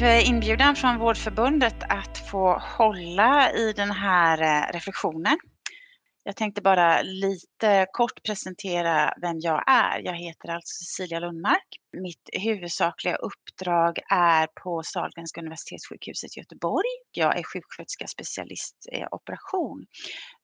[0.00, 5.38] För inbjudan från Vårdförbundet att få hålla i den här eh, reflektionen.
[6.24, 9.98] Jag tänkte bara lite kort presentera vem jag är.
[10.04, 11.66] Jag heter alltså Cecilia Lundmark.
[12.02, 16.88] Mitt huvudsakliga uppdrag är på Sahlgrenska universitetssjukhuset i Göteborg.
[17.12, 19.86] Jag är sjuksköterska specialist i operation.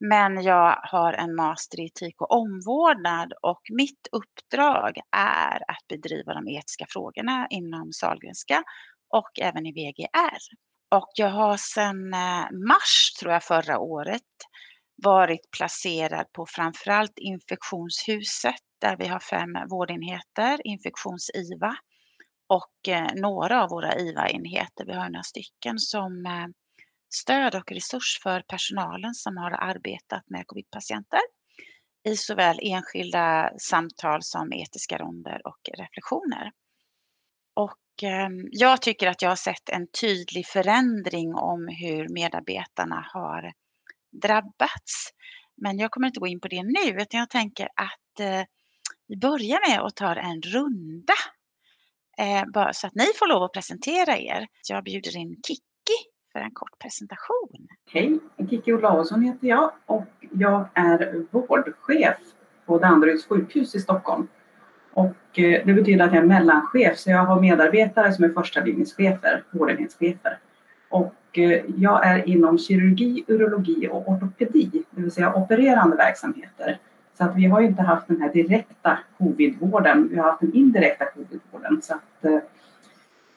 [0.01, 6.34] Men jag har en master i etik och omvårdnad och mitt uppdrag är att bedriva
[6.34, 8.62] de etiska frågorna inom Sahlgrenska
[9.09, 10.38] och även i VGR.
[10.91, 14.23] Och jag har sedan eh, mars, tror jag, förra året
[15.02, 21.77] varit placerad på framförallt infektionshuset där vi har fem vårdenheter, infektions-IVA
[22.48, 26.46] och eh, några av våra IVA-enheter, vi har några stycken, som eh,
[27.15, 31.21] stöd och resurs för personalen som har arbetat med covidpatienter
[32.09, 36.52] i såväl enskilda samtal som etiska ronder och reflektioner.
[37.54, 43.52] Och Ehm, jag tycker att jag har sett en tydlig förändring om hur medarbetarna har
[44.23, 45.11] drabbats.
[45.57, 48.43] Men jag kommer inte gå in på det nu, utan jag tänker att eh,
[49.09, 51.15] vi börjar med att ta en runda.
[52.19, 54.47] Eh, Bara så att ni får lov att presentera er.
[54.69, 55.99] Jag bjuder in Kikki
[56.33, 57.69] för en kort presentation.
[57.91, 58.19] Hej,
[58.51, 62.17] Kikki Olausson heter jag och jag är vårdchef
[62.67, 64.28] på Danderyds sjukhus i Stockholm.
[64.97, 68.61] Och eh, det betyder att jag är mellanchef, så jag har medarbetare som är första
[68.61, 70.39] linjeschefer, vårdenhetschefer.
[70.89, 76.78] Och eh, jag är inom kirurgi, urologi och ortopedi, det vill säga opererande verksamheter.
[77.19, 81.05] Så att vi har inte haft den här direkta covidvården, vi har haft den indirekta
[81.05, 81.83] covidvården.
[81.83, 82.39] Så att, eh,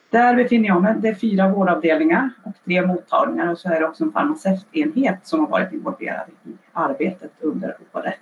[0.09, 0.95] där befinner jag mig.
[0.99, 5.39] Det är fyra vårdavdelningar och tre mottagningar och så är det också en farmaceutenhet som
[5.39, 8.15] har varit involverad i arbetet under året.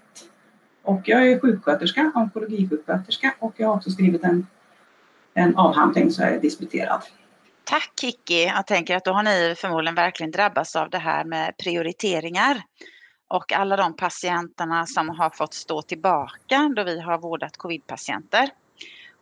[0.88, 4.48] Och jag är sjuksköterska, onkologisjuksköterska och jag har också skrivit en,
[5.34, 7.02] en avhandling så jag är disputerad.
[7.64, 8.44] Tack Kiki.
[8.44, 12.62] Jag tänker att då har ni förmodligen verkligen drabbats av det här med prioriteringar.
[13.28, 18.50] Och alla de patienterna som har fått stå tillbaka då vi har vårdat covidpatienter.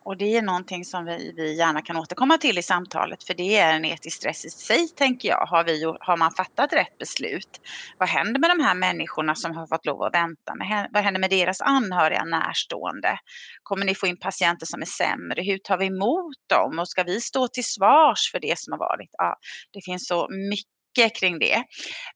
[0.06, 3.58] Och det är någonting som vi, vi gärna kan återkomma till i samtalet för det
[3.58, 5.46] är en etisk stress i sig tänker jag.
[5.46, 7.62] Har, vi, har man fattat rätt beslut?
[7.98, 10.54] Vad händer med de här människorna som har fått lov att vänta?
[10.92, 13.18] Vad händer med deras anhöriga närstående?
[13.64, 15.42] Kommer ni få in patienter som är sämre?
[15.42, 16.80] Hur tar vi emot dem?
[16.80, 19.10] Och ska vi stå till svars för det som har varit?
[19.12, 19.36] Ja,
[19.74, 21.64] det finns så mycket kring det.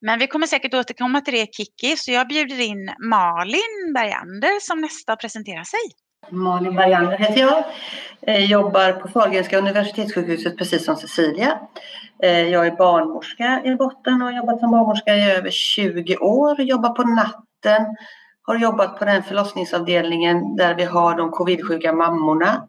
[0.02, 4.82] Men vi kommer säkert återkomma till det Kiki, så jag bjuder in Malin Bergander som
[4.82, 6.09] nästa presenterar sig.
[6.32, 7.64] Malin Bergander heter jag.
[8.22, 8.42] jag.
[8.42, 11.60] Jobbar på Sahlgrenska universitetssjukhuset precis som Cecilia.
[12.24, 16.62] Eh, jag är barnmorska i botten och har jobbat som barnmorska i över 20 år.
[16.62, 17.96] Jobbar på natten.
[18.42, 22.68] Har jobbat på den förlossningsavdelningen där vi har de covidsjuka mammorna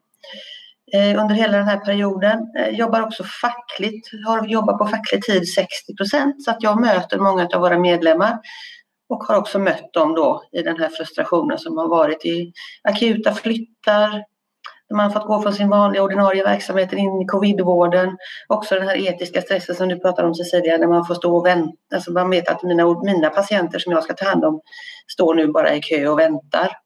[0.93, 2.39] eh, under hela den här perioden.
[2.71, 7.49] Jobbar också fackligt, har jobbat på facklig tid 60 procent så att jag möter många
[7.55, 8.39] av våra medlemmar
[9.11, 13.35] och har också mött dem då i den här frustrationen som har varit i akuta
[13.35, 14.25] flyttar,
[14.89, 18.17] där man fått gå från sin vanliga ordinarie verksamhet in i covidvården.
[18.49, 21.47] Också den här etiska stressen som du pratar om Cecilia, när man får stå och
[21.47, 21.77] vänta.
[21.95, 24.61] Alltså man vet att mina, mina patienter som jag ska ta hand om
[25.13, 26.77] står nu bara i kö och väntar.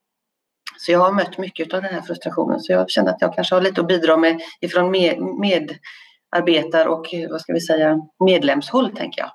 [0.79, 3.55] Så jag har mött mycket av den här frustrationen så jag känner att jag kanske
[3.55, 9.21] har lite att bidra med ifrån med, medarbetar och vad ska vi säga medlemshåll tänker
[9.21, 9.31] jag.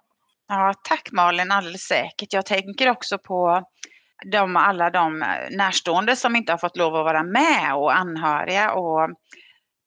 [0.52, 2.34] Ja, tack Malin, alldeles säkert.
[2.34, 3.64] Jag tänker också på
[4.32, 8.72] de, alla de eh, närstående som inte har fått lov att vara med och anhöriga
[8.74, 9.10] och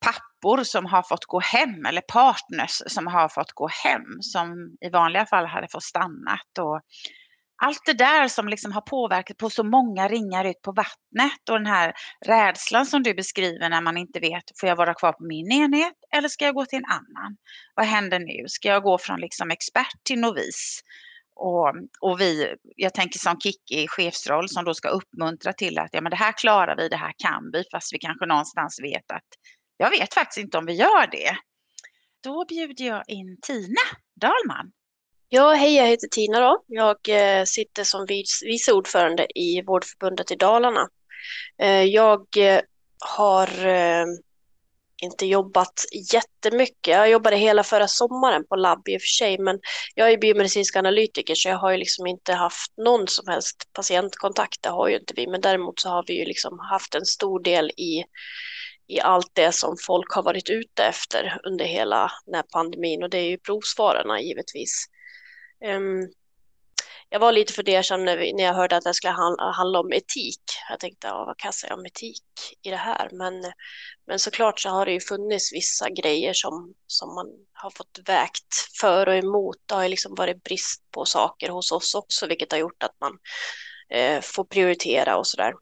[0.05, 4.91] pappor som har fått gå hem eller partners som har fått gå hem som i
[4.91, 6.59] vanliga fall hade fått stannat.
[6.61, 6.81] Och
[7.65, 11.59] allt det där som liksom har påverkat på så många ringar ut på vattnet och
[11.59, 11.93] den här
[12.27, 15.95] rädslan som du beskriver när man inte vet, får jag vara kvar på min enhet
[16.15, 17.37] eller ska jag gå till en annan?
[17.75, 18.45] Vad händer nu?
[18.49, 20.81] Ska jag gå från liksom expert till novis?
[21.35, 25.91] Och, och vi, jag tänker som Kicki, i chefsroll som då ska uppmuntra till att
[25.93, 29.11] ja, men det här klarar vi, det här kan vi, fast vi kanske någonstans vet
[29.13, 29.29] att
[29.77, 31.37] jag vet faktiskt inte om vi gör det.
[32.23, 33.83] Då bjuder jag in Tina
[34.21, 34.73] Dahlman.
[35.35, 36.65] Ja, hej, jag heter Tina då.
[36.67, 38.07] Jag eh, sitter som
[38.45, 40.89] vice ordförande i Vårdförbundet i Dalarna.
[41.59, 42.61] Eh, jag eh,
[42.99, 43.49] har
[45.03, 46.95] inte jobbat jättemycket.
[46.95, 49.61] Jag jobbade hela förra sommaren på labb i och för sig, men
[49.95, 54.63] jag är biomedicinsk analytiker så jag har ju liksom inte haft någon som helst patientkontakt.
[54.63, 57.43] Det har ju inte vi, men däremot så har vi ju liksom haft en stor
[57.43, 58.05] del i
[58.87, 63.11] i allt det som folk har varit ute efter under hela den här pandemin och
[63.11, 64.89] det är ju provsvararna givetvis.
[65.65, 66.13] Um,
[67.13, 70.43] jag var lite fundersam när, när jag hörde att det skulle handla, handla om etik.
[70.71, 72.25] Jag tänkte, ja, vad kan jag säga om etik
[72.63, 73.09] i det här?
[73.13, 73.53] Men,
[74.07, 78.55] men såklart så har det ju funnits vissa grejer som, som man har fått vägt
[78.81, 79.57] för och emot.
[79.67, 82.97] Det har ju liksom varit brist på saker hos oss också, vilket har gjort att
[83.01, 83.19] man
[83.91, 85.55] eh, får prioritera och sådär.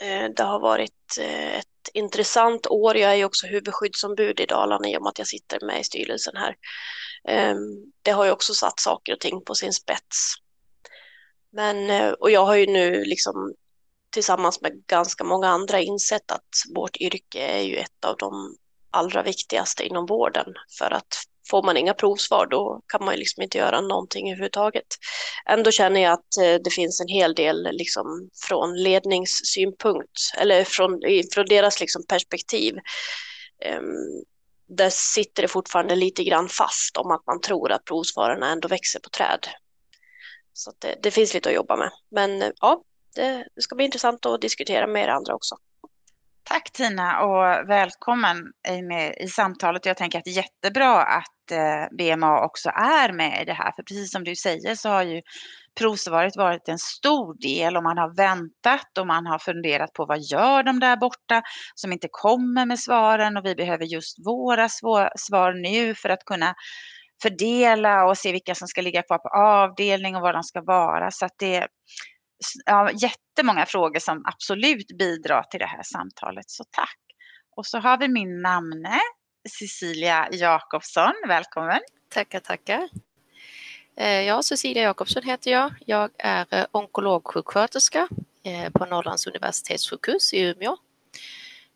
[0.00, 2.96] Eh, det har varit eh, ett intressant år.
[2.96, 5.84] Jag är ju också huvudskyddsombud i Dalarna i och med att jag sitter med i
[5.84, 6.56] styrelsen här.
[7.28, 7.58] Ehm,
[8.02, 10.34] det har ju också satt saker och ting på sin spets.
[11.52, 13.54] Men, eh, och jag har ju nu liksom
[14.10, 18.56] tillsammans med ganska många andra insett att vårt yrke är ju ett av de
[18.90, 21.14] allra viktigaste inom vården för att
[21.50, 24.86] får man inga provsvar då kan man ju liksom inte göra någonting överhuvudtaget.
[25.48, 31.00] Ändå känner jag att eh, det finns en hel del liksom från ledningssynpunkt eller från,
[31.34, 32.74] från deras liksom perspektiv
[33.66, 34.24] Um,
[34.68, 39.00] där sitter det fortfarande lite grann fast om att man tror att provsvararna ändå växer
[39.00, 39.48] på träd.
[40.52, 41.90] Så det, det, finns lite att jobba med.
[42.10, 42.82] Men eh, ja,
[43.14, 45.56] det, det ska bli intressant att diskutera med er andra också.
[46.52, 48.52] Tack Tina och välkommen
[48.88, 49.86] med i samtalet.
[49.86, 53.72] Jag tänker att det är jättebra att eh, BMA också är med i det här.
[53.76, 55.22] För precis som du säger så har ju
[55.78, 60.20] provsvaret varit en stor del och man har väntat och man har funderat på vad
[60.20, 61.42] gör de där borta
[61.74, 64.68] som inte kommer med svaren och vi behöver just våra
[65.16, 66.54] svar nu för att kunna
[67.22, 71.10] fördela och se vilka som ska ligga kvar på avdelning och var de ska vara.
[71.10, 71.66] Så att det
[72.66, 76.98] ja, jättemånga frågor som absolut bidrar till det här samtalet, så tack.
[77.56, 79.00] Och så har vi min namne,
[79.58, 81.80] Cecilia Jakobsson, välkommen.
[82.08, 82.88] Tackar, tackar.
[83.96, 85.72] Eh, ja, Cecilia Jakobsson heter jag.
[85.86, 88.08] Jag är eh, onkologsjuksköterska
[88.44, 90.76] eh, på Norrlands universitetssjukhus i Umeå.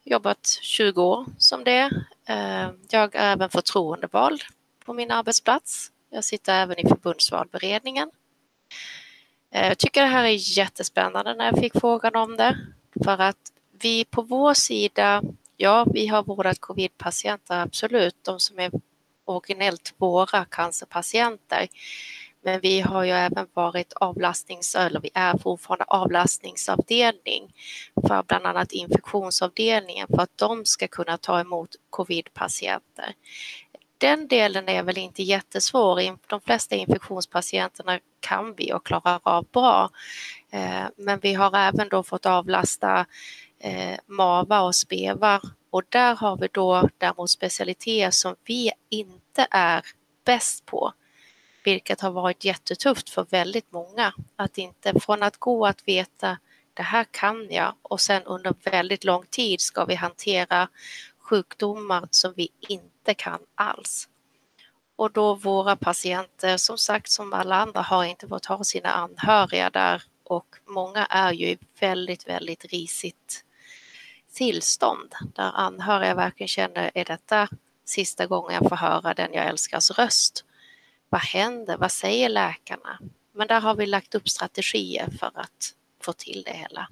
[0.05, 1.91] Jobbat 20 år som det.
[2.91, 4.43] Jag är även förtroendevald
[4.85, 5.91] på min arbetsplats.
[6.11, 8.11] Jag sitter även i förbundsvalberedningen
[9.55, 12.59] Eh, jag tycker det här är jättespännande när jag fick frågan om det.
[13.05, 13.53] För att
[13.83, 15.23] vi på vår sida,
[15.57, 18.71] ja, vi har vårdat covidpatienter, absolut, de som är
[19.25, 21.69] originellt våra cancerpatienter.
[22.43, 27.55] Men vi har ju även varit avlastnings, eller vi är fortfarande avlastningsavdelning
[28.07, 33.15] för bland annat infektionsavdelningen för att de ska kunna ta emot covidpatienter
[34.05, 36.19] den delen är väl inte jättesvår.
[36.29, 39.91] De flesta infektionspatienterna kan vi och klarar av bra.
[40.51, 43.07] Eh, men vi har även då fått avlasta
[43.59, 45.41] eh, MAVA och SPEVAR
[45.71, 49.85] och där har vi då däremot specialiteter som vi inte är
[50.25, 50.93] bäst på.
[51.65, 54.13] Vilket har varit jättetufft för väldigt många.
[54.37, 56.39] Att inte från att gå att veta
[56.75, 60.69] det här kan jag och sen under väldigt lång tid ska vi hantera
[61.19, 64.09] sjukdomar som vi inte kan alls.
[64.97, 69.71] Och då våra patienter, som sagt som alla andra, har inte fått ha sina anhöriga
[69.71, 73.45] där och många är ju i väldigt, väldigt risigt
[74.35, 77.49] tillstånd där anhöriga verkligen känner, är detta
[77.85, 80.45] sista gången jag får höra den jag älskars röst?
[81.09, 81.77] Vad händer?
[81.77, 82.99] Vad säger läkarna?
[83.33, 86.89] Men där har vi lagt upp strategier för att få till det hela.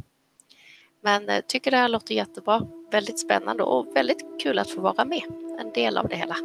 [1.00, 5.04] Men jag tycker det här låter jättebra, väldigt spännande och väldigt kul att få vara
[5.04, 5.22] med,
[5.58, 6.36] en del av det hela.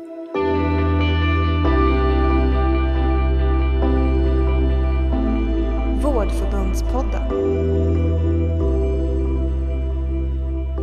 [6.02, 7.24] Vårdförbundspodden.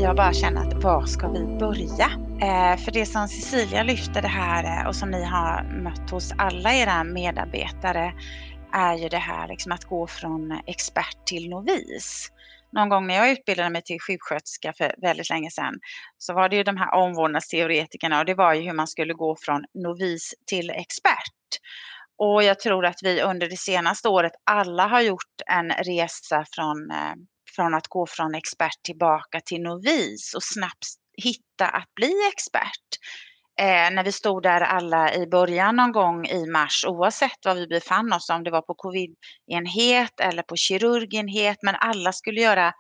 [0.01, 2.11] Jag bara känner att var ska vi börja?
[2.41, 6.33] Eh, för det som Cecilia lyfter det här eh, och som ni har mött hos
[6.39, 8.13] alla era medarbetare
[8.73, 12.33] är ju det här liksom att gå från expert till novis
[12.75, 15.75] någon gång när jag utbildade mig till sjuksköterska för väldigt länge sedan
[16.19, 19.37] så var det ju de här omvårdnadsteoretikerna och det var ju hur man skulle gå
[19.41, 21.41] från novis till expert.
[22.19, 26.91] Och jag tror att vi under det senaste året alla har gjort en resa från,
[26.91, 27.15] eh,
[27.57, 32.89] från att gå från expert tillbaka till novis och snabbt hitta att bli expert
[33.61, 37.67] eh, när vi stod där alla i början någon gång i mars, oavsett var vi
[37.67, 42.73] befann oss, om det var på covid-enhet eller på kirurgenhet, men alla skulle göra,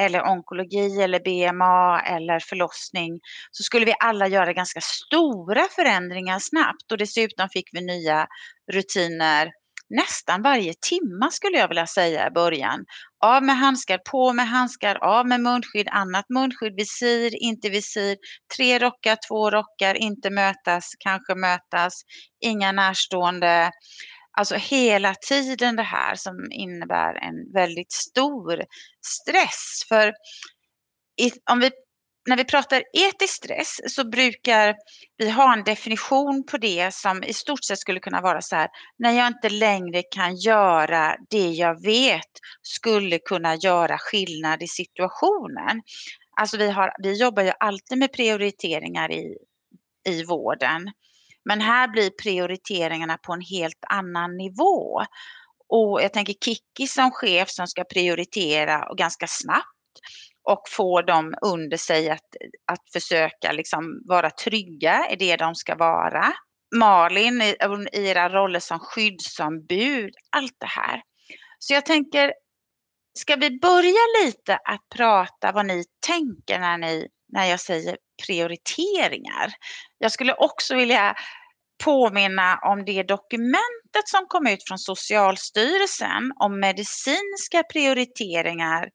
[0.00, 6.92] eller onkologi eller BMA eller förlossning, så skulle vi alla göra ganska stora förändringar snabbt.
[6.92, 8.26] Och dessutom fick vi nya
[8.72, 9.50] rutiner
[9.90, 12.84] nästan varje timma skulle jag vilja säga i början.
[13.24, 18.16] Av med handskar, på med handskar, av med munskydd, annat munskydd, visir, inte visir,
[18.56, 22.02] tre rockar, två rockar, inte mötas, kanske mötas,
[22.44, 23.70] inga närstående.
[24.38, 28.64] Alltså hela tiden det här som innebär en väldigt stor
[29.06, 29.84] stress.
[29.88, 30.12] För
[31.50, 31.70] om vi
[32.26, 34.76] när vi pratar etisk stress så brukar
[35.16, 38.68] vi ha en definition på det som i stort sett skulle kunna vara så här,
[38.98, 42.30] när jag inte längre kan göra det jag vet
[42.62, 45.82] skulle kunna göra skillnad i situationen.
[46.40, 49.36] Alltså vi, har, vi jobbar ju alltid med prioriteringar i,
[50.08, 50.92] i vården.
[51.44, 55.02] Men här blir prioriteringarna på en helt annan nivå.
[55.68, 59.68] Och jag tänker Kicki som chef som ska prioritera och ganska snabbt
[60.44, 62.28] och få dem under sig att,
[62.72, 66.32] att försöka liksom vara trygga i det de ska vara.
[66.76, 67.56] Malin i,
[67.92, 71.02] i era roller som skyddsombud, allt det här.
[71.58, 72.32] Så jag tänker,
[73.18, 77.96] ska vi börja lite att prata vad ni tänker när, ni, när jag säger
[78.26, 79.52] prioriteringar?
[79.98, 81.14] Jag skulle också vilja
[81.84, 88.88] påminna om det dokumentet som kom ut från Socialstyrelsen om medicinska prioriteringar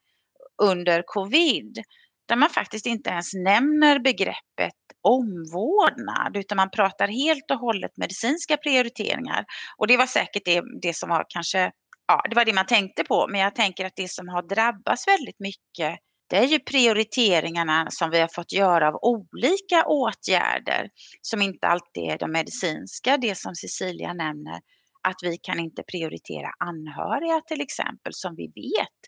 [0.62, 1.84] under covid,
[2.28, 8.58] där man faktiskt inte ens nämner begreppet omvårdnad, utan man pratar helt och hållet medicinska
[8.58, 9.46] prioriteringar.
[9.78, 11.72] Och det var säkert det, det som var kanske,
[12.08, 15.08] ja, det var det man tänkte på, men jag tänker att det som har drabbats
[15.08, 16.00] väldigt mycket
[16.30, 20.90] det är ju prioriteringarna som vi har fått göra av olika åtgärder
[21.22, 24.60] som inte alltid är de medicinska, det som Cecilia nämner,
[25.04, 29.00] att vi kan inte prioritera anhöriga till exempel, som vi vet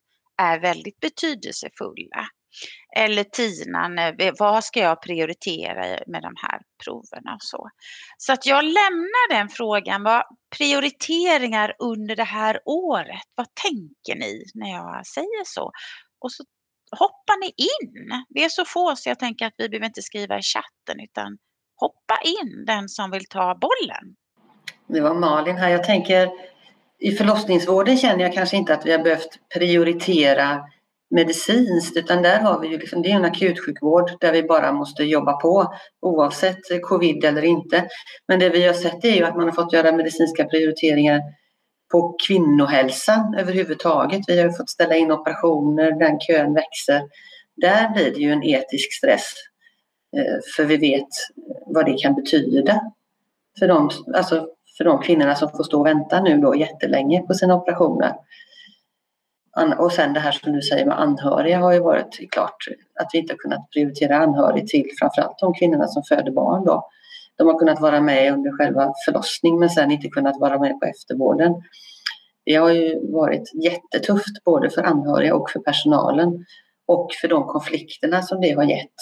[0.41, 2.27] är väldigt betydelsefulla.
[2.97, 3.99] Eller Tinan,
[4.39, 7.69] vad ska jag prioritera med de här proverna och så.
[8.17, 10.23] Så att jag lämnar den frågan, vad
[10.57, 15.71] prioriteringar under det här året, vad tänker ni när jag säger så?
[16.19, 16.43] Och så
[16.91, 18.25] hoppar ni in.
[18.29, 21.37] Vi är så få så jag tänker att vi behöver inte skriva i chatten utan
[21.75, 24.15] hoppa in den som vill ta bollen.
[24.87, 25.69] Det var Malin här.
[25.69, 26.29] Jag tänker
[27.01, 30.63] i förlossningsvården känner jag kanske inte att vi har behövt prioritera
[31.09, 35.03] medicinskt utan där har vi ju liksom, det är en akutsjukvård där vi bara måste
[35.03, 37.87] jobba på oavsett covid eller inte.
[38.27, 41.21] Men det vi har sett är ju att man har fått göra medicinska prioriteringar
[41.91, 44.21] på kvinnohälsan överhuvudtaget.
[44.27, 47.01] Vi har fått ställa in operationer, den kön växer.
[47.55, 49.33] Där blir det ju en etisk stress
[50.17, 51.09] eh, för vi vet
[51.65, 52.81] vad det kan betyda
[53.59, 54.47] för de, alltså
[54.81, 58.13] för de kvinnorna som får stå och vänta nu då jättelänge på sina operationer.
[59.77, 62.57] Och sen det här som du säger med anhöriga har ju varit klart
[62.99, 66.89] att vi inte har kunnat prioritera anhörig till framförallt de kvinnorna som föder barn då.
[67.37, 70.85] De har kunnat vara med under själva förlossningen men sen inte kunnat vara med på
[70.85, 71.53] eftervården.
[72.45, 76.45] Det har ju varit jättetufft både för anhöriga och för personalen
[76.87, 78.95] och för de konflikterna som det har gett.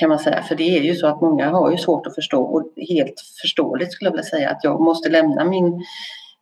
[0.00, 0.42] Kan man säga.
[0.42, 3.92] För det är ju så att många har ju svårt att förstå och helt förståeligt
[3.92, 5.84] skulle jag vilja säga att jag måste lämna min,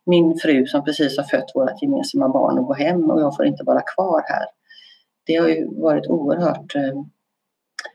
[0.05, 3.45] min fru som precis har fött vårt gemensamma barn och gå hem och jag får
[3.45, 4.45] inte vara kvar här.
[5.25, 7.03] Det har ju varit oerhört eh,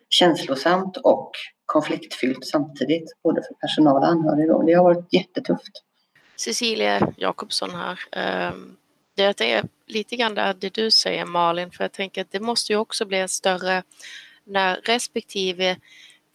[0.09, 1.31] känslosamt och
[1.67, 4.59] konfliktfyllt samtidigt, både för personal och anhöriga.
[4.59, 5.85] Det har varit jättetufft.
[6.37, 7.99] Cecilia Jakobsson här.
[8.13, 8.77] Ehm,
[9.17, 12.79] det är lite grann det du säger Malin, för jag tänker att det måste ju
[12.79, 13.83] också bli en större,
[14.49, 15.77] när respektive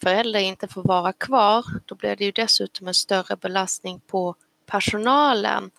[0.01, 5.71] förälder inte får vara kvar, då blir det ju dessutom en större belastning på personalen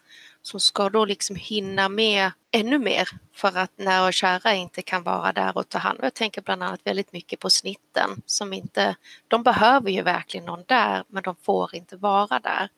[0.43, 5.03] som ska då liksom hinna med ännu mer för att nära och kära inte kan
[5.03, 6.05] vara där och ta hand om.
[6.05, 8.97] Jag tänker bland annat väldigt mycket på snitten som inte,
[9.29, 12.69] de behöver ju verkligen någon där men de får inte vara där.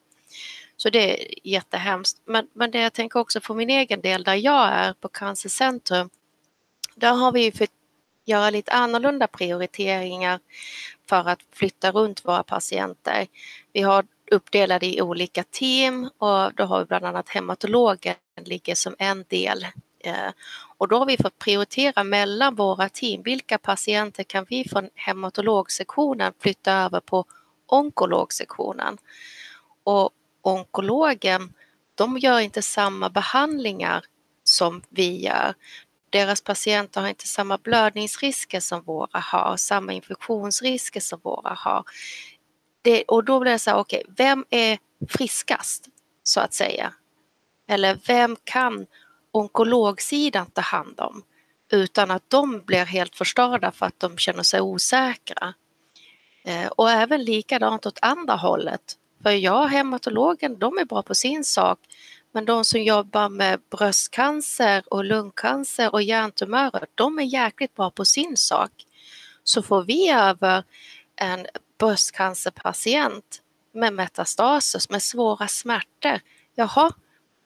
[0.77, 2.21] Så det är jättehemskt.
[2.25, 6.11] Men, men det jag tänker också för min egen del där jag är på Cancercentrum,
[6.95, 7.67] där har vi för
[8.27, 10.41] göra lite annorlunda prioriteringar
[11.09, 13.27] för att flytta runt våra patienter.
[13.73, 18.15] Vi har uppdelade i olika team och då har vi bland annat hematologen
[18.45, 19.67] ligger som en del.
[19.99, 20.31] Eh,
[20.79, 23.23] och då har vi fått prioritera mellan våra team.
[23.23, 27.25] Vilka patienter kan vi från hematologsektionen flytta över på
[27.67, 28.99] onkologsektionen?
[29.85, 30.11] Och
[30.43, 31.53] onkologen,
[31.95, 34.05] de gör inte samma behandlingar
[34.45, 35.55] som vi gör.
[36.11, 41.85] Deras patienter har inte samma blödningsrisker som våra har, samma infektionsrisker som våra har.
[42.83, 45.89] Det, och då blir det så här, okej, okay, vem är friskast
[46.23, 46.93] så att säga?
[47.69, 48.87] Eller vem kan
[49.33, 51.23] onkologsidan ta hand om
[51.73, 55.55] utan att de blir helt förstörda för att de känner sig osäkra?
[56.45, 58.97] Eh, och även likadant åt andra hållet.
[59.23, 61.79] För jag hematologen, de är bra på sin sak.
[62.37, 68.05] Men de som jobbar med bröstcancer och lungcancer och hjärntumörer, de är jäkligt bra på
[68.05, 68.71] sin sak.
[69.45, 70.65] Så får vi över
[71.21, 71.47] en
[71.79, 76.21] bröstcancerpatient med metastaser, med svåra smärtor.
[76.55, 76.93] Jaha,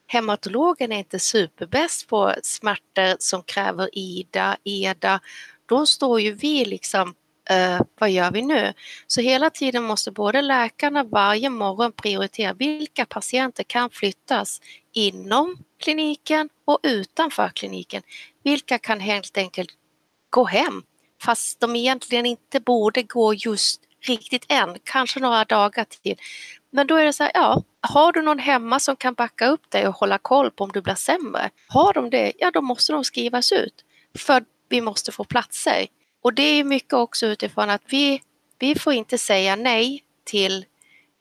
[0.07, 5.19] hematologen är inte superbäst på smärtor som kräver IDA, EDA.
[5.65, 7.15] då står ju vi liksom
[7.49, 8.73] eh, vad gör vi nu?
[9.07, 14.61] Så hela tiden måste både läkarna varje morgon prioritera vilka patienter kan flyttas
[14.93, 18.03] inom kliniken och utanför kliniken.
[18.43, 19.69] Vilka kan helt enkelt
[20.29, 20.83] gå hem
[21.21, 26.17] fast de egentligen inte borde gå just riktigt än, kanske några dagar till.
[26.69, 29.71] Men då är det så här, ja, har du någon hemma som kan backa upp
[29.71, 31.49] dig och hålla koll på om du blir sämre?
[31.67, 33.85] Har de det, ja då måste de skrivas ut.
[34.17, 35.87] För vi måste få platser.
[36.21, 38.21] Och det är mycket också utifrån att vi,
[38.59, 40.65] vi får inte säga nej till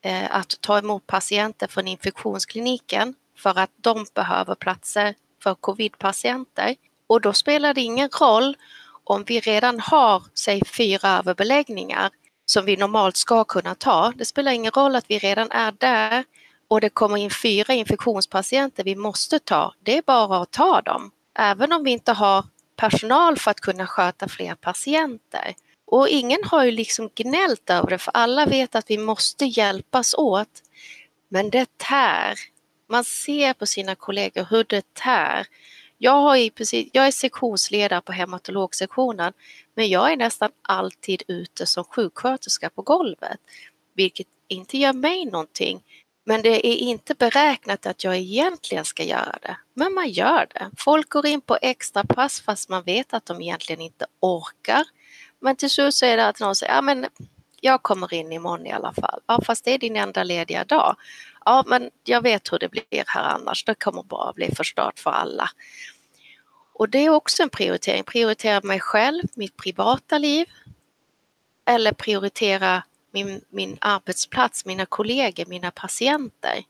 [0.03, 6.75] eh, att ta emot patienter från infektionskliniken för att de behöver platser för covidpatienter.
[7.06, 8.56] Och då spelar det ingen roll
[9.04, 12.11] om vi redan har, säg fyra överbeläggningar
[12.47, 14.12] som vi normalt ska kunna ta.
[14.16, 16.25] Det spelar ingen roll att vi redan är där
[16.68, 19.75] och det kommer in fyra infektionspatienter vi måste ta.
[19.82, 21.11] Det är bara att ta dem.
[21.38, 22.44] Även om vi inte har
[22.76, 25.54] personal för att kunna sköta fler patienter.
[25.87, 30.14] Och ingen har ju liksom gnällt över det för alla vet att vi måste hjälpas
[30.14, 30.62] åt.
[31.28, 32.35] Men det tär.
[32.90, 35.47] Man ser på sina kollegor hur det tär.
[35.99, 39.32] Jag, har i precis, jag är sektionsledare på hematologsektionen
[39.75, 43.38] men jag är nästan alltid ute som sjuksköterska på golvet
[43.94, 45.82] vilket inte gör mig någonting.
[46.25, 49.56] Men det är inte beräknat att jag egentligen ska göra det.
[49.75, 50.70] Men man gör det.
[50.78, 54.85] Folk går in på extra pass fast man vet att de egentligen inte orkar.
[55.40, 57.06] Men till slut så är det att någon säger, ja men
[57.61, 59.20] jag kommer in imorgon i alla fall.
[59.26, 60.97] Ja fast det är din enda lediga dag.
[61.44, 63.64] Ja men jag vet hur det blir här annars.
[63.64, 65.50] Det kommer bara bli förstört för alla.
[66.73, 68.04] Och det är också en prioritering.
[68.04, 70.47] Prioritera mig själv, mitt privata liv.
[71.66, 76.64] Eller prioritera min, min arbetsplats, mina kollegor, mina patienter.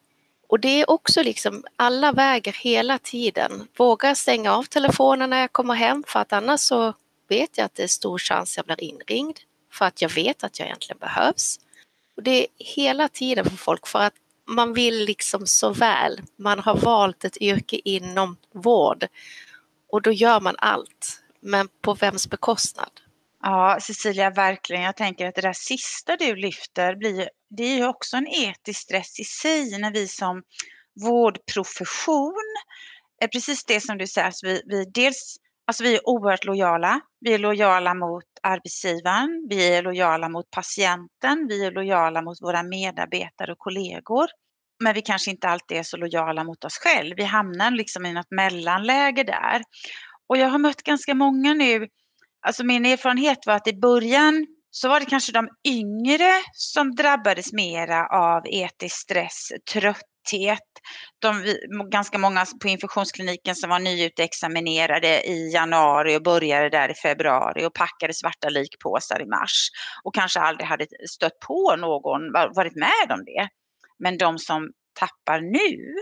[0.49, 3.69] Och det är också liksom, alla väger hela tiden.
[3.77, 6.95] Våga stänga av telefonen när jag kommer hem för att annars så
[7.29, 9.39] vet jag att det är stor chans jag blir inringd
[9.73, 11.61] för att jag vet att jag egentligen behövs.
[12.17, 14.15] Och det är hela tiden för folk för att
[14.51, 16.21] man vill liksom så väl.
[16.39, 19.07] Man har valt ett yrke inom vård
[19.89, 21.23] och då gör man allt.
[21.41, 22.91] Men på vems bekostnad?
[23.43, 24.83] Ja, Cecilia, verkligen.
[24.83, 28.81] Jag tänker att det där sista du lyfter, blir, det är ju också en etisk
[28.81, 30.43] stress i sig när vi som
[31.01, 32.57] vårdprofession,
[33.21, 35.37] är precis det som du säger, alltså vi, vi, dels,
[35.67, 37.01] alltså vi är oerhört lojala.
[37.21, 42.63] Vi är lojala mot arbetsgivaren, vi är lojala mot patienten, vi är lojala mot våra
[42.63, 44.27] medarbetare och kollegor.
[44.85, 47.15] Men vi kanske inte alltid är så lojala mot oss själva.
[47.17, 49.63] Vi hamnar liksom i något mellanläge där.
[50.29, 51.89] Och jag har mött ganska många nu
[52.47, 57.53] alltså min erfarenhet var att i början så var det kanske de yngre som drabbades
[57.53, 59.53] mera av etisk stress,
[60.31, 60.59] trötthet.
[61.19, 61.57] De,
[61.91, 67.75] ganska många på infektionskliniken som var nyutexaminerade i januari och började där i februari och
[67.75, 69.69] packade svarta likpåsar i mars
[70.05, 73.49] och kanske aldrig hade stött på någon, varit med om det.
[73.99, 75.95] Men de som tappar nu,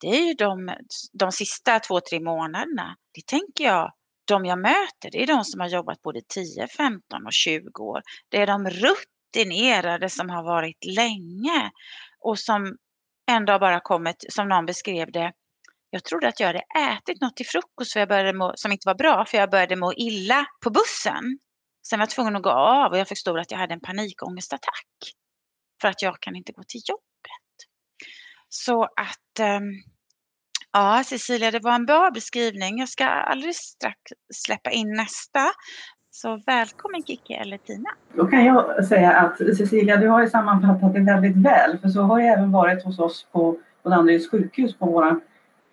[0.00, 0.72] det är ju de,
[1.12, 2.96] de sista två, tre månaderna.
[3.14, 3.92] Det tänker jag
[4.24, 8.02] de jag möter, det är de som har jobbat både 10, 15 och 20 år.
[8.28, 11.70] Det är de rutinerade som har varit länge
[12.20, 12.76] och som
[13.30, 15.32] en dag bara kommit, som någon beskrev det,
[15.90, 18.88] jag trodde att jag hade ätit något till frukost för jag började må, som inte
[18.88, 21.38] var bra, för jag började må illa på bussen.
[21.88, 24.86] Sen var jag tvungen att gå av och jag förstod att jag hade en panikångestattack.
[25.80, 27.56] För att jag kan inte gå till jobbet.
[28.48, 29.72] Så att ehm,
[30.72, 32.78] Ja, Cecilia, det var en bra beskrivning.
[32.78, 34.00] Jag ska alldeles strax
[34.34, 35.52] släppa in nästa.
[36.22, 37.90] Så välkommen Kicki eller Tina.
[38.14, 41.78] Då kan jag säga att Cecilia, du har ju sammanfattat det väldigt väl.
[41.78, 45.20] För så har jag även varit hos oss på, på Danderyds sjukhus på våran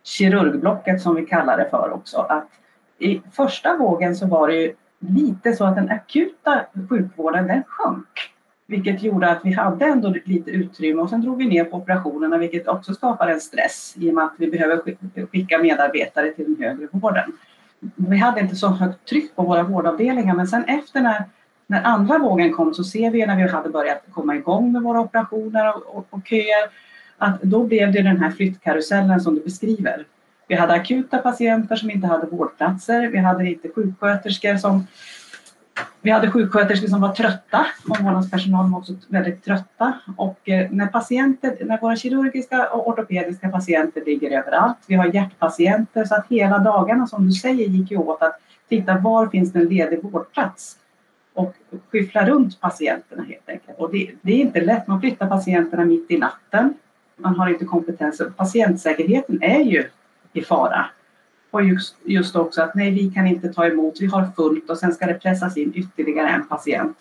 [0.04, 2.18] kirurgblocket som vi kallar det för också.
[2.18, 2.48] Att
[3.00, 8.34] I första vågen så var det ju lite så att den akuta sjukvården den sjönk.
[8.68, 12.38] Vilket gjorde att vi hade ändå lite utrymme och sen drog vi ner på operationerna
[12.38, 14.82] vilket också skapar en stress i och med att vi behöver
[15.32, 17.32] skicka medarbetare till den högre vården.
[17.96, 21.24] Vi hade inte så högt tryck på våra vårdavdelningar men sen efter när,
[21.68, 25.00] när andra vågen kom så ser vi när vi hade börjat komma igång med våra
[25.00, 26.70] operationer och, och, och köer
[27.18, 30.06] att då blev det den här flyttkarusellen som du beskriver.
[30.48, 34.88] Vi hade akuta patienter som inte hade vårdplatser, vi hade inte sjuksköterskor som
[36.02, 39.94] vi hade sjuksköterskor som var trötta, omvårdnadspersonal var också väldigt trötta.
[40.18, 46.06] Och eh, när patienter, när våra kirurgiska och ortopediska patienter ligger överallt, vi har hjärtpatienter
[46.06, 49.60] så att hela dagarna som du säger gick ju åt att titta var finns det
[49.60, 50.78] en ledig vårdplats?
[51.34, 51.56] Och
[51.92, 53.80] skyffla runt patienterna helt enkelt.
[53.80, 56.74] Och det, det är inte lätt, man flyttar patienterna mitt i natten,
[57.16, 58.22] man har inte kompetens.
[58.38, 59.90] Patientsäkerheten är ju
[60.34, 60.86] i fara.
[61.56, 64.78] Och just, just också att nej, vi kan inte ta emot, vi har fullt och
[64.78, 66.98] sen ska det pressas in ytterligare en patient.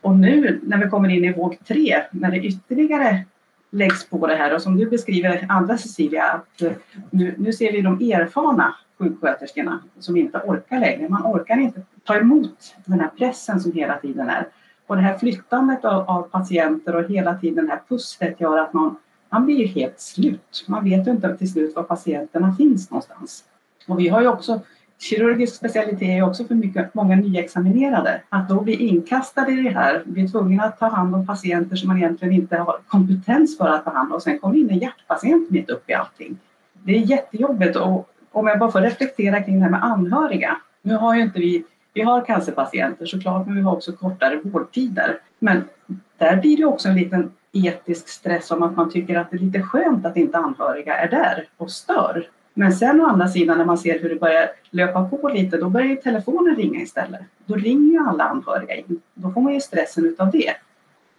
[0.00, 3.24] Och nu när vi kommer in i våg tre, när det ytterligare
[3.70, 6.72] läggs på det här och som du beskriver, andra Cecilia, att eh,
[7.10, 11.08] nu, nu ser vi de erfarna sjuksköterskorna som inte orkar längre.
[11.08, 14.46] Man orkar inte ta emot den här pressen som hela tiden är.
[14.86, 18.72] Och det här flyttandet av, av patienter och hela tiden det här pusslet gör att
[18.72, 18.96] man,
[19.30, 20.64] man blir helt slut.
[20.68, 23.44] Man vet ju inte till slut var patienterna finns någonstans.
[23.86, 24.60] Och vi har ju också
[25.02, 28.20] kirurgisk specialitet är också för mycket, många nyexaminerade.
[28.28, 31.88] Att då bli inkastade i det här, bli tvungen att ta hand om patienter som
[31.88, 35.70] man egentligen inte har kompetens för att behandla och sen kommer in en hjärtpatient mitt
[35.70, 36.38] upp i allting.
[36.82, 40.56] Det är jättejobbigt och om jag bara får reflektera kring det här med anhöriga.
[40.82, 41.64] Nu har ju inte vi,
[41.94, 45.18] vi har cancerpatienter såklart men vi har också kortare vårdtider.
[45.38, 45.64] Men
[46.18, 49.40] där blir det också en liten etisk stress om att man tycker att det är
[49.40, 52.26] lite skönt att inte anhöriga är där och stör.
[52.54, 55.70] Men sen å andra sidan när man ser hur det börjar löpa på lite, då
[55.70, 57.20] börjar ju telefonen ringa istället.
[57.46, 59.00] Då ringer ju alla anhöriga in.
[59.14, 60.54] Då får man ju stressen utav det.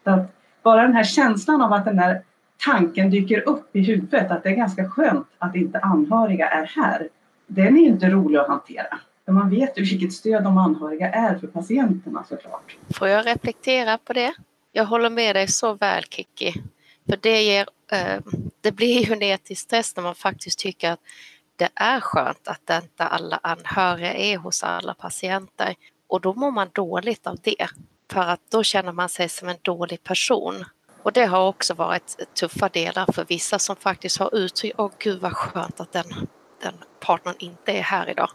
[0.03, 2.21] Så att bara den här känslan av att den där
[2.65, 7.07] tanken dyker upp i huvudet, att det är ganska skönt att inte anhöriga är här.
[7.47, 8.99] Den är inte rolig att hantera.
[9.25, 12.77] För man vet ju vilket stöd de anhöriga är för patienterna såklart.
[12.89, 14.33] Får jag reflektera på det?
[14.71, 16.53] Jag håller med dig så väl Kiki.
[17.09, 18.19] För det ger eh,
[18.61, 20.99] det blir ju ner till stress när man faktiskt tycker att
[21.55, 25.75] det är skönt att inte alla anhöriga är hos alla patienter
[26.07, 27.67] och då mår man dåligt av det
[28.11, 30.65] för att då känner man sig som en dålig person.
[31.03, 35.21] Och det har också varit tuffa delar för vissa som faktiskt har uttryckt, åh gud
[35.21, 36.27] vad skönt att den,
[36.61, 38.29] den partnern inte är här idag.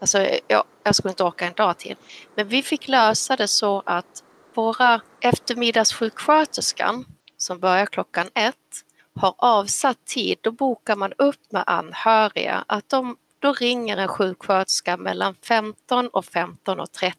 [0.00, 1.96] Alltså jag, jag skulle inte orka en dag till.
[2.34, 4.22] Men vi fick lösa det så att
[4.54, 7.04] våra eftermiddagssjuksköterskan
[7.42, 13.16] som börjar klockan ett har avsatt tid, då bokar man upp med anhöriga att de,
[13.38, 17.12] då ringer en sjuksköterska mellan 15 och 15.30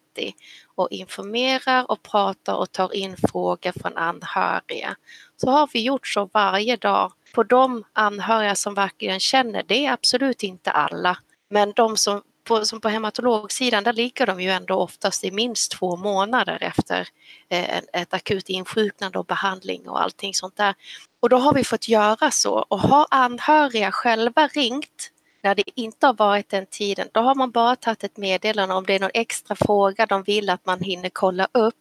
[0.75, 4.95] och, och informerar och pratar och tar in frågor från anhöriga.
[5.37, 9.91] Så har vi gjort så varje dag på de anhöriga som verkligen känner, det är
[9.91, 11.17] absolut inte alla,
[11.49, 15.71] men de som på, som på hematologsidan, där ligger de ju ändå oftast i minst
[15.71, 17.07] två månader efter
[17.49, 20.75] eh, ett akut insjuknande och behandling och allting sånt där.
[21.19, 25.11] Och då har vi fått göra så och har anhöriga själva ringt
[25.43, 28.85] när det inte har varit den tiden, då har man bara tagit ett meddelande om
[28.85, 31.75] det är någon extra fråga de vill att man hinner kolla upp.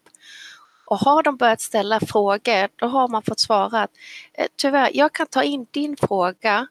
[0.86, 3.90] Och har de börjat ställa frågor, då har man fått svara att
[4.34, 6.66] eh, tyvärr, jag kan ta in din fråga,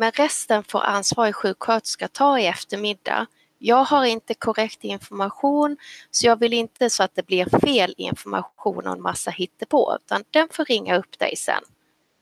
[0.00, 3.26] men resten får ansvarig sjuksköterska ta i eftermiddag.
[3.58, 5.76] Jag har inte korrekt information
[6.10, 10.24] så jag vill inte så att det blir fel information och en massa hittepå utan
[10.30, 11.62] den får ringa upp dig sen.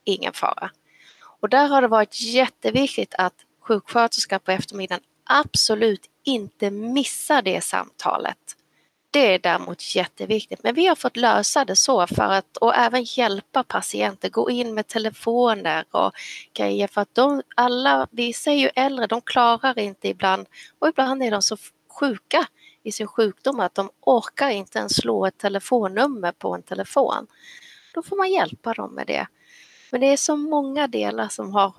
[0.05, 0.71] Ingen fara.
[1.41, 8.57] Och där har det varit jätteviktigt att sjuksköterskan på eftermiddagen absolut inte missar det samtalet.
[9.11, 13.03] Det är däremot jätteviktigt, men vi har fått lösa det så för att och även
[13.05, 16.13] hjälpa patienter, gå in med telefoner och
[16.55, 20.47] grejer för att de alla, vissa är ju äldre, de klarar inte ibland
[20.79, 21.57] och ibland är de så
[22.01, 22.47] sjuka
[22.83, 27.27] i sin sjukdom att de orkar inte ens slå ett telefonnummer på en telefon.
[27.95, 29.27] Då får man hjälpa dem med det.
[29.91, 31.73] Men det är så många delar som har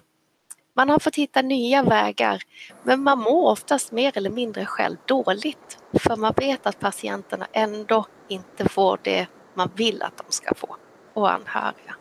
[0.80, 2.42] man har fått hitta nya vägar
[2.84, 8.06] men man mår oftast mer eller mindre själv dåligt för man vet att patienterna ändå
[8.28, 10.76] inte får det man vill att de ska få
[11.14, 11.96] och anhöriga.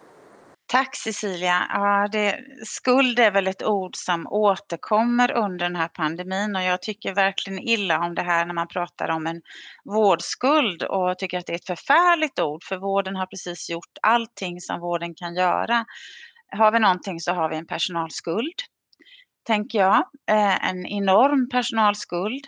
[0.66, 1.66] Tack Cecilia.
[1.68, 6.82] Ja, det, skuld är väl ett ord som återkommer under den här pandemin och jag
[6.82, 9.42] tycker verkligen illa om det här när man pratar om en
[9.84, 14.60] vårdskuld och tycker att det är ett förfärligt ord för vården har precis gjort allting
[14.60, 15.84] som vården kan göra.
[16.50, 18.54] Har vi någonting så har vi en personalskuld,
[19.46, 19.96] tänker jag.
[20.30, 22.44] Eh, en enorm personalskuld.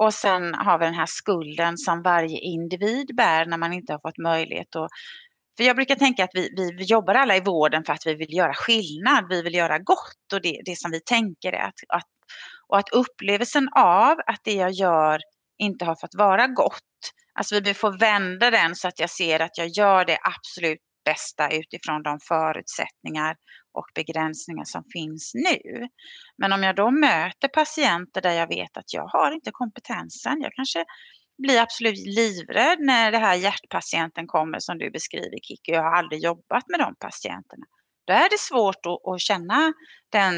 [0.00, 4.00] Och sen har vi den här skulden som varje individ bär när man inte har
[4.00, 4.90] fått möjlighet att
[5.58, 8.14] för jag brukar tänka att vi, vi, vi jobbar alla i vården för att vi
[8.14, 11.80] vill göra skillnad, vi vill göra gott och det, det som vi tänker är att,
[11.88, 12.06] att,
[12.68, 15.20] och att upplevelsen av att det jag gör
[15.58, 19.58] inte har fått vara gott, alltså vi får vända den så att jag ser att
[19.58, 20.78] jag gör det absolut
[21.10, 23.36] bästa utifrån de förutsättningar
[23.78, 25.88] och begränsningar som finns nu.
[26.40, 30.52] Men om jag då möter patienter där jag vet att jag har inte kompetensen, jag
[30.52, 30.84] kanske
[31.42, 35.72] blir absolut livrädd när det här hjärtpatienten kommer som du beskriver Kiki.
[35.72, 37.66] Jag har aldrig jobbat med de patienterna.
[38.06, 39.72] Då är det svårt att, att känna
[40.12, 40.34] den,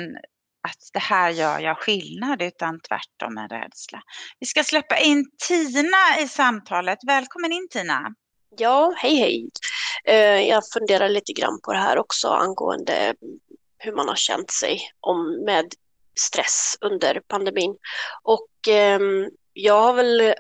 [0.69, 4.01] att det här gör jag skillnad utan tvärtom en rädsla.
[4.41, 6.99] Vi ska släppa in Tina i samtalet.
[7.07, 8.15] Välkommen in Tina.
[8.59, 9.51] Ja, hej hej.
[10.05, 13.15] Eh, jag funderar lite grann på det här också angående
[13.79, 15.75] hur man har känt sig om med
[16.21, 17.77] stress under pandemin.
[18.23, 19.01] Och eh,
[19.53, 20.35] jag har väl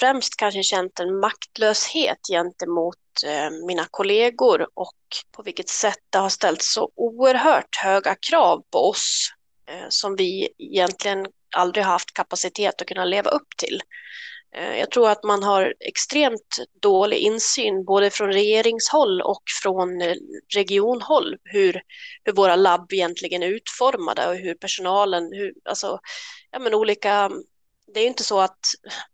[0.00, 4.96] främst kanske känt en maktlöshet gentemot eh, mina kollegor och
[5.32, 9.28] på vilket sätt det har ställt så oerhört höga krav på oss
[9.70, 13.80] eh, som vi egentligen aldrig haft kapacitet att kunna leva upp till.
[14.54, 20.14] Eh, jag tror att man har extremt dålig insyn både från regeringshåll och från eh,
[20.54, 21.82] regionhåll hur,
[22.24, 26.00] hur våra labb egentligen är utformade och hur personalen, hur, alltså,
[26.50, 27.30] ja, men olika
[27.94, 28.58] det är inte så att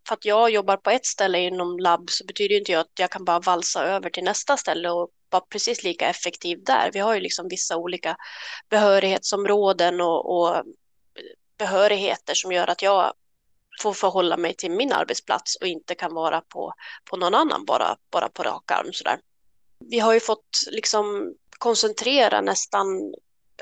[0.08, 3.24] för att jag jobbar på ett ställe inom labb så betyder inte att jag kan
[3.24, 6.90] bara valsa över till nästa ställe och vara precis lika effektiv där.
[6.92, 8.16] Vi har ju liksom vissa olika
[8.68, 10.62] behörighetsområden och, och eh,
[11.58, 13.12] behörigheter som gör att jag
[13.82, 16.74] får förhålla mig till min arbetsplats och inte kan vara på,
[17.10, 19.20] på någon annan bara, bara på rak arm sådär.
[19.90, 22.86] Vi har ju fått liksom koncentrera nästan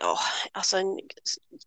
[0.00, 0.18] ja,
[0.52, 0.98] alltså en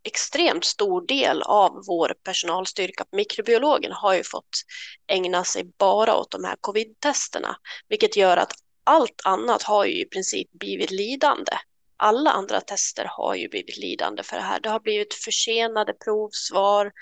[0.02, 4.62] extremt stor del av vår personalstyrka på mikrobiologen har ju fått
[5.06, 7.56] ägna sig bara åt de här covid-testerna,
[7.88, 8.52] vilket gör att
[8.84, 11.52] allt annat har ju i princip blivit lidande.
[11.96, 14.60] Alla andra tester har ju blivit lidande för det här.
[14.60, 16.92] Det har blivit försenade provsvar.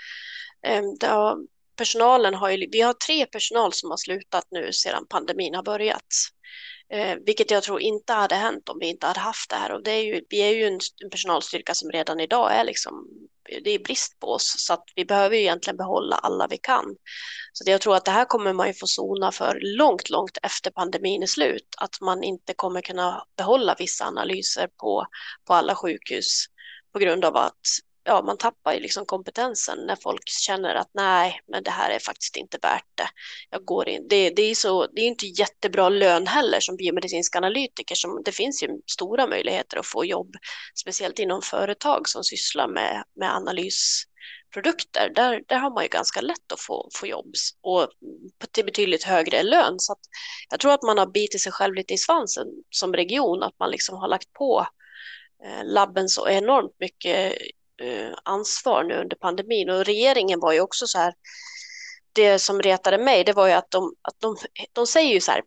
[0.64, 1.38] Ehm, har,
[1.76, 6.06] personalen har ju, vi har tre personal som har slutat nu sedan pandemin har börjat.
[6.92, 9.72] Eh, vilket jag tror inte hade hänt om vi inte hade haft det här.
[9.72, 13.08] Och det är ju, vi är ju en, en personalstyrka som redan idag är liksom,
[13.64, 14.54] det är brist på oss.
[14.58, 16.96] Så att vi behöver ju egentligen behålla alla vi kan.
[17.52, 20.70] Så jag tror att det här kommer man ju få sona för långt, långt efter
[20.70, 21.74] pandemin är slut.
[21.76, 25.06] Att man inte kommer kunna behålla vissa analyser på,
[25.44, 26.44] på alla sjukhus
[26.92, 27.60] på grund av att
[28.04, 31.98] ja, man tappar ju liksom kompetensen när folk känner att nej, men det här är
[31.98, 33.08] faktiskt inte värt det.
[33.50, 34.08] Jag går in.
[34.08, 37.94] Det, det, är, så, det är inte jättebra lön heller som biomedicinsk analytiker.
[37.94, 40.34] Som, det finns ju stora möjligheter att få jobb,
[40.74, 45.12] speciellt inom företag som sysslar med, med analysprodukter.
[45.14, 47.88] Där, där har man ju ganska lätt att få, få jobb och
[48.52, 49.74] till betydligt högre lön.
[49.78, 49.96] Så
[50.50, 53.70] jag tror att man har bitit sig själv lite i svansen som region, att man
[53.70, 54.66] liksom har lagt på
[55.44, 57.38] eh, labben så enormt mycket
[57.82, 61.14] Eh, ansvar nu under pandemin och regeringen var ju också så här.
[62.12, 64.36] Det som retade mig, det var ju att de, att de,
[64.72, 65.42] de säger ju så här.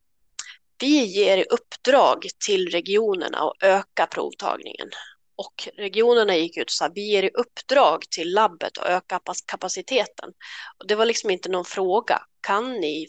[0.80, 4.90] Vi ger uppdrag till regionerna att öka provtagningen
[5.38, 10.30] och regionerna gick ut och sa vi ger i uppdrag till labbet att öka kapaciteten.
[10.78, 12.22] Och det var liksom inte någon fråga.
[12.42, 13.08] Kan ni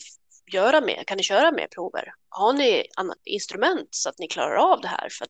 [0.53, 1.05] göra mer?
[1.05, 2.13] Kan ni köra mer prover?
[2.29, 2.87] Har ni
[3.25, 5.09] instrument så att ni klarar av det här?
[5.11, 5.27] För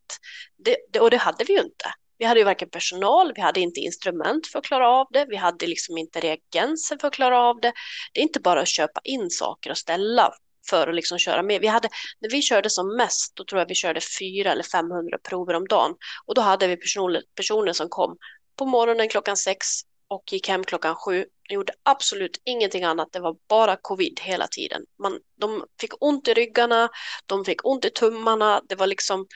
[0.57, 1.93] det, och det hade vi ju inte.
[2.19, 5.37] Vi hade ju varken personal, vi hade inte instrument för att klara av det, vi
[5.37, 7.73] hade liksom inte reagenser för att klara av det.
[8.13, 10.33] Det är inte bara att köpa in saker och ställa
[10.71, 11.61] för att liksom köra med.
[11.61, 11.89] Vi hade,
[12.21, 15.69] när vi körde som mest, då tror jag vi körde 400 eller 500 prover om
[15.69, 15.95] dagen.
[16.27, 18.17] Och då hade vi personer, personer som kom
[18.57, 19.67] på morgonen klockan sex
[20.09, 21.25] och gick hem klockan sju.
[21.49, 24.83] De gjorde absolut ingenting annat, det var bara covid hela tiden.
[24.99, 26.89] Man, de fick ont i ryggarna,
[27.27, 29.27] de fick ont i tummarna, det var liksom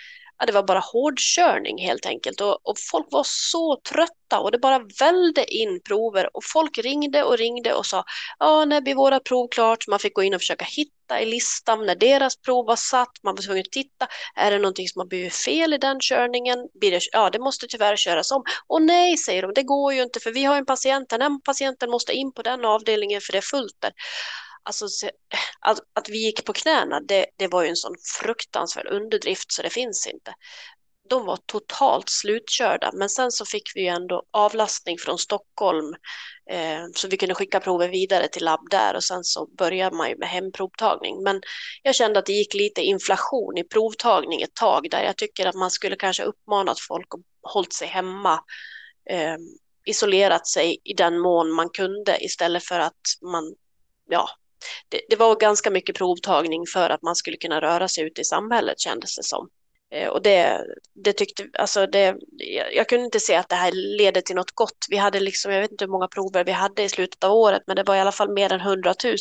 [0.43, 4.59] ja, det var bara hårdkörning helt enkelt och, och, folk var så trötta och det
[4.59, 8.05] bara välde in prover och folk ringde och ringde och sa
[8.39, 9.89] ja, när blir våra prov klart?
[9.89, 13.09] Man fick gå in och försöka hitta i listan när deras prov var satt.
[13.23, 14.07] Man var tvungen att titta.
[14.37, 16.59] Är det någonting som har blivit fel i den körningen?
[16.81, 18.43] Blir det, ja, det måste tyvärr köras om.
[18.67, 21.09] Och nej, säger de, det går ju inte för vi har en patient.
[21.09, 23.93] Den patienten måste in på den avdelningen för det är fullt där.
[24.65, 24.87] Alltså,
[25.61, 29.63] att, att vi gick på knäna, det, det var ju en sån fruktansvärd underdrift så
[29.63, 30.35] det finns inte.
[31.09, 35.95] De var totalt slutkörda, men sen så fick vi ju ändå avlastning från Stockholm
[36.51, 40.09] eh, så vi kunde skicka prover vidare till labb där och sen så började man
[40.09, 41.23] ju med hemprovtagning.
[41.23, 41.41] Men
[41.83, 45.55] jag kände att det gick lite inflation i provtagning ett tag där jag tycker att
[45.55, 48.41] man skulle kanske uppmanat folk att hålla sig hemma
[49.11, 49.37] eh,
[49.85, 53.01] isolerat sig i den mån man kunde istället för att
[53.33, 53.55] man
[54.09, 54.29] ja,
[54.89, 58.25] det, det, var ganska mycket provtagning för att man skulle kunna röra sig ute i
[58.25, 59.49] samhället kändes det som.
[59.93, 60.67] Eh, och det,
[61.05, 62.17] det tyckte, alltså det,
[62.75, 64.87] jag kunde inte se att det här leder till något gott.
[64.89, 67.63] Vi hade liksom, jag vet inte hur många prover vi hade i slutet av året,
[67.67, 69.17] men det var i alla fall mer än 100 000.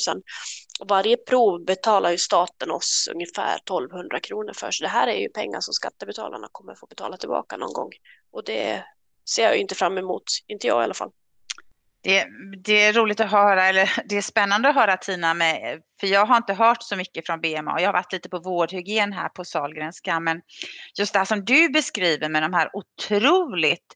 [0.79, 5.19] Och varje prov betalar ju staten oss ungefär 1200 kronor för, så det här är
[5.19, 7.89] ju pengar som skattebetalarna kommer få betala tillbaka någon gång.
[8.31, 8.83] Och det
[9.35, 11.11] ser jag inte fram emot, inte jag i alla fall.
[12.03, 12.27] Det,
[12.63, 16.25] det, är roligt att höra, eller det är spännande att höra Tina, med, för jag
[16.25, 17.81] har inte hört så mycket från BMA.
[17.81, 20.41] Jag har varit lite på vårdhygien här på Salgrenska, men
[20.99, 23.95] just det här som du beskriver med de här otroligt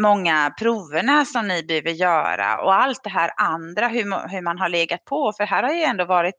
[0.00, 4.68] många proverna som ni behöver göra och allt det här andra, hur, hur man har
[4.68, 5.32] legat på.
[5.36, 6.38] För här har ju ändå varit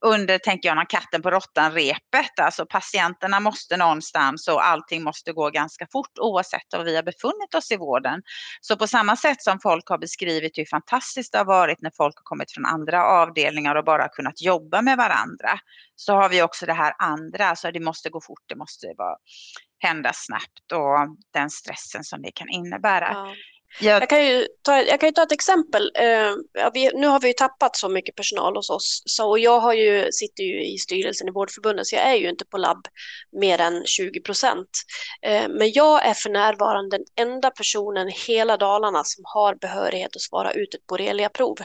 [0.00, 2.40] under, tänker jag, katten på råttan-repet.
[2.40, 7.54] Alltså patienterna måste någonstans och allting måste gå ganska fort oavsett var vi har befunnit
[7.54, 8.22] oss i vården.
[8.60, 12.16] Så på samma sätt som folk har beskrivit hur fantastiskt det har varit när folk
[12.16, 15.58] har kommit från andra avdelningar och bara kunnat jobba med varandra,
[15.96, 19.16] så har vi också det här andra, alltså det måste gå fort, det måste vara,
[19.78, 23.08] hända snabbt och den stressen som det kan innebära.
[23.12, 23.34] Ja.
[23.80, 24.02] Jag...
[24.02, 25.82] Jag, kan ju ta, jag kan ju ta ett exempel.
[26.00, 29.02] Uh, ja, vi, nu har vi ju tappat så mycket personal hos oss.
[29.06, 32.28] Så, och jag har ju, sitter ju i styrelsen i Vårdförbundet så jag är ju
[32.28, 32.86] inte på labb
[33.40, 34.70] mer än 20 procent.
[35.26, 40.16] Uh, men jag är för närvarande den enda personen i hela Dalarna som har behörighet
[40.16, 41.56] att svara ut ett borreliaprov.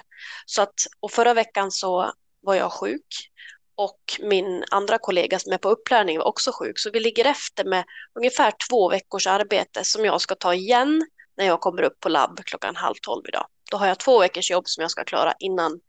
[0.45, 3.31] Så att, och förra veckan så var jag sjuk
[3.77, 6.79] och min andra kollega som är på upplärning var också sjuk.
[6.79, 7.83] Så vi ligger efter med
[8.17, 11.05] ungefär två veckors arbete som jag ska ta igen
[11.37, 13.47] när jag kommer upp på labb klockan halv tolv idag.
[13.71, 15.79] Då har jag två veckors jobb som jag ska klara innan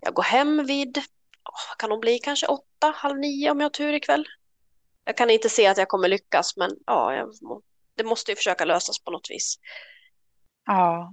[0.00, 1.02] jag går hem vid,
[1.78, 4.26] kan de bli, kanske åtta, halv nio om jag har tur ikväll.
[5.04, 7.30] Jag kan inte se att jag kommer lyckas, men ja, jag,
[7.94, 9.58] det måste ju försöka lösas på något vis.
[10.64, 11.12] Ja,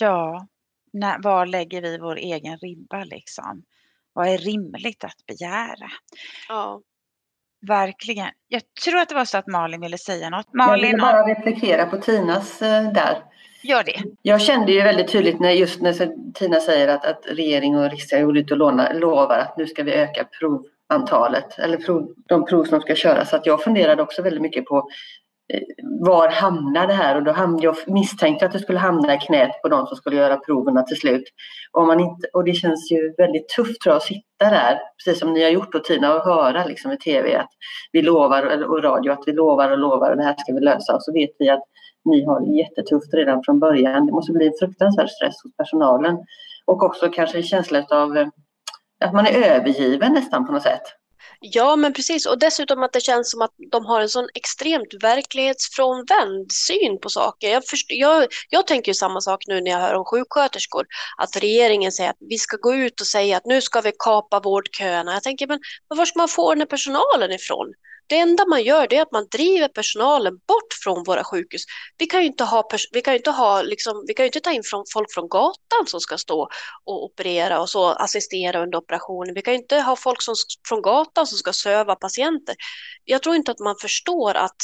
[0.00, 0.46] ja.
[0.92, 3.64] När, var lägger vi vår egen ribba liksom?
[4.12, 5.90] Vad är rimligt att begära?
[6.48, 6.82] Ja.
[7.66, 8.28] Verkligen.
[8.48, 10.54] Jag tror att det var så att Malin ville säga något.
[10.54, 13.22] Malin, jag vill bara replikera på Tinas eh, där.
[13.62, 14.02] Gör det.
[14.22, 18.24] Jag kände ju väldigt tydligt när just när Tina säger att, att regering och riksdag
[18.24, 22.64] går ut och låna, lovar att nu ska vi öka provantalet eller prov, de prov
[22.64, 23.30] som ska köras.
[23.30, 24.88] Så att jag funderade också väldigt mycket på
[25.82, 27.16] var hamnar det här?
[27.16, 30.16] Och då hamnade jag misstänkte att det skulle hamna i knät på de som skulle
[30.16, 31.24] göra proverna till slut.
[31.72, 35.20] Och, man inte, och det känns ju väldigt tufft tror jag, att sitta där, precis
[35.20, 37.50] som ni har gjort och Tina, och höra liksom i tv att
[37.92, 40.94] vi lovar, och radio att vi lovar och lovar och det här ska vi lösa.
[40.94, 41.62] Och så vet vi att
[42.04, 44.06] ni har det jättetufft redan från början.
[44.06, 46.18] Det måste bli en fruktansvärd stress hos personalen.
[46.64, 48.28] Och också kanske en känsla av eh,
[49.04, 50.82] att man är övergiven nästan på något sätt.
[51.40, 52.26] Ja, men precis.
[52.26, 57.08] Och dessutom att det känns som att de har en sån extremt verklighetsfrånvänd syn på
[57.08, 57.48] saker.
[57.50, 60.86] Jag, först, jag, jag tänker ju samma sak nu när jag hör om sjuksköterskor.
[61.16, 64.40] Att regeringen säger att vi ska gå ut och säga att nu ska vi kapa
[64.40, 65.12] vårdköerna.
[65.12, 67.74] Jag tänker, men, men var ska man få den här personalen ifrån?
[68.10, 71.62] Det enda man gör är att man driver personalen bort från våra sjukhus.
[71.98, 74.62] Vi kan ju inte, ha, vi kan inte, ha, liksom, vi kan inte ta in
[74.64, 76.48] från, folk från gatan som ska stå
[76.84, 79.34] och operera och så assistera under operationen.
[79.34, 80.34] Vi kan inte ha folk som,
[80.68, 82.54] från gatan som ska söva patienter.
[83.04, 84.56] Jag tror inte att man förstår att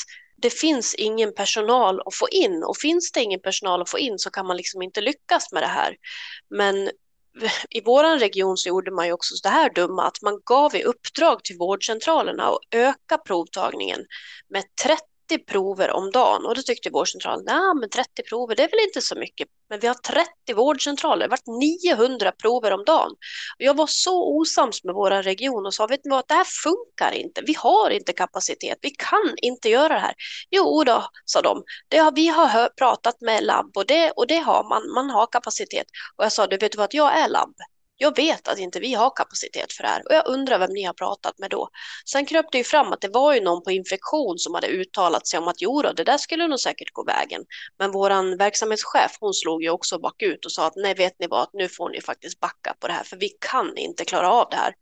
[0.42, 4.18] det finns ingen personal att få in och finns det ingen personal att få in
[4.18, 5.96] så kan man liksom inte lyckas med det här.
[6.50, 6.90] Men
[7.70, 10.82] i vår region så gjorde man ju också det här dumma att man gav i
[10.82, 14.00] uppdrag till vårdcentralerna att öka provtagningen
[14.48, 15.02] med 30 30
[15.46, 19.00] prover om dagen och då tyckte vårdcentralen, nej men 30 prover det är väl inte
[19.00, 19.48] så mycket.
[19.68, 23.10] Men vi har 30 vårdcentraler, det varit 900 prover om dagen.
[23.58, 27.12] Jag var så osams med vår region och sa, vet ni vad, det här funkar
[27.12, 27.42] inte.
[27.46, 30.14] Vi har inte kapacitet, vi kan inte göra det här.
[30.50, 34.38] Jo då, sa de, det har, vi har pratat med labb och det, och det
[34.38, 35.86] har man, man har kapacitet.
[36.16, 37.54] Och jag sa, du vet vad, jag är labb.
[37.98, 40.82] Jag vet att inte vi har kapacitet för det här och jag undrar vem ni
[40.82, 41.68] har pratat med då.
[42.04, 45.26] Sen kröp det ju fram att det var ju någon på infektion som hade uttalat
[45.26, 47.44] sig om att jo då, det där skulle nog säkert gå vägen.
[47.78, 51.48] Men våran verksamhetschef, hon slog ju också bakut och sa att nej, vet ni vad,
[51.52, 54.56] nu får ni faktiskt backa på det här, för vi kan inte klara av det
[54.56, 54.74] här.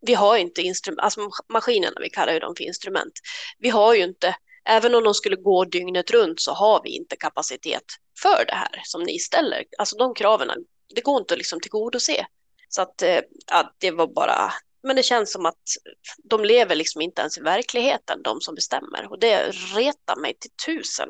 [0.00, 3.12] Vi har inte instrument, alltså maskinerna, vi kallar ju dem för instrument.
[3.58, 7.16] Vi har ju inte, även om de skulle gå dygnet runt så har vi inte
[7.16, 7.84] kapacitet
[8.22, 9.64] för det här som ni ställer.
[9.78, 10.50] Alltså de kraven
[10.94, 12.26] det går inte att liksom tillgodose.
[12.68, 14.52] Så att eh, ja, det var bara,
[14.82, 15.62] men det känns som att
[16.24, 19.06] de lever liksom inte ens i verkligheten, de som bestämmer.
[19.10, 21.08] Och det retar mig till tusen.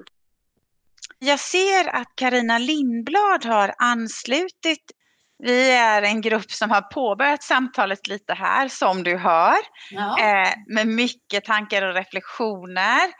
[1.18, 4.90] Jag ser att Karina Lindblad har anslutit.
[5.38, 9.56] Vi är en grupp som har påbörjat samtalet lite här, som du hör,
[9.90, 10.18] ja.
[10.20, 13.12] eh, med mycket tankar och reflektioner.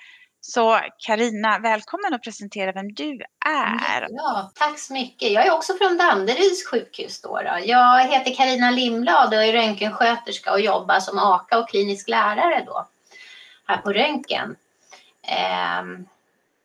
[0.46, 4.06] Så Karina, välkommen att presentera vem du är.
[4.10, 5.32] Ja, tack så mycket.
[5.32, 7.20] Jag är också från Danderyds sjukhus.
[7.20, 7.58] Då, då.
[7.64, 12.86] Jag heter Karina Lindblad och är röntgensköterska och jobbar som AKA och klinisk lärare då,
[13.66, 14.56] här på röntgen.
[15.22, 15.84] Eh,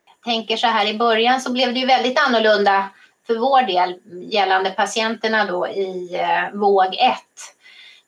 [0.05, 2.89] jag tänker så här, i början så blev det ju väldigt annorlunda
[3.27, 3.99] för vår del
[4.31, 7.17] gällande patienterna då i eh, våg 1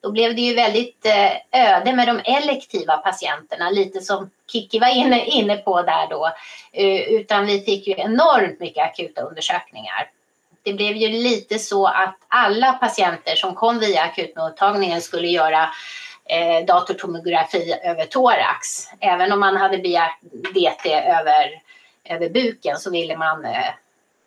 [0.01, 4.95] då blev det ju väldigt eh, öde med de elektiva patienterna, lite som Kiki var
[4.95, 6.31] inne, inne på där då.
[6.71, 10.09] Eh, utan vi fick ju enormt mycket akuta undersökningar.
[10.63, 15.69] Det blev ju lite så att alla patienter som kom via akutmottagningen skulle göra
[16.25, 18.87] eh, datortomografi över thorax.
[18.99, 20.21] Även om man hade begärt
[20.53, 21.61] DT över,
[22.05, 23.45] över buken så ville man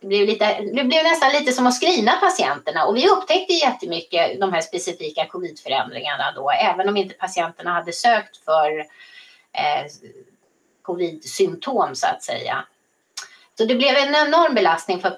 [0.04, 4.40] det blev, lite, det blev nästan lite som att screena patienterna och vi upptäckte jättemycket
[4.40, 8.78] de här specifika covidförändringarna då, även om inte patienterna hade sökt för
[9.52, 9.86] eh,
[10.82, 12.64] covid-symptom så att säga.
[13.58, 15.10] Så det blev en enorm belastning för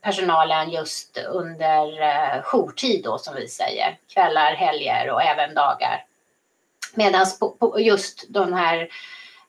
[0.00, 6.04] personalen just under eh, jourtid då som vi säger, kvällar, helger och även dagar.
[6.94, 7.26] Medan
[7.78, 8.88] just de här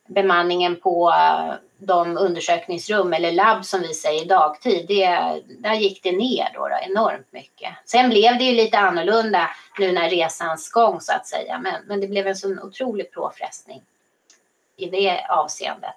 [0.09, 6.11] bemanningen på eh, de undersökningsrum eller labb som vi säger dagtid, det, där gick det
[6.11, 7.69] ner då, då, enormt mycket.
[7.85, 9.49] Sen blev det ju lite annorlunda
[9.79, 13.81] nu när resans gång så att säga, men, men det blev en sån otrolig påfrestning
[14.77, 15.95] i det avseendet.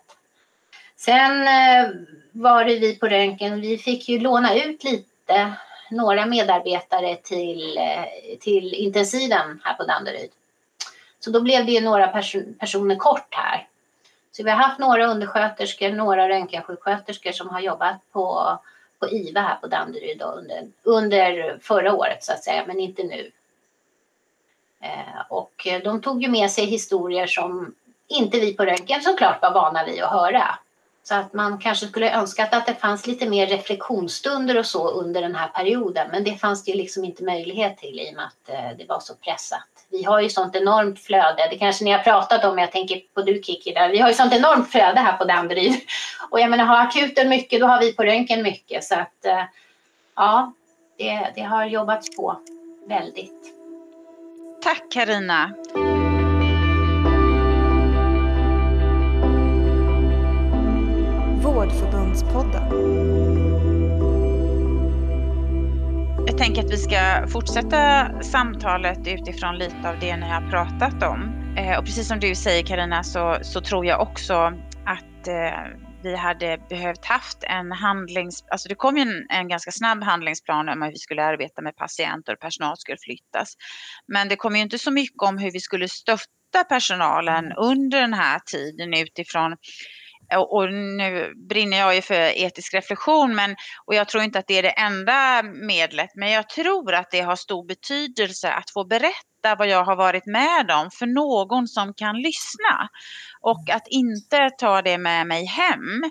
[0.96, 1.90] Sen eh,
[2.32, 5.52] var det vi på röntgen, vi fick ju låna ut lite,
[5.90, 10.30] några medarbetare till, eh, till intensiven här på Danderyd.
[11.20, 13.68] Så då blev det ju några pers personer kort här.
[14.32, 18.58] Så vi har haft några undersköterskor, några röntgensjuksköterskor som har jobbat på,
[18.98, 23.30] på IVA här på Danderyd under, under förra året så att säga, men inte nu.
[24.80, 27.74] Eh, och de tog ju med sig historier som
[28.08, 30.58] inte vi på röntgen såklart var vana vid att höra.
[31.02, 35.22] Så att man kanske skulle önskat att det fanns lite mer reflektionsstunder och så under
[35.22, 36.10] den här perioden.
[36.10, 38.84] Men det fanns det ju liksom inte möjlighet till i och med att eh, det
[38.88, 39.71] var så pressat.
[39.92, 41.48] Vi har ju sånt enormt flöde.
[41.50, 43.88] Det kanske ni har pratat om, jag tänker på du Kiki där.
[43.88, 45.80] Vi har ju sånt enormt flöde här på Danderyd.
[46.30, 48.84] Och jag menar, har akuten mycket, då har vi på röntgen mycket.
[48.84, 49.44] Så att eh,
[50.16, 50.52] ja,
[50.98, 52.40] det, det har jobbats på
[52.88, 53.54] väldigt.
[54.62, 55.50] Tack Karina.
[61.42, 63.31] Vårdförbundspodden.
[66.42, 71.20] Tänker att vi ska fortsätta samtalet utifrån lite av det ni har pratat om.
[71.58, 74.34] Eh, och precis som du säger Karina så, så tror jag också
[74.86, 78.44] att eh, vi hade behövt haft en handlings...
[78.50, 81.76] Alltså det kom ju en, en, ganska snabb handlingsplan om hur vi skulle arbeta med
[81.76, 83.54] patienter och personal skulle flyttas.
[84.06, 88.14] Men det kom ju inte så mycket om hur vi skulle stötta personalen under den
[88.14, 89.56] här tiden utifrån
[90.36, 93.56] och nu brinner jag ju för etisk reflektion men,
[93.86, 97.20] och jag tror inte att det är det enda medlet men jag tror att det
[97.20, 101.94] har stor betydelse att få berätta vad jag har varit med om för någon som
[101.94, 102.88] kan lyssna.
[103.40, 106.02] Och att inte ta det med mig hem.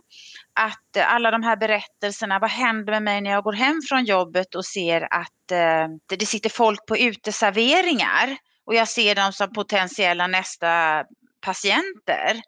[0.53, 4.05] Att eh, alla de här berättelserna, vad händer med mig när jag går hem från
[4.05, 9.53] jobbet och ser att eh, det sitter folk på uteserveringar och jag ser dem som
[9.53, 11.03] potentiella nästa
[11.41, 12.41] patienter.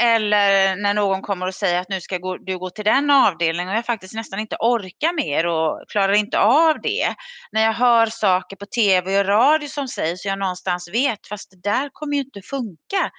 [0.00, 3.76] Eller när någon kommer och säger att nu ska du gå till den avdelningen och
[3.76, 7.14] jag faktiskt nästan inte orkar mer och klarar inte av det.
[7.52, 11.50] När jag hör saker på tv och radio som sägs så jag någonstans vet fast
[11.50, 13.10] det där kommer ju inte funka.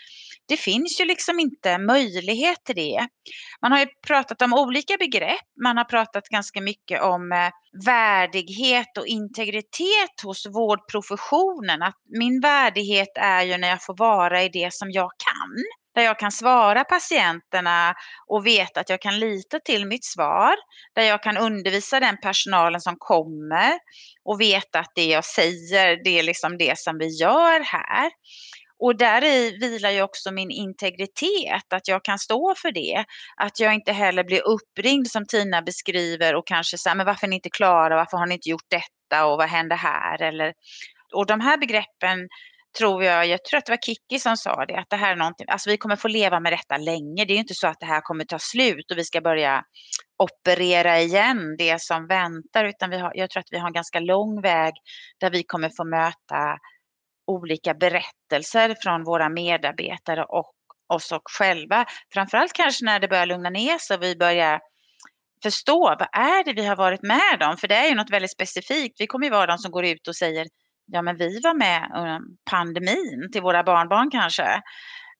[0.47, 3.07] Det finns ju liksom inte möjlighet till det.
[3.61, 5.45] Man har ju pratat om olika begrepp.
[5.63, 7.49] Man har pratat ganska mycket om eh,
[7.85, 11.81] värdighet och integritet hos vårdprofessionen.
[11.81, 16.01] Att min värdighet är ju när jag får vara i det som jag kan där
[16.01, 17.95] jag kan svara patienterna
[18.27, 20.55] och veta att jag kan lita till mitt svar.
[20.95, 23.79] Där jag kan undervisa den personalen som kommer
[24.23, 28.11] och veta att det jag säger, det är liksom det som vi gör här.
[28.79, 33.05] Och där i vilar ju också min integritet, att jag kan stå för det.
[33.37, 37.29] Att jag inte heller blir uppringd som Tina beskriver och kanske säger, men varför är
[37.29, 40.21] ni inte klara, varför har ni inte gjort detta och vad händer här?
[40.21, 40.53] Eller,
[41.13, 42.27] och de här begreppen
[42.77, 45.15] tror jag, jag tror att det var Kiki som sa det, att det här är
[45.15, 47.25] någonting, alltså vi kommer få leva med detta länge.
[47.25, 49.63] Det är ju inte så att det här kommer ta slut och vi ska börja
[50.17, 53.99] operera igen det som väntar, utan vi har, jag tror att vi har en ganska
[53.99, 54.73] lång väg
[55.19, 56.57] där vi kommer få möta
[57.27, 60.53] olika berättelser från våra medarbetare och
[60.93, 61.85] oss och själva.
[62.13, 64.59] Framförallt kanske när det börjar lugna ner sig och vi börjar
[65.43, 67.57] förstå vad är det vi har varit med om?
[67.57, 68.95] För det är ju något väldigt specifikt.
[69.01, 70.47] Vi kommer ju vara de som går ut och säger
[70.85, 72.19] ja men vi var med under
[72.51, 74.61] pandemin till våra barnbarn kanske.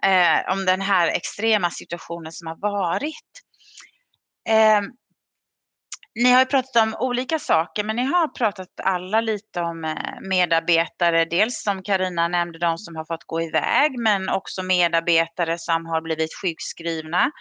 [0.06, 3.32] Eh, om den här extrema situationen som har varit.
[4.50, 4.82] Eh,
[6.16, 10.22] ni har ju pratat om olika saker, men ni har pratat alla lite om eh,
[10.30, 11.26] medarbetare.
[11.26, 16.02] Dels som Karina nämnde, de som har fått gå iväg, men också medarbetare som har
[16.02, 17.32] blivit sjukskrivna.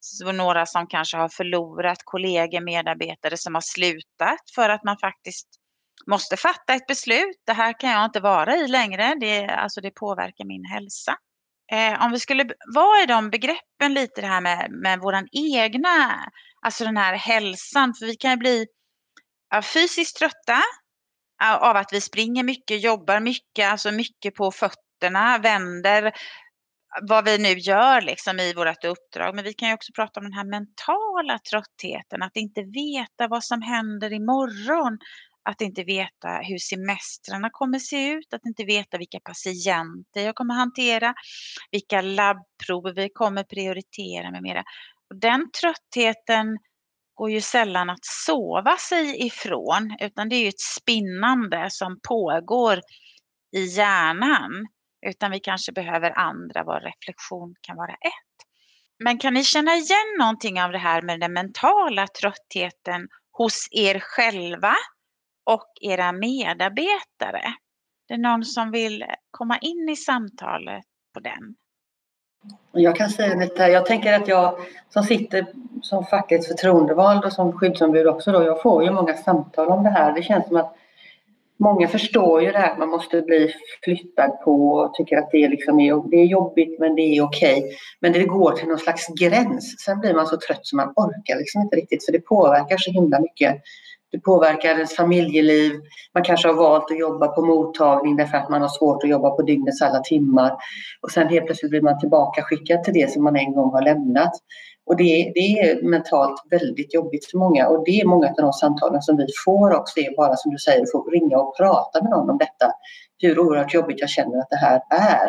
[0.00, 5.48] Så några som kanske har förlorat kollegor, medarbetare som har slutat för att man faktiskt
[6.06, 7.42] måste fatta ett beslut.
[7.46, 9.14] Det här kan jag inte vara i längre.
[9.20, 11.16] Det, alltså det påverkar min hälsa.
[11.72, 16.24] Eh, om vi skulle vara i de begreppen lite det här med, med våran egna,
[16.62, 17.94] alltså den här hälsan.
[17.94, 18.66] För vi kan ju bli
[19.50, 20.62] ja, fysiskt trötta
[21.60, 26.12] av att vi springer mycket, jobbar mycket, alltså mycket på fötterna, vänder
[27.08, 29.34] vad vi nu gör liksom i vårt uppdrag.
[29.34, 33.44] Men vi kan ju också prata om den här mentala tröttheten, att inte veta vad
[33.44, 34.98] som händer imorgon.
[35.42, 40.54] Att inte veta hur semestrarna kommer se ut, att inte veta vilka patienter jag kommer
[40.54, 41.14] hantera,
[41.70, 44.64] vilka labbprover vi kommer prioritera med mera.
[45.10, 46.58] Och den tröttheten
[47.14, 52.80] går ju sällan att sova sig ifrån, utan det är ju ett spinnande som pågår
[53.56, 54.66] i hjärnan
[55.06, 58.46] utan vi kanske behöver andra, var reflektion kan vara ett.
[59.04, 63.98] Men kan ni känna igen någonting av det här med den mentala tröttheten hos er
[64.00, 64.74] själva
[65.44, 67.54] och era medarbetare?
[68.08, 70.84] Det är någon som vill komma in i samtalet
[71.14, 71.54] på den?
[72.72, 73.70] Jag kan säga lite här.
[73.70, 74.54] Jag tänker att jag
[74.88, 75.46] som sitter
[75.82, 79.90] som fackets förtroendevald och som skyddsombud också då, jag får ju många samtal om det
[79.90, 80.12] här.
[80.12, 80.76] Det känns som att
[81.62, 85.48] Många förstår ju det här att man måste bli flyttad på och tycker att det,
[85.48, 87.76] liksom är, det är jobbigt men det är okej.
[88.00, 89.74] Men det går till någon slags gräns.
[89.84, 92.90] Sen blir man så trött så man orkar liksom inte riktigt för det påverkar så
[92.90, 93.62] himla mycket.
[94.12, 95.72] Det påverkar ens familjeliv.
[96.14, 99.30] Man kanske har valt att jobba på mottagning därför att man har svårt att jobba
[99.30, 100.56] på dygnets alla timmar.
[101.02, 103.82] Och sen helt plötsligt blir man tillbaka skickad till det som man en gång har
[103.82, 104.32] lämnat.
[104.86, 108.52] Och det, det, är mentalt väldigt jobbigt för många och det är många av de
[108.52, 111.56] samtalen som vi får också det är bara som du säger, att få ringa och
[111.56, 112.72] prata med någon om detta.
[113.18, 115.28] Hur oerhört jobbigt jag känner att det här är.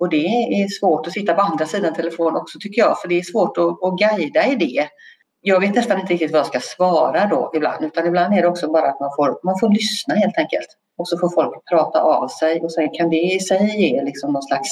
[0.00, 3.18] Och det är svårt att sitta på andra sidan telefon också tycker jag, för det
[3.18, 4.88] är svårt att, att guida i det.
[5.40, 8.48] Jag vet nästan inte riktigt vad jag ska svara då ibland, utan ibland är det
[8.48, 10.68] också bara att man får, man får lyssna helt enkelt.
[10.98, 14.32] Och så får folk prata av sig och sen kan det i sig ge liksom
[14.32, 14.68] någon slags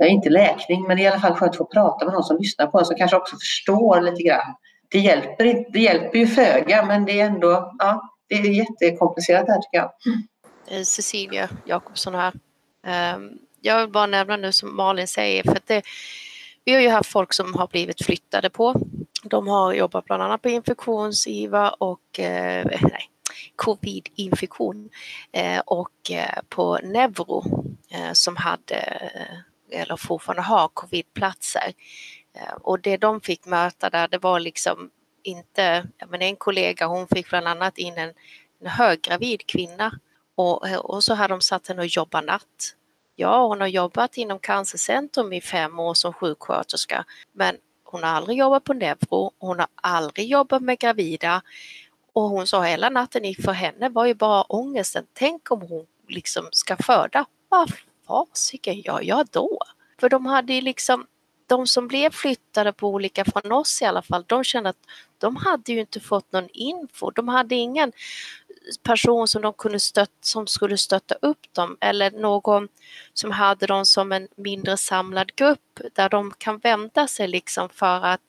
[0.00, 2.36] inte läkning, men det är i alla fall skönt att få prata med någon som
[2.36, 4.54] lyssnar på en som kanske också förstår lite grann.
[4.90, 9.60] Det hjälper, det hjälper ju föga, men det är ändå ja, det är jättekomplicerat här
[9.60, 9.90] tycker jag.
[10.06, 10.22] Mm.
[10.68, 12.32] Eh, Cecilia Jakobsson här.
[12.86, 15.82] Ehm, jag vill bara nämna nu som Malin säger, för att det,
[16.64, 18.74] vi har ju haft folk som har blivit flyttade på.
[19.28, 23.10] De har jobbat bland annat på infektions-IVA och eh, nej,
[23.56, 24.90] covid-infektion
[25.32, 27.44] eh, och eh, på neuro
[27.90, 28.76] eh, som hade
[29.14, 31.72] eh, eller fortfarande har covidplatser.
[32.34, 34.90] Eh, och det de fick möta där det var liksom
[35.22, 38.12] inte, men en kollega hon fick bland annat in en,
[38.60, 39.92] en höggravid kvinna
[40.34, 42.74] och, eh, och så hade de satt henne och jobba natt.
[43.16, 47.56] Ja, hon har jobbat inom Cancercentrum i fem år som sjuksköterska men
[47.86, 51.42] hon har aldrig jobbat på neuro, hon har aldrig jobbat med gravida
[52.12, 56.48] och hon sa hela natten för henne var ju bara ångesten, tänk om hon liksom
[56.52, 57.26] ska föda.
[57.48, 57.72] Vad
[58.06, 59.58] fasiken gör jag då?
[60.00, 61.06] För de hade ju liksom,
[61.46, 64.86] de som blev flyttade på olika, från oss i alla fall, de kände att
[65.18, 67.10] de hade ju inte fått någon info.
[67.10, 67.92] De hade ingen
[68.82, 72.68] person som de kunde stötta, som skulle stötta upp dem eller någon
[73.12, 78.04] som hade dem som en mindre samlad grupp där de kan vända sig liksom för
[78.04, 78.20] att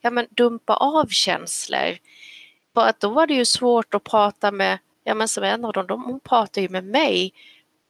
[0.00, 1.98] ja, men dumpa av känslor.
[2.74, 5.72] För att då var det ju svårt att prata med, ja men som en av
[5.72, 7.32] dem, de, hon pratar ju med mig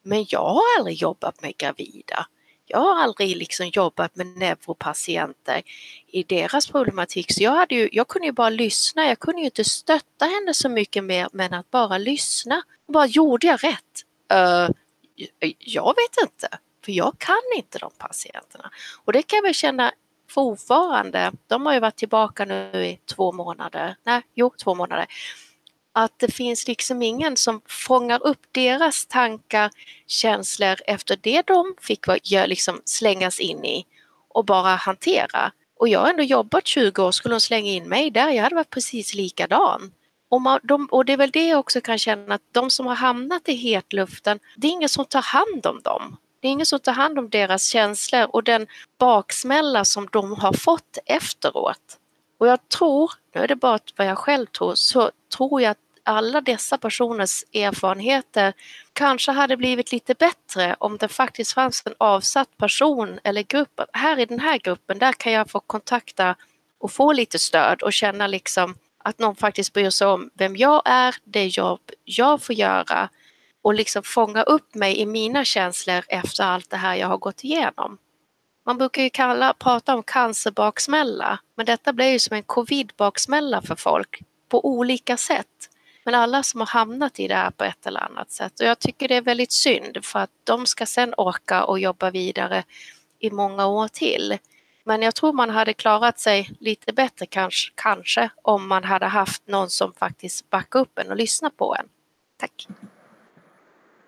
[0.03, 2.27] men jag har aldrig jobbat med gravida.
[2.67, 5.63] Jag har aldrig liksom jobbat med neuropatienter
[6.07, 7.33] i deras problematik.
[7.33, 10.55] Så jag, hade ju, jag kunde ju bara lyssna, jag kunde ju inte stötta henne
[10.55, 12.63] så mycket mer men att bara lyssna.
[12.89, 14.05] Bara, gjorde jag rätt?
[14.33, 14.71] Uh,
[15.59, 16.49] jag vet inte,
[16.85, 18.71] för jag kan inte de patienterna.
[19.05, 19.93] Och det kan jag väl känna
[20.31, 21.33] fortfarande.
[21.47, 25.07] De har ju varit tillbaka nu i två månader, nej, jo, två månader
[25.97, 29.71] att det finns liksom ingen som fångar upp deras tankar,
[30.07, 32.07] känslor efter det de fick
[32.47, 33.87] liksom slängas in i
[34.29, 35.53] och bara hantera.
[35.77, 38.55] Och jag har ändå jobbat 20 år, skulle de slänga in mig där, jag hade
[38.55, 39.93] varit precis likadan.
[40.29, 42.87] Och, man, de, och det är väl det jag också kan känna att de som
[42.87, 46.17] har hamnat i hetluften, det är ingen som tar hand om dem.
[46.41, 48.67] Det är ingen som tar hand om deras känslor och den
[48.99, 51.99] baksmälla som de har fått efteråt.
[52.39, 55.79] Och jag tror, nu är det bara vad jag själv tror, så tror jag att
[56.05, 58.53] alla dessa personers erfarenheter
[58.93, 63.81] kanske hade blivit lite bättre om det faktiskt fanns en avsatt person eller grupp.
[63.93, 66.37] Här i den här gruppen, där kan jag få kontakta
[66.81, 70.83] och få lite stöd och känna liksom att någon faktiskt bryr sig om vem jag
[70.85, 73.09] är, det jobb jag får göra
[73.63, 77.45] och liksom fånga upp mig i mina känslor efter allt det här jag har gått
[77.45, 77.99] igenom.
[78.67, 83.77] Man brukar ju kalla, prata om cancerbaksmälla, men detta blir ju som en covid-baksmälla för
[83.77, 85.71] folk på olika sätt.
[86.05, 88.79] Men alla som har hamnat i det här på ett eller annat sätt och jag
[88.79, 92.65] tycker det är väldigt synd för att de ska sen orka och jobba vidare
[93.19, 94.39] i många år till.
[94.85, 99.49] Men jag tror man hade klarat sig lite bättre kanske, kanske om man hade haft
[99.49, 101.89] någon som faktiskt backar upp en och lyssnar på en.
[102.37, 102.69] Tack.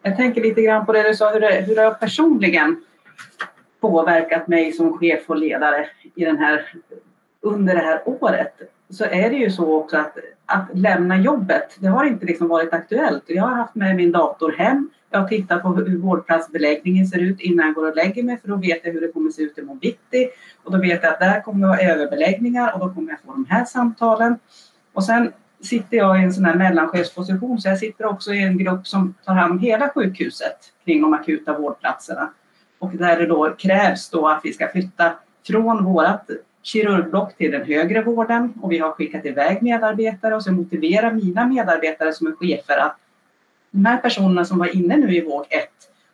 [0.03, 2.84] Jag tänker lite grann på det du sa, hur, det, hur jag personligen
[3.80, 6.72] påverkat mig som chef och ledare i den här,
[7.40, 11.87] under det här året så är det ju så också att, att lämna jobbet, det
[11.87, 13.24] har inte liksom varit aktuellt.
[13.26, 17.41] Jag har haft med min dator hem, jag har tittat på hur vårdplatsbeläggningen ser ut
[17.41, 19.59] innan jag går och lägger mig för då vet jag hur det kommer se ut
[19.59, 20.28] imorgon bitti.
[20.64, 23.32] Och då vet jag att där kommer jag ha överbeläggningar och då kommer jag få
[23.32, 24.39] de här samtalen.
[24.93, 25.32] Och sen
[25.62, 29.14] sitter jag i en sån här mellanchefsposition så jag sitter också i en grupp som
[29.24, 32.30] tar hand om hela sjukhuset kring de akuta vårdplatserna.
[32.78, 35.12] Och där det då krävs då att vi ska flytta
[35.47, 36.30] från vårat
[36.66, 41.46] kirurgblock till den högre vården och vi har skickat iväg medarbetare och så motiverar mina
[41.46, 42.96] medarbetare som är chefer att
[43.70, 45.68] de här personerna som var inne nu i våg 1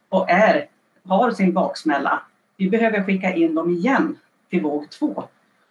[0.09, 0.66] och är,
[1.09, 2.22] har sin baksmälla,
[2.57, 4.18] vi behöver skicka in dem igen
[4.50, 5.24] till våg 2.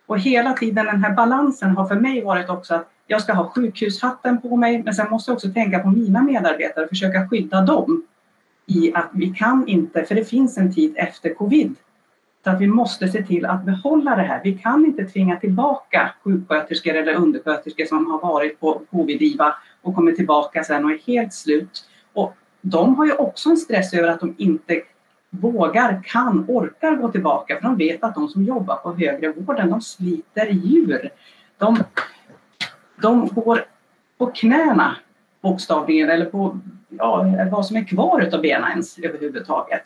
[0.06, 3.50] Och hela tiden den här balansen har för mig varit också att jag ska ha
[3.50, 7.62] sjukhushatten på mig men sen måste jag också tänka på mina medarbetare och försöka skydda
[7.62, 8.04] dem
[8.66, 11.76] i att vi kan inte, för det finns en tid efter covid,
[12.44, 14.42] så att vi måste se till att behålla det här.
[14.44, 20.12] Vi kan inte tvinga tillbaka sjuksköterskor eller undersköterskor som har varit på covid-IVA och kommer
[20.12, 21.86] tillbaka sen och är helt slut.
[22.14, 24.82] Och de har ju också en stress över att de inte
[25.30, 29.70] vågar, kan, orkar gå tillbaka för de vet att de som jobbar på högre vården,
[29.70, 31.10] de sliter djur.
[31.58, 31.84] De,
[33.02, 33.66] de går
[34.18, 34.96] på knäna
[35.42, 39.84] bokstavligen eller på ja, vad som är kvar utav benen ens överhuvudtaget.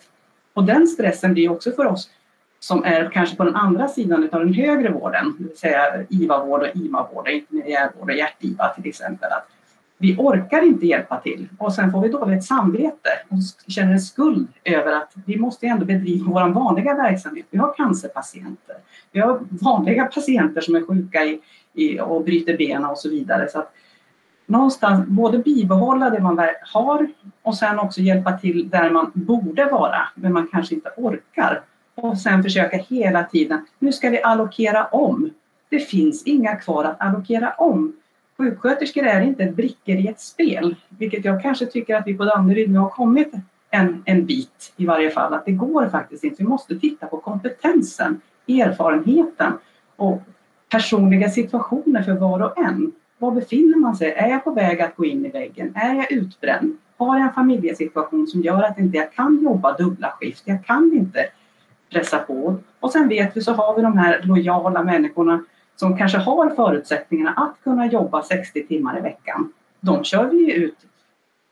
[0.53, 2.09] Och den stressen blir också för oss
[2.65, 6.61] som är kanske på den andra sidan av den högre vården, det vill säga IVA-vård
[6.61, 9.31] och IMA-vård, intermediärvård och hjärt-IVA till exempel.
[9.31, 9.47] Att
[9.97, 14.47] vi orkar inte hjälpa till och sen får vi dåligt samvete och känner en skuld
[14.63, 17.45] över att vi måste ändå bedriva vår vanliga verksamhet.
[17.49, 18.75] Vi har cancerpatienter,
[19.11, 21.41] vi har vanliga patienter som är sjuka i,
[21.73, 23.49] i, och bryter benen och så vidare.
[23.49, 23.73] Så att
[24.45, 27.07] någonstans både bibehålla det man har
[27.41, 31.61] och sen också hjälpa till där man borde vara men man kanske inte orkar.
[31.95, 35.29] Och sen försöka hela tiden, nu ska vi allokera om.
[35.69, 37.95] Det finns inga kvar att allokera om.
[38.37, 42.71] Sjuksköterskor är inte brickor i ett spel, vilket jag kanske tycker att vi på Danderyd
[42.71, 43.33] nu har kommit
[43.69, 46.43] en, en bit i varje fall, att det går faktiskt inte.
[46.43, 49.53] Vi måste titta på kompetensen, erfarenheten
[49.95, 50.21] och
[50.71, 52.91] personliga situationer för var och en.
[53.17, 54.13] Var befinner man sig?
[54.13, 55.73] Är jag på väg att gå in i väggen?
[55.75, 56.77] Är jag utbränd?
[56.97, 60.43] Har jag en familjesituation som gör att inte jag kan jobba dubbla skift?
[60.45, 61.25] Jag kan inte
[61.95, 62.57] pressa på.
[62.79, 65.43] Och sen vet vi så har vi de här lojala människorna
[65.75, 69.53] som kanske har förutsättningarna att kunna jobba 60 timmar i veckan.
[69.79, 70.77] De kör vi ut,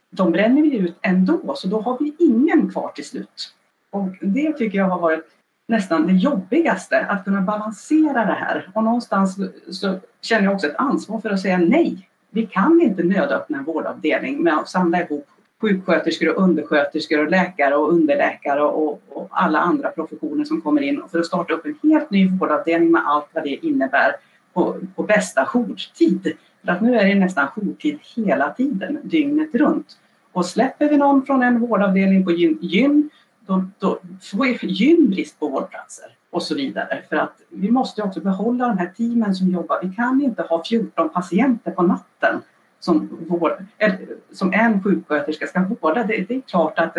[0.09, 3.53] de bränner vi ut ändå så då har vi ingen kvar till slut.
[3.89, 5.25] Och det tycker jag har varit
[5.67, 8.69] nästan det jobbigaste, att kunna balansera det här.
[8.73, 9.37] Och någonstans
[9.71, 12.09] så känner jag också ett ansvar för att säga nej.
[12.29, 15.27] Vi kan inte nödöppna en vårdavdelning med att samla ihop
[15.64, 21.01] sjuksköterskor och undersköterskor och läkare och underläkare och, och, alla andra professioner som kommer in
[21.11, 24.16] för att starta upp en helt ny vårdavdelning med allt vad det innebär
[24.53, 26.34] på, på bästa jourtid.
[26.66, 29.97] För att nu är det nästan jourtid hela tiden, dygnet runt.
[30.32, 33.09] Och släpper vi någon från en vårdavdelning på gyn, gyn
[33.45, 37.01] då, då får gyn brist på vårdplatser och så vidare.
[37.09, 39.80] För att vi måste också behålla de här teamen som jobbar.
[39.84, 42.41] Vi kan inte ha 14 patienter på natten
[42.84, 43.93] som, vår, eh,
[44.31, 46.03] som en sjuksköterska ska vårda.
[46.03, 46.97] Det, det är klart att,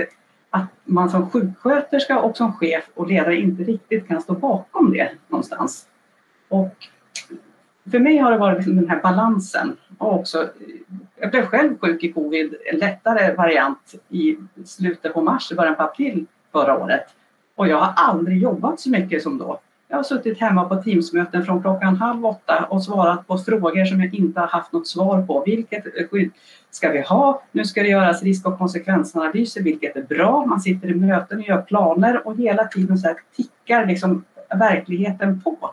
[0.51, 5.11] att man som sjuksköterska och som chef och ledare inte riktigt kan stå bakom det
[5.29, 5.87] någonstans.
[6.49, 6.75] Och
[7.91, 9.77] för mig har det varit liksom den här balansen.
[9.99, 10.49] Och också,
[11.17, 15.83] jag blev själv sjuk i covid, en lättare variant i slutet på mars, början på
[15.83, 17.05] april förra året.
[17.55, 19.61] Och jag har aldrig jobbat så mycket som då.
[19.95, 24.01] Jag har suttit hemma på Teamsmöten från klockan halv åtta och svarat på frågor som
[24.01, 25.43] jag inte har haft något svar på.
[25.47, 26.31] Vilket skydd
[26.71, 27.43] ska vi ha?
[27.53, 30.47] Nu ska det göras risk och konsekvensanalyser, vilket är bra.
[30.47, 34.25] Man sitter i möten och gör planer och hela tiden så här tickar liksom
[34.59, 35.71] verkligheten på.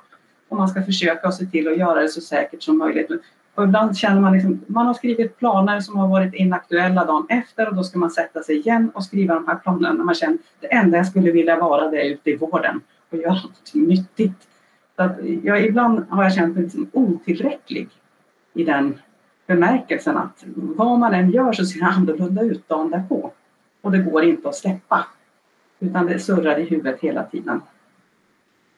[0.50, 3.12] Och man ska försöka se till att göra det så säkert som möjligt.
[3.56, 7.70] Och ibland känner man liksom, man har skrivit planer som har varit inaktuella dagen efter
[7.70, 10.04] och då ska man sätta sig igen och skriva de här planerna.
[10.04, 12.82] Man känner det enda jag skulle vilja vara det är ute i vården
[13.12, 14.48] och göra något nyttigt.
[14.96, 17.90] Så att jag, ibland har jag känt mig liksom otillräcklig
[18.54, 19.02] i den
[19.48, 23.32] bemärkelsen att vad man än gör så ser det annorlunda ut dagen därpå.
[23.82, 25.08] Och det går inte att släppa.
[25.80, 27.62] Utan det surrar i huvudet hela tiden.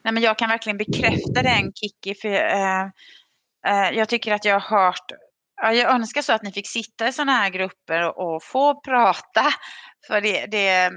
[0.03, 2.15] Nej, men jag kan verkligen bekräfta den Kiki.
[2.15, 2.81] För, eh,
[3.67, 5.11] eh, jag tycker att jag har hört
[5.71, 9.43] jag önskar så att ni fick sitta i sådana här grupper och få prata.
[10.07, 10.91] För det, det,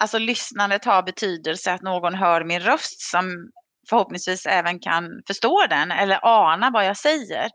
[0.00, 3.50] alltså lyssnandet har betydelse, att någon hör min röst som
[3.88, 7.50] förhoppningsvis även kan förstå den eller ana vad jag säger.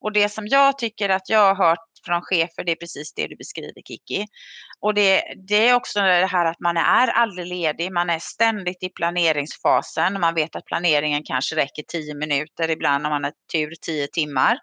[0.00, 3.26] Och det som jag tycker att jag har hört från chefer, det är precis det
[3.26, 4.26] du beskriver Kiki.
[4.80, 8.82] Och det, det är också det här att man är aldrig ledig, man är ständigt
[8.82, 10.20] i planeringsfasen.
[10.20, 14.58] Man vet att planeringen kanske räcker tio minuter, ibland om man har tur tio timmar.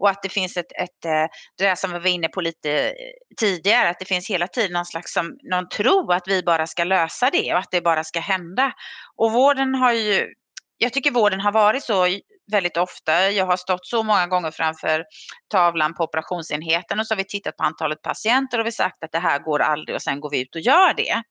[0.00, 1.26] Och att det finns ett, ett eh,
[1.58, 2.94] det där som vi var inne på lite eh,
[3.36, 6.84] tidigare, att det finns hela tiden någon slags som, någon tro att vi bara ska
[6.84, 8.72] lösa det och att det bara ska hända.
[9.16, 10.34] Och vården har ju,
[10.78, 12.06] jag tycker vården har varit så
[12.52, 13.30] väldigt ofta.
[13.30, 15.04] Jag har stått så många gånger framför
[15.48, 19.12] tavlan på operationsenheten och så har vi tittat på antalet patienter och vi sagt att
[19.12, 21.22] det här går aldrig och sen går vi ut och gör det.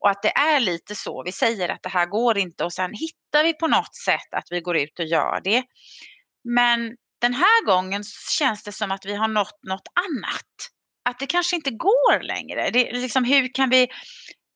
[0.00, 2.90] Och att det är lite så, vi säger att det här går inte och sen
[2.92, 5.62] hittar vi på något sätt att vi går ut och gör det.
[6.44, 8.02] Men den här gången
[8.38, 10.44] känns det som att vi har nått något annat.
[11.08, 12.70] Att det kanske inte går längre.
[12.70, 13.88] Det, liksom, hur, kan vi,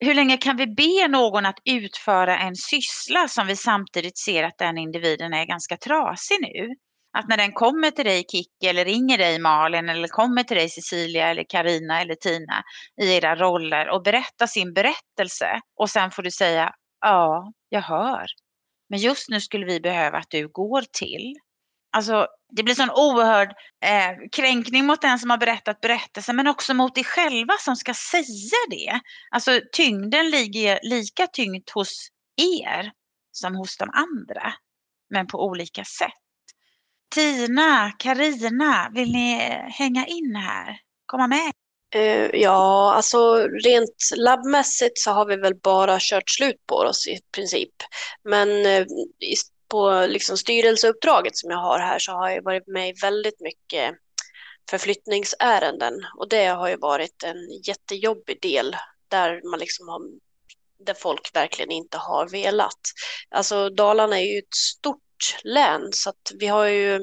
[0.00, 4.58] hur länge kan vi be någon att utföra en syssla som vi samtidigt ser att
[4.58, 6.74] den individen är ganska trasig nu?
[7.18, 10.68] Att när den kommer till dig Kicki, eller ringer dig Malin eller kommer till dig
[10.68, 12.62] Cecilia eller Karina eller Tina
[13.02, 18.26] i era roller och berättar sin berättelse och sen får du säga ja, jag hör.
[18.88, 21.34] Men just nu skulle vi behöva att du går till.
[21.92, 22.26] Alltså,
[22.56, 26.94] det blir sån oerhörd eh, kränkning mot den som har berättat berättelsen men också mot
[26.94, 29.00] dig själva som ska säga det.
[29.30, 32.92] Alltså tyngden ligger lika tyngt hos er
[33.32, 34.54] som hos de andra,
[35.10, 36.12] men på olika sätt.
[37.14, 39.34] Tina, Karina, vill ni
[39.68, 40.78] hänga in här?
[41.06, 41.52] Komma med?
[41.96, 47.18] Uh, ja, alltså rent labbmässigt så har vi väl bara kört slut på oss i
[47.34, 47.74] princip.
[48.24, 48.86] Men uh,
[49.72, 53.94] på liksom styrelseuppdraget som jag har här så har jag varit med i väldigt mycket
[54.70, 58.76] förflyttningsärenden och det har ju varit en jättejobbig del
[59.08, 60.00] där man liksom har
[60.86, 62.80] där folk verkligen inte har velat.
[63.30, 64.98] Alltså Dalarna är ju ett stort
[65.44, 66.98] län så att vi har ju,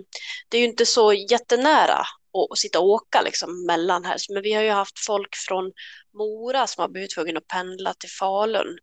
[0.50, 2.04] det är ju inte så jättenära
[2.52, 4.18] att sitta och åka liksom mellan här.
[4.34, 5.72] Men vi har ju haft folk från
[6.14, 8.78] Mora som har blivit tvungna att pendla till Falun.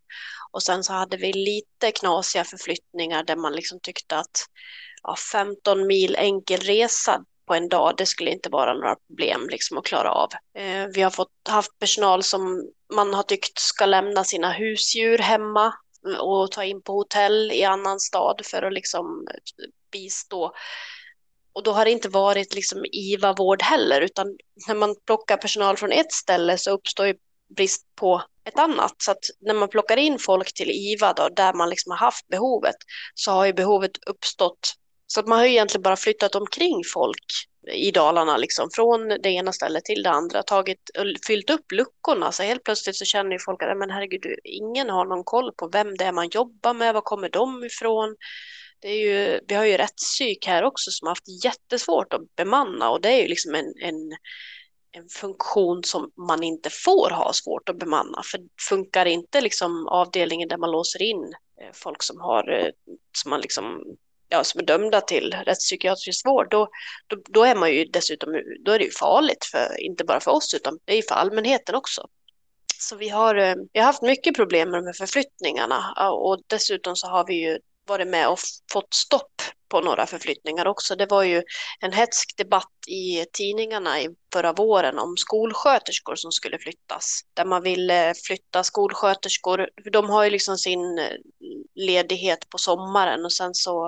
[0.57, 4.47] Och sen så hade vi lite knasiga förflyttningar där man liksom tyckte att
[5.03, 9.79] ja, 15 mil enkel resa på en dag, det skulle inte vara några problem liksom
[9.79, 10.29] att klara av.
[10.55, 15.75] Eh, vi har fått, haft personal som man har tyckt ska lämna sina husdjur hemma
[16.21, 19.27] och ta in på hotell i annan stad för att liksom
[19.93, 20.53] bistå.
[21.53, 24.39] Och då har det inte varit liksom IVA-vård heller, utan
[24.69, 27.15] när man plockar personal från ett ställe så uppstår ju
[27.57, 28.95] brist på ett annat.
[28.99, 32.29] Så att när man plockar in folk till IVA då, där man liksom har haft
[32.29, 32.77] behovet,
[33.15, 34.75] så har ju behovet uppstått.
[35.07, 37.25] Så att man har ju egentligen bara flyttat omkring folk
[37.73, 40.91] i Dalarna, liksom, från det ena stället till det andra, tagit,
[41.27, 42.33] fyllt upp luckorna.
[42.33, 45.69] Så helt plötsligt så känner ju folk att men herregud, ingen har någon koll på
[45.69, 48.17] vem det är man jobbar med, var kommer de ifrån?
[48.81, 52.91] Det är ju, vi har ju rättspsyk här också som har haft jättesvårt att bemanna
[52.91, 54.17] och det är ju liksom en, en
[54.97, 58.23] en funktion som man inte får ha svårt att bemanna.
[58.25, 62.69] För funkar inte liksom avdelningen där man låser in eh, folk som, har, eh,
[63.19, 63.85] som, man liksom,
[64.29, 66.69] ja, som är dömda till rättspsykiatrisk vård, då,
[67.07, 68.33] då, då, är man ju dessutom
[68.65, 71.75] då är det ju farligt, för, inte bara för oss utan det är för allmänheten
[71.75, 72.09] också.
[72.79, 76.97] Så vi har, eh, vi har haft mycket problem med de här förflyttningarna och dessutom
[76.97, 78.39] så har vi ju varit med och
[78.73, 80.97] fått stopp på några förflyttningar också.
[80.97, 81.43] Det var ju
[81.81, 87.21] en hetsk debatt i tidningarna i förra våren om skolsköterskor som skulle flyttas.
[87.35, 89.69] Där man ville flytta skolsköterskor.
[89.93, 91.12] De har ju liksom sin eh,
[91.75, 93.87] ledighet på sommaren och sen så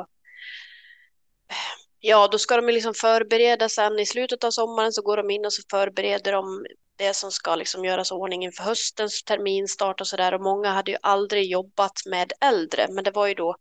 [1.50, 1.56] eh,
[2.00, 5.44] Ja, då ska de liksom förbereda sen i slutet av sommaren så går de in
[5.44, 6.66] och så förbereder de
[6.98, 10.34] det som ska liksom göras ordning inför höstens terminstart och så där.
[10.34, 13.56] Och många hade ju aldrig jobbat med äldre, men det var ju då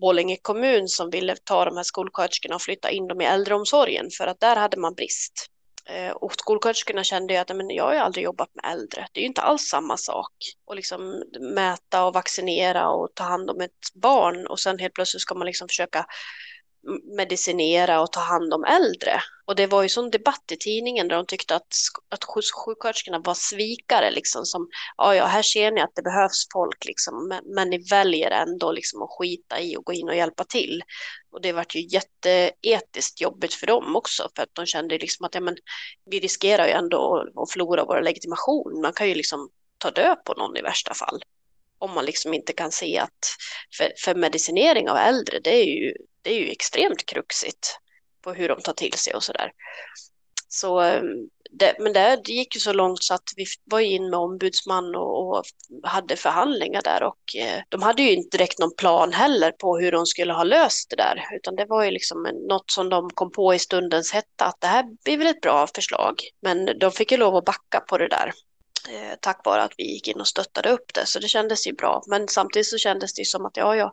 [0.00, 4.26] Borlänge kommun som ville ta de här skolsköterskorna och flytta in dem i äldreomsorgen för
[4.26, 5.50] att där hade man brist.
[5.88, 9.06] Eh, och skolsköterskorna kände ju att men jag har ju aldrig jobbat med äldre.
[9.12, 10.32] Det är ju inte alls samma sak.
[10.64, 11.22] Och liksom
[11.54, 15.46] mäta och vaccinera och ta hand om ett barn och sen helt plötsligt ska man
[15.46, 16.06] liksom försöka
[17.16, 19.20] medicinera och ta hand om äldre.
[19.46, 21.74] Och det var ju sån debatt i tidningen där de tyckte att,
[22.08, 26.84] att sjuksköterskorna var svikare, liksom som, ja, ja, här ser ni att det behövs folk,
[26.84, 30.44] liksom, men, men ni väljer ändå liksom att skita i och gå in och hjälpa
[30.44, 30.82] till.
[31.32, 35.34] Och det vart ju jätteetiskt jobbigt för dem också, för att de kände liksom att
[35.34, 35.56] ja, men,
[36.04, 38.80] vi riskerar ju ändå att förlora vår legitimation.
[38.80, 41.22] Man kan ju liksom ta död på någon i värsta fall
[41.78, 43.36] om man liksom inte kan se att
[43.76, 47.78] för, för medicinering av äldre, det är ju det är ju extremt kruxigt
[48.22, 49.52] på hur de tar till sig och sådär.
[50.48, 54.10] Så ehm, det, men det, det gick ju så långt så att vi var in
[54.10, 55.44] med ombudsman och, och
[55.82, 59.92] hade förhandlingar där och eh, de hade ju inte direkt någon plan heller på hur
[59.92, 63.30] de skulle ha löst det där utan det var ju liksom något som de kom
[63.30, 67.12] på i stundens hetta att det här blir väl ett bra förslag men de fick
[67.12, 68.32] ju lov att backa på det där
[68.88, 71.72] eh, tack vare att vi gick in och stöttade upp det så det kändes ju
[71.72, 73.92] bra men samtidigt så kändes det som att ja ja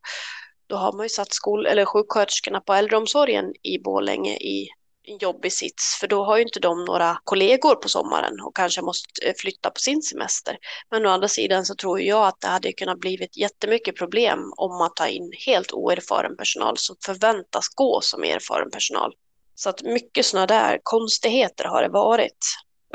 [0.68, 4.68] då har man ju satt skol eller sjuksköterskorna på äldreomsorgen i Bålänge i
[5.08, 8.82] en jobbig sits, för då har ju inte de några kollegor på sommaren och kanske
[8.82, 10.58] måste eh, flytta på sin semester.
[10.92, 14.78] Men å andra sidan så tror jag att det hade kunnat blivit jättemycket problem om
[14.78, 19.14] man tar in helt oerfaren personal som förväntas gå som erfaren personal.
[19.56, 22.38] Så att mycket sådana där konstigheter har det varit.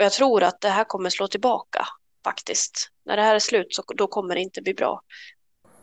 [0.01, 1.87] Och jag tror att det här kommer slå tillbaka
[2.25, 2.91] faktiskt.
[3.07, 5.01] När det här är slut så då kommer det inte bli bra.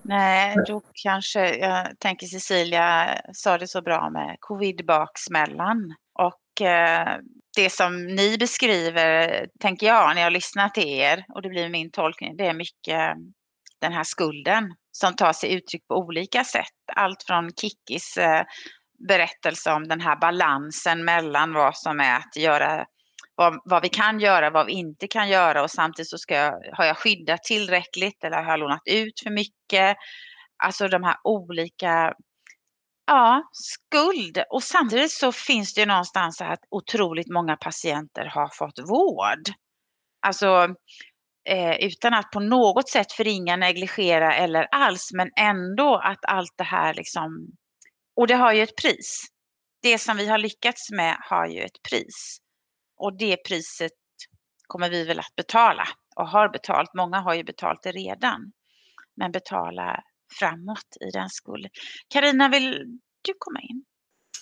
[0.02, 5.96] Nej, då kanske, jag tänker Cecilia sa det så bra med covid-baksmällan.
[6.20, 7.18] Och eh,
[7.56, 11.92] det som ni beskriver, tänker jag, när jag lyssnar till er, och det blir min
[11.92, 13.16] tolkning, det är mycket
[13.82, 16.76] den här skulden som tar sig uttryck på olika sätt.
[16.96, 18.44] Allt från Kikkis eh,
[19.08, 22.86] berättelse om den här balansen mellan vad som är att göra
[23.38, 26.54] vad, vad, vi kan göra, vad vi inte kan göra och samtidigt så ska jag,
[26.74, 29.98] har jag skyddat tillräckligt eller har jag lånat ut för mycket?
[30.64, 32.14] Alltså de här olika,
[33.08, 34.44] ja, skuld.
[34.50, 39.56] Och samtidigt så finns det ju någonstans att otroligt många patienter har fått vård.
[40.22, 40.76] Alltså
[41.50, 46.64] eh, utan att på något sätt förringa, negligera eller alls, men ändå att allt det
[46.64, 47.48] här liksom,
[48.16, 49.26] och det har ju ett pris.
[49.82, 52.42] Det som vi har lyckats med har ju ett pris.
[52.98, 53.92] Och det priset
[54.68, 56.94] kommer vi väl att betala och har betalt.
[56.94, 58.52] Många har ju betalt det redan.
[59.16, 60.04] Men betala
[60.40, 61.72] framåt i den skulden.
[62.08, 62.72] Karina, vill
[63.22, 63.84] du komma in?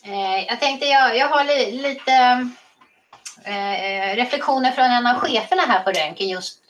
[0.05, 2.13] Eh, jag tänkte, jag, jag har li, lite
[3.43, 6.61] eh, reflektioner från en av cheferna här på Röntgen, just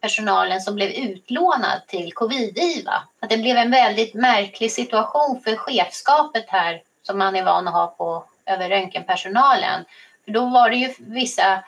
[0.00, 3.02] personalen som blev utlånad till covid-IVA.
[3.20, 7.74] Att det blev en väldigt märklig situation för chefskapet här som man är van att
[7.74, 9.84] ha på över röntgenpersonalen.
[10.26, 11.64] Då var det ju vissa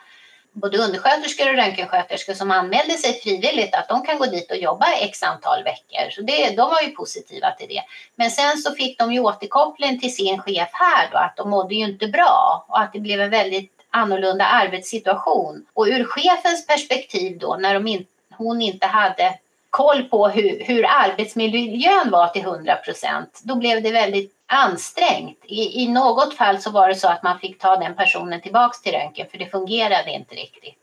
[0.61, 4.85] både undersköterskor och röntgensköterskor som anmälde sig frivilligt att de kan gå dit och jobba
[5.01, 6.09] x antal veckor.
[6.09, 7.83] Så det, de var ju positiva till det.
[8.15, 11.75] Men sen så fick de ju återkoppling till sin chef här då att de mådde
[11.75, 15.65] ju inte bra och att det blev en väldigt annorlunda arbetssituation.
[15.73, 18.05] Och ur chefens perspektiv då när de in,
[18.37, 19.39] hon inte hade
[19.69, 25.39] koll på hur, hur arbetsmiljön var till 100 procent, då blev det väldigt ansträngt.
[25.45, 28.81] I, I något fall så var det så att man fick ta den personen tillbaks
[28.81, 30.77] till röntgen för det fungerade inte riktigt.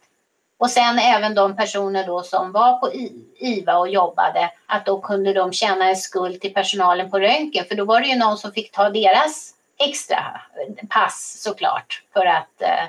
[0.59, 2.93] Och sen även de personer då som var på
[3.39, 7.75] IVA och jobbade, att då kunde de känna en skuld till personalen på röntgen för
[7.75, 10.41] då var det ju någon som fick ta deras extra
[10.89, 12.85] pass såklart för att eh,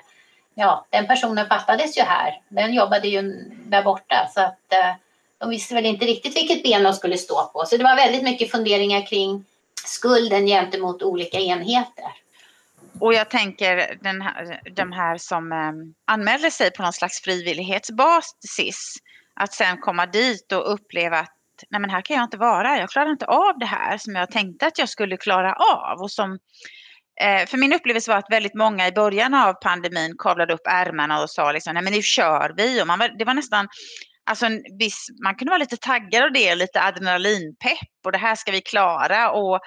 [0.55, 2.41] ja, den personen fattades ju här.
[2.49, 4.95] Den jobbade ju där borta så att eh,
[5.37, 7.65] de visste väl inte riktigt vilket ben de skulle stå på.
[7.65, 9.45] Så det var väldigt mycket funderingar kring
[9.87, 12.05] skulden gentemot olika enheter.
[12.99, 18.95] Och jag tänker den här, de här som ehm, anmäler sig på någon slags frivillighetsbasis,
[19.33, 21.31] att sen komma dit och uppleva att
[21.69, 24.31] nej men här kan jag inte vara, jag klarar inte av det här som jag
[24.31, 26.01] tänkte att jag skulle klara av.
[26.01, 26.39] Och som,
[27.21, 31.23] eh, för min upplevelse var att väldigt många i början av pandemin kavlade upp ärmarna
[31.23, 32.81] och sa liksom, nej men nu kör vi.
[32.81, 33.67] Och man var, det var nästan
[34.25, 34.45] Alltså
[34.79, 38.61] viss, man kunde vara lite taggad av det, lite adrenalinpepp och det här ska vi
[38.61, 39.31] klara.
[39.31, 39.59] Och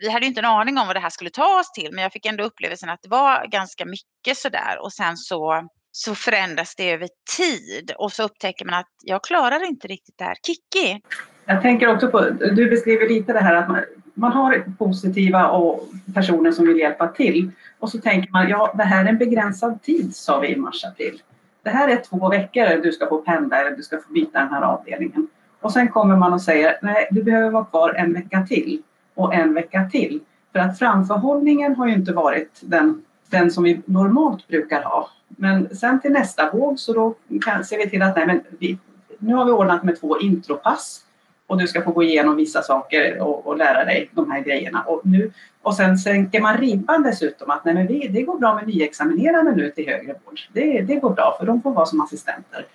[0.00, 2.02] vi hade ju inte en aning om vad det här skulle ta oss till men
[2.02, 6.74] jag fick ändå upplevelsen att det var ganska mycket sådär och sen så, så förändras
[6.76, 10.36] det över tid och så upptäcker man att jag klarar inte riktigt det här.
[10.46, 11.00] Kiki?
[11.44, 13.84] Jag tänker också på, du beskriver lite det här att man,
[14.14, 18.84] man har positiva och personer som vill hjälpa till och så tänker man ja det
[18.84, 21.22] här är en begränsad tid sa vi i mars-april
[21.64, 24.48] det här är två veckor du ska få pendla eller du ska få byta den
[24.48, 25.28] här avdelningen.
[25.60, 28.82] Och sen kommer man och säger nej, du behöver vara kvar en vecka till
[29.14, 30.20] och en vecka till.
[30.52, 35.08] För att framförhållningen har ju inte varit den, den som vi normalt brukar ha.
[35.28, 38.78] Men sen till nästa våg så då kan, ser vi till att nej, men vi,
[39.18, 41.00] nu har vi ordnat med två intropass
[41.46, 44.82] och du ska få gå igenom vissa saker och, och, lära dig de här grejerna.
[44.82, 45.32] Och, nu,
[45.62, 49.52] och sen sänker man ribban dessutom att nej men vi, det går bra med nyexaminerade
[49.52, 50.40] nu till högre vård.
[50.52, 52.66] Det, det går bra för de får vara som assistenter.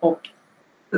[0.00, 0.20] Och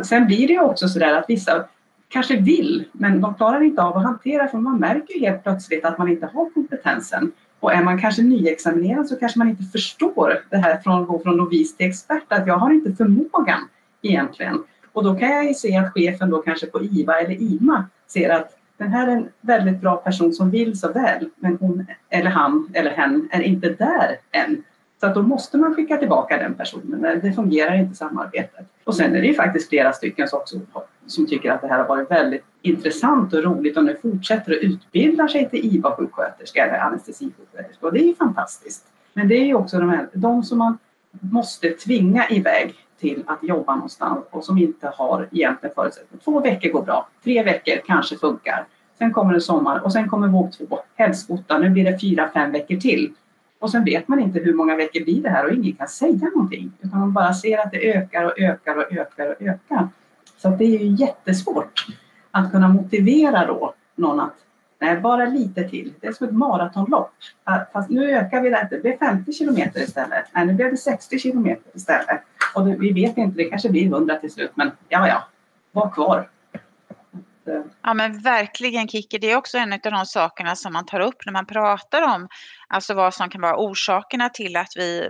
[0.04, 1.64] sen blir det ju också så där att vissa
[2.08, 5.84] kanske vill men de klarar inte av att hantera för man märker ju helt plötsligt
[5.84, 7.32] att man inte har kompetensen.
[7.60, 11.18] Och är man kanske nyexaminerad så kanske man inte förstår det här från att gå
[11.18, 13.68] från novis till expert att jag har inte förmågan
[14.02, 14.62] egentligen.
[14.94, 18.30] Och då kan jag ju se att chefen då kanske på IVA eller IMA ser
[18.30, 22.30] att den här är en väldigt bra person som vill så väl men hon eller
[22.30, 24.62] han eller hen är inte där än.
[25.00, 28.66] Så att då måste man skicka tillbaka den personen, det fungerar inte samarbetet.
[28.84, 30.56] Och sen är det ju faktiskt flera stycken som, också,
[31.06, 34.62] som tycker att det här har varit väldigt intressant och roligt och nu fortsätter att
[34.62, 38.84] utbilda sig till IVA-sjuksköterska eller anestesisjuksköterska och det är ju fantastiskt.
[39.12, 40.78] Men det är ju också de, här, de som man
[41.20, 42.74] måste tvinga iväg
[43.04, 46.24] till att jobba någonstans och som inte har egentligen förutsättningar.
[46.24, 48.64] Två veckor går bra, tre veckor kanske funkar.
[48.98, 51.30] Sen kommer det sommar och sen kommer våg två, helst
[51.60, 53.12] nu blir det fyra, fem veckor till.
[53.58, 56.30] Och sen vet man inte hur många veckor blir det här och ingen kan säga
[56.34, 56.72] någonting.
[56.82, 59.88] Utan man bara ser att det ökar och ökar och ökar och ökar.
[60.36, 61.86] Så det är ju jättesvårt
[62.30, 64.34] att kunna motivera då någon att
[64.80, 65.92] nej, bara lite till.
[66.00, 67.12] Det är som ett maratonlopp.
[67.72, 68.68] Fast nu ökar vi det.
[68.70, 70.24] Det blir 50 kilometer istället.
[70.32, 72.20] Nej, nu blir det 60 kilometer istället.
[72.54, 74.50] Och det, vi vet inte, det kanske blir 100 till slut.
[74.54, 75.28] Men ja, ja,
[75.72, 76.30] var kvar.
[77.82, 81.26] Ja men verkligen Kicki, det är också en av de sakerna som man tar upp
[81.26, 82.28] när man pratar om
[82.68, 85.08] alltså vad som kan vara orsakerna till att vi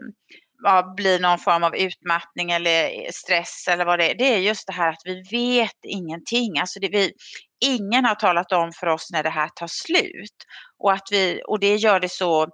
[0.62, 4.14] ja, blir någon form av utmattning eller stress eller vad det är.
[4.14, 6.59] Det är just det här att vi vet ingenting.
[6.59, 7.12] Alltså det, vi,
[7.64, 10.36] ingen har talat om för oss när det här tar slut.
[10.78, 12.49] Och, att vi, och det gör det så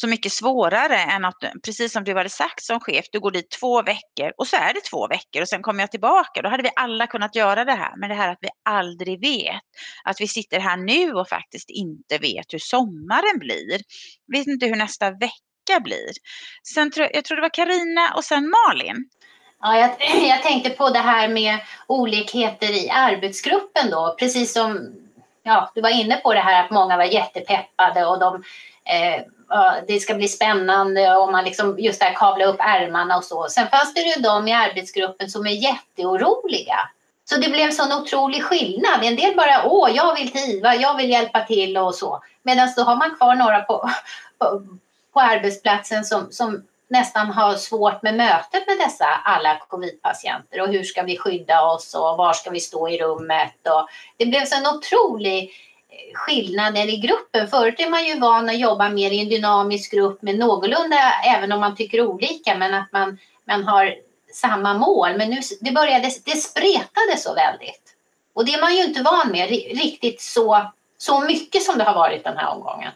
[0.00, 1.34] så mycket svårare än att,
[1.64, 4.74] precis som du hade sagt som chef, du går dit två veckor och så är
[4.74, 6.42] det två veckor och sen kommer jag tillbaka.
[6.42, 7.96] Då hade vi alla kunnat göra det här.
[7.96, 9.62] Men det här att vi aldrig vet,
[10.04, 13.80] att vi sitter här nu och faktiskt inte vet hur sommaren blir.
[14.26, 16.10] Vi vet inte hur nästa vecka blir.
[16.74, 19.08] Sen tror, jag tror det var Karina och sen Malin.
[19.60, 19.90] Ja, jag,
[20.28, 24.94] jag tänkte på det här med olikheter i arbetsgruppen då, precis som
[25.42, 28.42] ja, du var inne på det här att många var jättepeppade och de
[28.90, 29.24] Eh,
[29.86, 33.46] det ska bli spännande och man liksom just där kavla upp ärmarna och så.
[33.48, 36.78] Sen fanns det ju de i arbetsgruppen som är jätteoroliga.
[37.24, 39.02] Så det blev en sån otrolig skillnad.
[39.02, 42.22] En del bara, åh, jag vill hiva, jag vill hjälpa till och så.
[42.42, 43.90] Medan då har man kvar några på,
[44.38, 44.62] på,
[45.12, 50.84] på arbetsplatsen som, som nästan har svårt med mötet med dessa alla covidpatienter och hur
[50.84, 53.54] ska vi skydda oss och var ska vi stå i rummet.
[53.68, 55.50] Och det blev så en otrolig
[56.14, 57.48] skillnader i gruppen.
[57.48, 60.96] Förut är man ju van att jobba mer i en dynamisk grupp med någorlunda,
[61.36, 63.94] även om man tycker olika, men att man, man har
[64.34, 65.16] samma mål.
[65.16, 67.96] Men nu det började, det spretade så väldigt.
[68.32, 71.94] Och det är man ju inte van med riktigt så, så mycket som det har
[71.94, 72.92] varit den här omgången.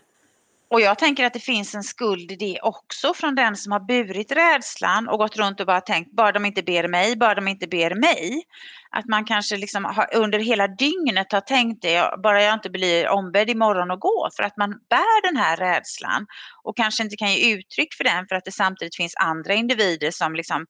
[0.75, 3.81] Och jag tänker att det finns en skuld i det också från den som har
[3.81, 7.49] burit rädslan och gått runt och bara tänkt, bara de inte ber mig, bara de
[7.49, 8.43] inte ber mig.
[8.91, 13.09] Att man kanske liksom har, under hela dygnet har tänkt det, bara jag inte blir
[13.09, 16.27] ombedd imorgon att gå, för att man bär den här rädslan
[16.63, 20.11] och kanske inte kan ge uttryck för den för att det samtidigt finns andra individer
[20.11, 20.67] som liksom,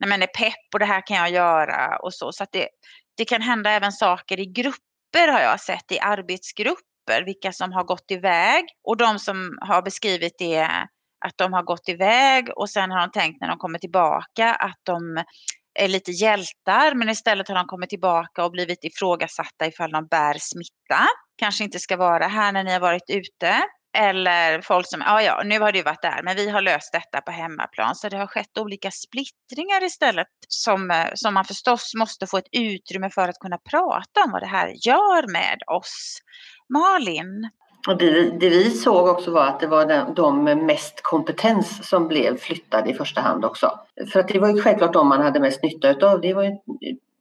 [0.00, 2.32] nej men är pepp och det här kan jag göra och så.
[2.32, 2.68] Så att det,
[3.16, 7.72] det kan hända även saker i grupper har jag sett, i arbetsgrupper grupper, vilka som
[7.72, 10.68] har gått iväg och de som har beskrivit det
[11.26, 14.80] att de har gått iväg och sen har de tänkt när de kommer tillbaka att
[14.82, 15.24] de
[15.78, 20.36] är lite hjältar men istället har de kommit tillbaka och blivit ifrågasatta ifall de bär
[20.38, 21.06] smitta.
[21.36, 23.62] Kanske inte ska vara här när ni har varit ute.
[23.96, 27.20] Eller folk som, ja ja, nu har du varit där, men vi har löst detta
[27.20, 27.94] på hemmaplan.
[27.94, 32.48] Så det har skett olika splittringar istället som, eh, som man förstås måste få ett
[32.52, 36.18] utrymme för att kunna prata om vad det här gör med oss.
[36.68, 37.50] Malin?
[37.88, 41.88] Och det, det, vi såg också var att det var de, de med mest kompetens
[41.88, 43.70] som blev flyttade i första hand också.
[44.12, 46.20] För att det var ju självklart de man hade mest nytta utav.
[46.20, 46.52] Det var ju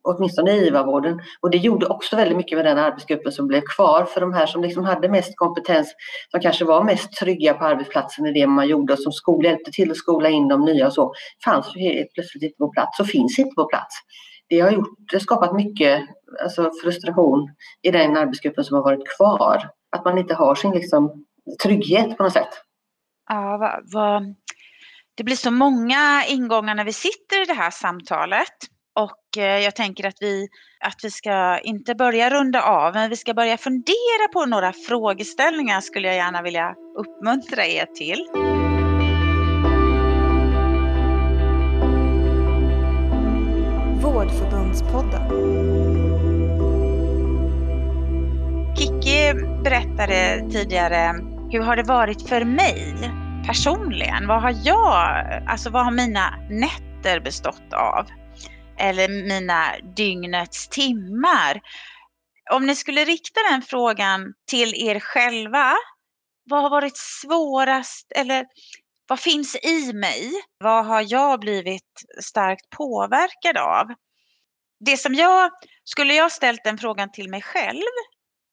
[0.03, 1.21] åtminstone i IVA-vården.
[1.41, 4.05] Och det gjorde också väldigt mycket med den arbetsgruppen som blev kvar.
[4.05, 5.93] För de här som liksom hade mest kompetens,
[6.31, 9.71] som kanske var mest trygga på arbetsplatsen i det man gjorde och som skol, hjälpte
[9.71, 11.13] till att skola in de nya och så,
[11.45, 13.95] fanns ju helt plötsligt inte på plats och finns inte på plats.
[14.53, 16.03] Det har, gjort, det har skapat mycket
[16.43, 17.49] alltså frustration
[17.81, 19.69] i den arbetsgruppen som har varit kvar.
[19.95, 21.25] Att man inte har sin liksom,
[21.63, 22.49] trygghet på något sätt.
[23.29, 24.21] Ja, va, va.
[25.15, 28.57] Det blir så många ingångar när vi sitter i det här samtalet.
[28.95, 30.47] Och eh, jag tänker att vi,
[30.85, 35.81] att vi ska inte börja runda av, men vi ska börja fundera på några frågeställningar
[35.81, 38.52] skulle jag gärna vilja uppmuntra er till.
[44.73, 45.43] Vårdförbundspodden.
[48.77, 51.13] Kikki berättade tidigare,
[51.51, 53.11] hur har det varit för mig
[53.47, 54.27] personligen?
[54.27, 58.07] Vad har jag, alltså vad har mina nätter bestått av?
[58.79, 59.65] eller mina
[59.95, 61.61] dygnets timmar.
[62.51, 65.73] Om ni skulle rikta den frågan till er själva,
[66.49, 68.45] vad har varit svårast eller
[69.07, 70.31] vad finns i mig?
[70.57, 73.85] Vad har jag blivit starkt påverkad av?
[74.85, 75.51] Det som jag,
[75.83, 77.81] skulle jag ställt den frågan till mig själv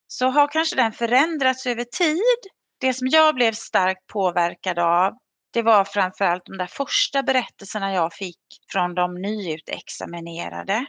[0.07, 2.51] så har kanske den förändrats över tid.
[2.79, 5.13] Det som jag blev starkt påverkad av
[5.53, 8.39] det var framförallt de där första berättelserna jag fick
[8.71, 10.85] från de nyutexaminerade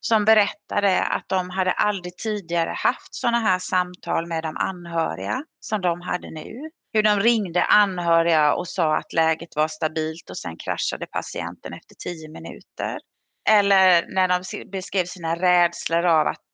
[0.00, 5.80] som berättade att de hade aldrig tidigare haft sådana här samtal med de anhöriga som
[5.80, 6.70] de hade nu.
[6.92, 11.94] Hur de ringde anhöriga och sa att läget var stabilt och sen kraschade patienten efter
[11.94, 12.98] tio minuter.
[13.50, 16.44] Eller när de beskrev sina rädslor av att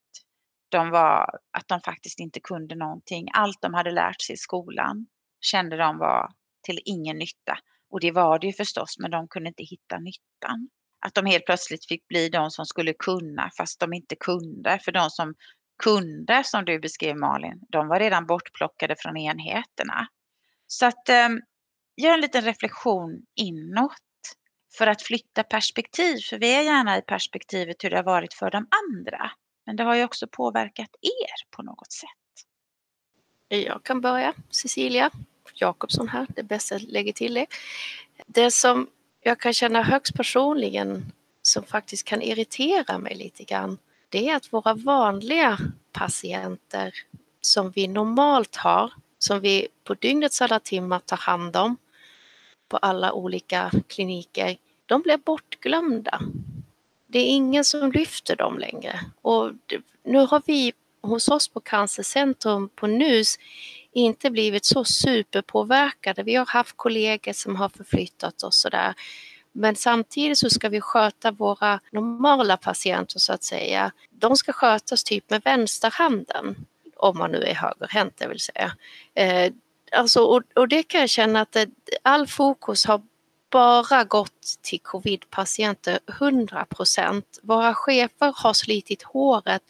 [0.68, 3.28] de, var, att de faktiskt inte kunde någonting.
[3.32, 5.06] Allt de hade lärt sig i skolan
[5.40, 6.30] kände de var
[6.62, 7.58] till ingen nytta.
[7.90, 10.68] Och det var det ju förstås, men de kunde inte hitta nyttan.
[11.06, 14.78] Att de helt plötsligt fick bli de som skulle kunna fast de inte kunde.
[14.84, 15.34] För de som
[15.82, 20.06] kunde, som du beskrev Malin, de var redan bortplockade från enheterna.
[20.66, 21.28] Så att eh,
[21.96, 23.92] gör en liten reflektion inåt
[24.78, 26.18] för att flytta perspektiv.
[26.30, 29.30] För vi är gärna i perspektivet hur det har varit för de andra.
[29.66, 32.08] Men det har ju också påverkat er på något sätt.
[33.48, 35.10] Jag kan börja, Cecilia
[35.54, 37.46] Jakobsson här, det bästa jag lägger till det.
[38.26, 38.90] Det som
[39.22, 41.12] jag kan känna högst personligen
[41.42, 45.58] som faktiskt kan irritera mig lite grann, det är att våra vanliga
[45.92, 46.94] patienter
[47.40, 51.76] som vi normalt har, som vi på dygnets alla timmar tar hand om
[52.68, 54.56] på alla olika kliniker,
[54.86, 56.20] de blir bortglömda.
[57.06, 59.00] Det är ingen som lyfter dem längre.
[59.22, 59.52] Och
[60.04, 63.38] nu har vi hos oss på Cancercentrum på NUS
[63.92, 66.22] inte blivit så superpåverkade.
[66.22, 68.94] Vi har haft kollegor som har förflyttat oss sådär.
[69.52, 73.92] Men samtidigt så ska vi sköta våra normala patienter så att säga.
[74.10, 78.72] De ska skötas typ med vänsterhanden, om man nu är högerhänt det vill säga.
[79.14, 79.52] Eh,
[79.92, 81.68] Alltså, och, och, det kan jag känna att det,
[82.02, 83.02] all fokus har
[83.50, 87.38] bara gått till covidpatienter 100 procent.
[87.42, 89.62] Våra chefer har slitit håret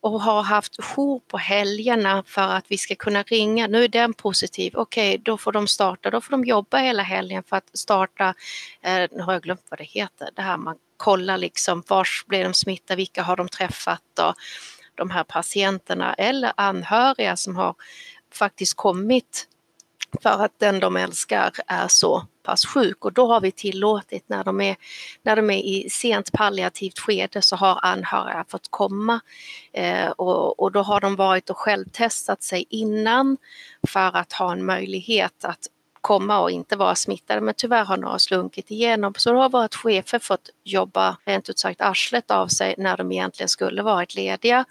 [0.00, 3.66] och har haft jour på helgerna för att vi ska kunna ringa.
[3.66, 7.02] Nu är den positiv, okej okay, då får de starta, då får de jobba hela
[7.02, 8.34] helgen för att starta,
[8.82, 12.44] eh, nu har jag glömt vad det heter, det här man kollar liksom vars blir
[12.44, 14.34] de smittade, vilka har de träffat och
[14.94, 17.74] de här patienterna eller anhöriga som har
[18.34, 19.46] faktiskt kommit
[20.22, 23.04] för att den de älskar är så pass sjuk.
[23.04, 24.76] Och då har vi tillåtit när de är,
[25.22, 29.20] när de är i sent palliativt skede så har anhöriga fått komma.
[29.72, 33.36] Eh, och, och då har de varit och självtestat sig innan
[33.88, 35.66] för att ha en möjlighet att
[36.00, 37.40] komma och inte vara smittade.
[37.40, 39.14] Men tyvärr har några slunkit igenom.
[39.16, 43.12] Så då har våra chefer fått jobba rent ut sagt arslet av sig när de
[43.12, 44.64] egentligen skulle varit lediga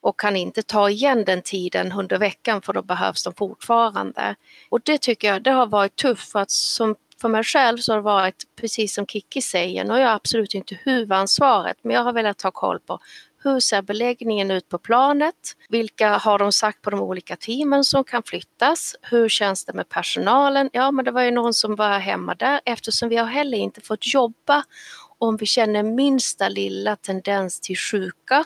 [0.00, 4.34] och kan inte ta igen den tiden under veckan för då behövs de fortfarande.
[4.68, 7.92] Och det tycker jag det har varit tufft för att som för mig själv så
[7.92, 12.02] har det varit precis som Kiki säger, nu har jag absolut inte huvudansvaret men jag
[12.02, 13.00] har velat ta koll på
[13.44, 15.34] hur ser beläggningen ut på planet?
[15.68, 18.96] Vilka har de sagt på de olika teamen som kan flyttas?
[19.02, 20.70] Hur känns det med personalen?
[20.72, 23.80] Ja, men det var ju någon som var hemma där eftersom vi har heller inte
[23.80, 24.64] fått jobba
[25.18, 28.44] om vi känner minsta lilla tendens till sjuka.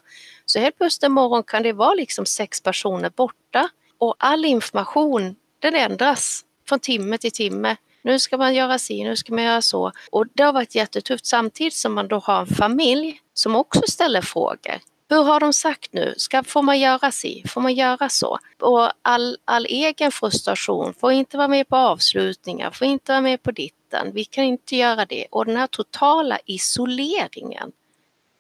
[0.53, 5.37] Så helt plötsligt en morgon kan det vara liksom sex personer borta och all information
[5.59, 7.77] den ändras från timme till timme.
[8.03, 9.93] Nu ska man göra si, nu ska man göra så.
[10.11, 14.21] Och det har varit jättetufft samtidigt som man då har en familj som också ställer
[14.21, 14.81] frågor.
[15.09, 16.15] Hur har de sagt nu?
[16.17, 17.45] Ska, får man göra si?
[17.49, 18.39] Får man göra så?
[18.61, 23.43] Och all, all egen frustration, får inte vara med på avslutningar, får inte vara med
[23.43, 25.27] på ditten, vi kan inte göra det.
[25.31, 27.73] Och den här totala isoleringen.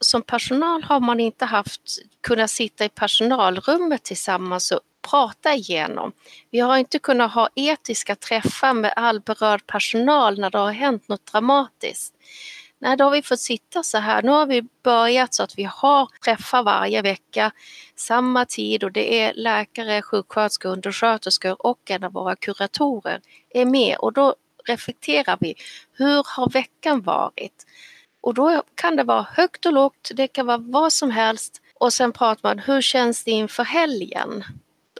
[0.02, 1.80] Som personal har man inte haft
[2.20, 4.80] kunnat sitta i personalrummet tillsammans och
[5.10, 6.12] prata igenom.
[6.50, 11.08] Vi har inte kunnat ha etiska träffar med all berörd personal när det har hänt
[11.08, 12.14] något dramatiskt.
[12.78, 14.22] Nej, då har vi fått sitta så här.
[14.22, 17.52] Nu har vi börjat så att vi har träffar varje vecka,
[17.96, 23.96] samma tid och det är läkare, sjuksköterskor, undersköterskor och en av våra kuratorer är med
[23.96, 24.34] och då
[24.64, 25.54] reflekterar vi.
[25.92, 27.66] Hur har veckan varit?
[28.22, 31.92] Och då kan det vara högt och lågt, det kan vara vad som helst och
[31.92, 34.44] sen pratar man hur känns det inför helgen?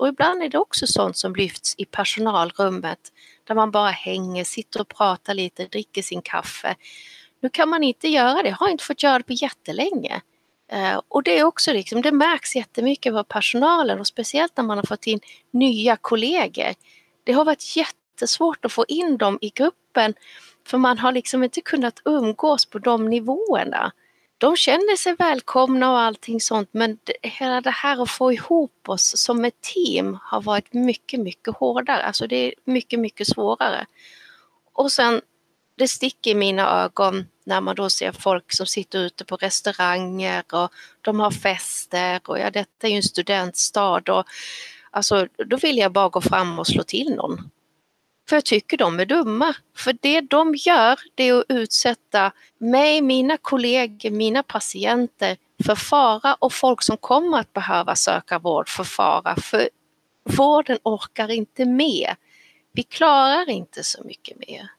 [0.01, 2.99] Och ibland är det också sånt som lyfts i personalrummet
[3.45, 6.77] där man bara hänger, sitter och pratar lite, dricker sin kaffe.
[7.41, 10.23] Nu kan man inte göra det, har inte fått göra det på jättelänge.
[10.73, 14.79] Eh, och det är också liksom, det märks jättemycket på personalen och speciellt när man
[14.79, 15.21] har fått in
[15.51, 16.75] nya kollegor.
[17.25, 20.15] Det har varit jättesvårt att få in dem i gruppen
[20.65, 23.93] för man har liksom inte kunnat umgås på de nivåerna.
[24.39, 29.13] De känner sig välkomna och allting sånt men hela det här att få ihop oss
[29.17, 32.03] som ett team har varit mycket, mycket hårdare.
[32.03, 33.87] Alltså det är mycket, mycket svårare.
[34.73, 35.21] Och sen
[35.77, 40.45] det sticker i mina ögon när man då ser folk som sitter ute på restauranger
[40.53, 44.25] och de har fester och ja, detta är ju en studentstad och
[44.91, 47.51] alltså då vill jag bara gå fram och slå till någon.
[48.33, 49.55] För jag tycker de är dumma.
[49.77, 56.35] För det de gör det är att utsätta mig, mina kollegor, mina patienter för fara
[56.35, 59.37] och folk som kommer att behöva söka vård för fara.
[59.37, 59.69] För
[60.25, 62.17] vården orkar inte med.
[62.73, 64.71] Vi klarar inte så mycket mer.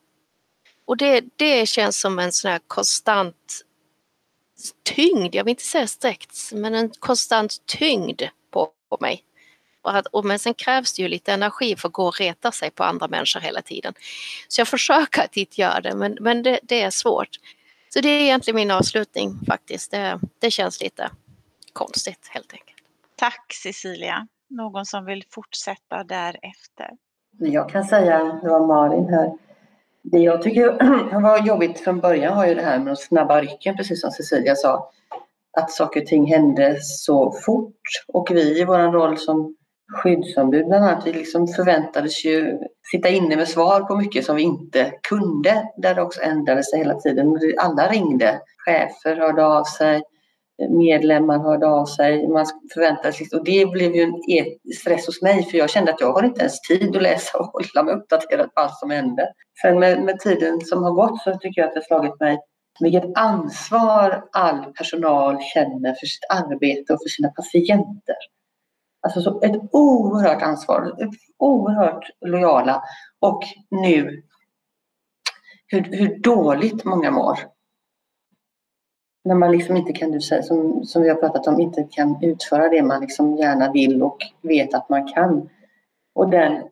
[0.86, 3.66] Och det, det känns som en sån här konstant
[4.84, 8.22] tyngd, jag vill inte säga sträckt, men en konstant tyngd
[8.52, 9.24] på, på mig.
[9.84, 12.52] Och, att, och men sen krävs det ju lite energi för att gå och reta
[12.52, 13.94] sig på andra människor hela tiden.
[14.48, 17.40] Så jag försöker att inte göra det, men, men det, det är svårt.
[17.94, 19.92] Så det är egentligen min avslutning faktiskt.
[19.92, 21.10] Det, det känns lite
[21.74, 22.80] konstigt helt enkelt.
[23.16, 24.28] Tack Cecilia.
[24.50, 26.90] Någon som vill fortsätta därefter?
[27.40, 29.32] Jag kan säga, det var Malin här,
[30.04, 30.64] det jag tycker
[31.22, 34.56] var jobbigt från början var ju det här med de snabba rycken, precis som Cecilia
[34.56, 34.92] sa.
[35.58, 39.56] Att saker och ting hände så fort och vi i vår roll som
[39.92, 42.60] skyddsombud bland annat, vi liksom förväntades ju
[42.92, 45.70] sitta inne med svar på mycket som vi inte kunde.
[45.78, 47.40] Där det också ändrade sig hela tiden.
[47.58, 48.40] Alla ringde.
[48.66, 50.02] Chefer hörde av sig,
[50.70, 52.28] medlemmar hörde av sig.
[52.28, 53.20] Man förväntades...
[53.20, 56.14] Liksom- och det blev ju en e- stress hos mig för jag kände att jag
[56.14, 59.28] har inte ens tid att läsa och hålla mig uppdaterad på allt som hände.
[59.62, 62.40] Sen med, med tiden som har gått så tycker jag att det har slagit mig
[62.80, 68.16] vilket ansvar all personal känner för sitt arbete och för sina patienter.
[69.04, 70.96] Alltså så ett oerhört ansvar,
[71.38, 72.84] oerhört lojala
[73.20, 74.24] och nu
[75.68, 77.40] hur, hur dåligt många mår.
[79.24, 82.84] När man liksom inte kan, som, som vi har pratat om, inte kan utföra det
[82.84, 85.50] man liksom gärna vill och vet att man kan.
[86.14, 86.64] Och den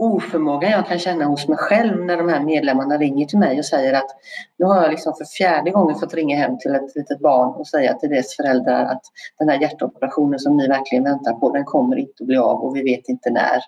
[0.00, 3.64] oförmågan jag kan känna hos mig själv när de här medlemmarna ringer till mig och
[3.64, 4.10] säger att
[4.58, 7.66] nu har jag liksom för fjärde gången fått ringa hem till ett litet barn och
[7.66, 9.02] säga till dess föräldrar att
[9.38, 12.76] den här hjärtoperationen som ni verkligen väntar på den kommer inte att bli av och
[12.76, 13.60] vi vet inte när.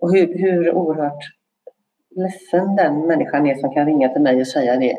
[0.00, 1.24] Och hur, hur oerhört
[2.16, 4.96] ledsen den människan är som kan ringa till mig och säga det.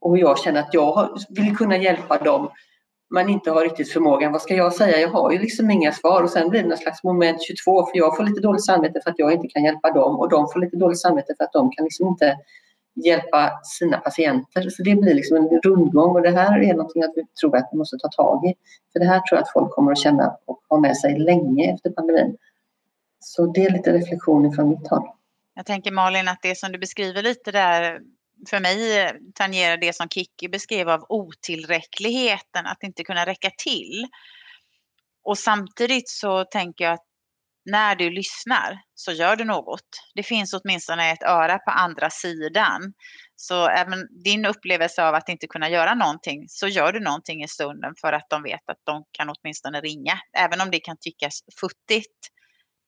[0.00, 2.50] Och jag känner att jag vill kunna hjälpa dem
[3.10, 4.32] man inte har riktigt förmågan.
[4.32, 4.98] Vad ska jag säga?
[4.98, 7.98] Jag har ju liksom inga svar och sen blir det någon slags moment 22 för
[7.98, 10.60] jag får lite dåligt samvete för att jag inte kan hjälpa dem och de får
[10.60, 12.38] lite dåligt samvete för att de kan liksom inte
[12.94, 14.70] hjälpa sina patienter.
[14.70, 17.68] Så det blir liksom en rundgång och det här är någonting att vi tror att
[17.72, 18.54] vi måste ta tag i.
[18.92, 21.74] För det här tror jag att folk kommer att känna och ha med sig länge
[21.74, 22.36] efter pandemin.
[23.20, 25.08] Så det är lite reflektion från mitt håll.
[25.54, 28.00] Jag tänker Malin att det som du beskriver lite där
[28.48, 34.06] för mig eh, tangerar det som Kicki beskrev av otillräckligheten, att inte kunna räcka till.
[35.24, 37.06] Och samtidigt så tänker jag att
[37.64, 39.88] när du lyssnar så gör du något.
[40.14, 42.92] Det finns åtminstone ett öra på andra sidan.
[43.36, 47.48] Så även din upplevelse av att inte kunna göra någonting så gör du någonting i
[47.48, 50.18] stunden för att de vet att de kan åtminstone ringa.
[50.38, 52.18] Även om det kan tyckas futtigt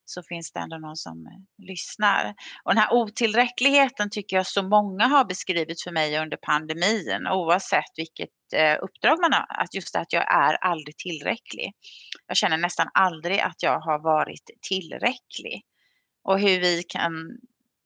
[0.05, 2.35] så finns det ändå någon som eh, lyssnar.
[2.65, 7.93] Och den här otillräckligheten tycker jag så många har beskrivit för mig under pandemin oavsett
[7.97, 9.47] vilket eh, uppdrag man har.
[9.49, 11.73] Att just det att jag är aldrig tillräcklig.
[12.27, 15.63] Jag känner nästan aldrig att jag har varit tillräcklig.
[16.25, 17.13] Och hur vi kan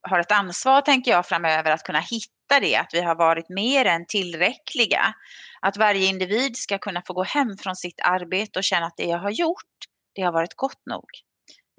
[0.01, 3.85] har ett ansvar, tänker jag, framöver att kunna hitta det, att vi har varit mer
[3.85, 5.13] än tillräckliga.
[5.61, 9.05] Att varje individ ska kunna få gå hem från sitt arbete och känna att det
[9.05, 9.77] jag har gjort,
[10.15, 11.05] det har varit gott nog.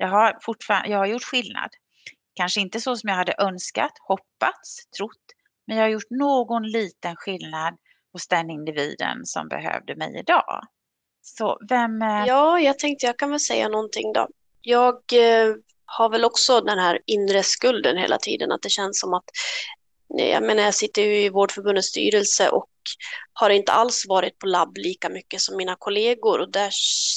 [0.01, 1.71] Jag har, fortfarande, jag har gjort skillnad.
[2.35, 5.25] Kanske inte så som jag hade önskat, hoppats, trott,
[5.67, 7.77] men jag har gjort någon liten skillnad
[8.13, 10.63] hos den individen som behövde mig idag.
[11.23, 12.03] Så vem...
[12.03, 14.29] Eh, ja, jag tänkte jag kan väl säga någonting då.
[14.61, 15.55] Jag eh,
[15.85, 19.25] har väl också den här inre skulden hela tiden, att det känns som att
[20.09, 22.71] jag menar, jag sitter ju i Vårdförbundets styrelse och
[23.33, 26.41] har inte alls varit på labb lika mycket som mina kollegor.
[26.41, 26.71] Och där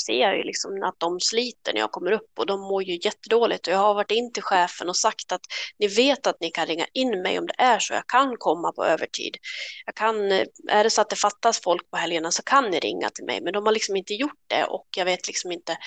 [0.06, 2.99] ser jag ju liksom att de sliter när jag kommer upp och de mår ju
[3.03, 3.68] jättedåligt.
[3.68, 5.41] Och jag har varit in till chefen och sagt att
[5.80, 7.93] ni vet att ni kan ringa in mig om det är så.
[7.93, 9.38] Jag kan komma på övertid.
[9.85, 12.80] Jag kan, eh, är det så att det fattas folk på helgerna så kan ni
[12.80, 13.41] ringa till mig.
[13.41, 15.77] Men de har liksom inte gjort det och jag vet liksom inte.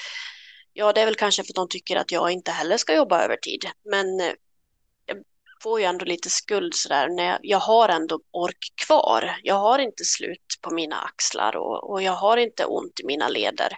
[0.73, 3.25] Ja, det är väl kanske för att de tycker att jag inte heller ska jobba
[3.25, 3.65] övertid.
[3.91, 4.33] Men eh,
[5.65, 9.37] får ju ändå lite skuld sådär när jag, jag, har ändå ork kvar.
[9.43, 13.29] Jag har inte slut på mina axlar och, och jag har inte ont i mina
[13.29, 13.73] leder.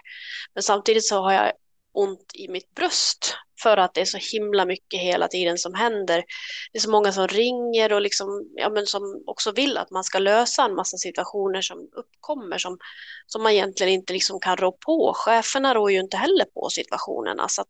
[0.53, 1.51] Men samtidigt så har jag
[1.93, 6.23] ont i mitt bröst för att det är så himla mycket hela tiden som händer.
[6.71, 10.03] Det är så många som ringer och liksom, ja, men som också vill att man
[10.03, 12.77] ska lösa en massa situationer som uppkommer som,
[13.25, 15.13] som man egentligen inte liksom kan rå på.
[15.15, 17.47] Cheferna rår ju inte heller på situationerna.
[17.47, 17.69] Så att,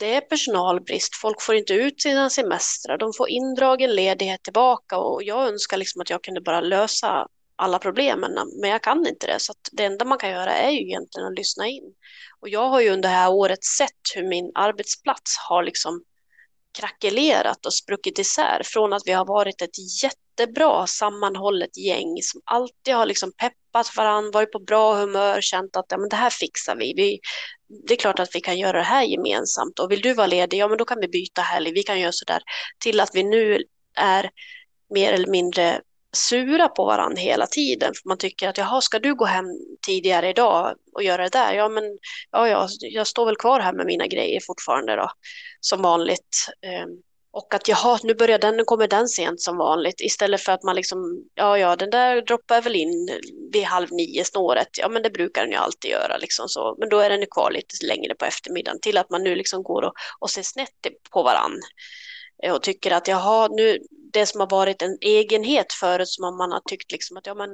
[0.00, 5.22] det är personalbrist, folk får inte ut sina semestrar, de får indragen ledighet tillbaka och
[5.22, 9.40] jag önskar liksom att jag kunde bara lösa alla problemen, men jag kan inte det.
[9.40, 11.94] Så det enda man kan göra är ju egentligen att lyssna in.
[12.40, 16.04] Och jag har ju under det här året sett hur min arbetsplats har liksom
[16.78, 22.94] krackelerat och spruckit isär från att vi har varit ett jättebra sammanhållet gäng som alltid
[22.94, 26.76] har liksom peppat varandra, varit på bra humör, känt att ja, men det här fixar
[26.76, 26.94] vi.
[26.96, 27.20] vi.
[27.86, 30.58] Det är klart att vi kan göra det här gemensamt och vill du vara ledig,
[30.58, 32.42] ja men då kan vi byta helg, vi kan göra sådär.
[32.78, 33.62] Till att vi nu
[33.96, 34.30] är
[34.94, 35.80] mer eller mindre
[36.12, 37.92] sura på varandra hela tiden.
[37.94, 39.46] För man tycker att jaha, ska du gå hem
[39.86, 41.54] tidigare idag och göra det där?
[41.54, 41.84] Ja, men
[42.30, 45.10] ja, ja, jag står väl kvar här med mina grejer fortfarande då,
[45.60, 46.46] som vanligt.
[46.66, 46.88] Ehm,
[47.32, 50.00] och att jaha, nu börjar den, nu kommer den sent som vanligt.
[50.00, 53.20] Istället för att man liksom, ja, ja, den där droppar väl in
[53.52, 54.68] vid halv nio snåret.
[54.78, 56.76] Ja, men det brukar den ju alltid göra liksom så.
[56.78, 59.62] Men då är den ju kvar lite längre på eftermiddagen till att man nu liksom
[59.62, 61.66] går och, och ser snett på varandra
[62.42, 63.78] eh, och tycker att jaha, nu,
[64.12, 67.50] det som har varit en egenhet förut som man har tyckt liksom att ja, men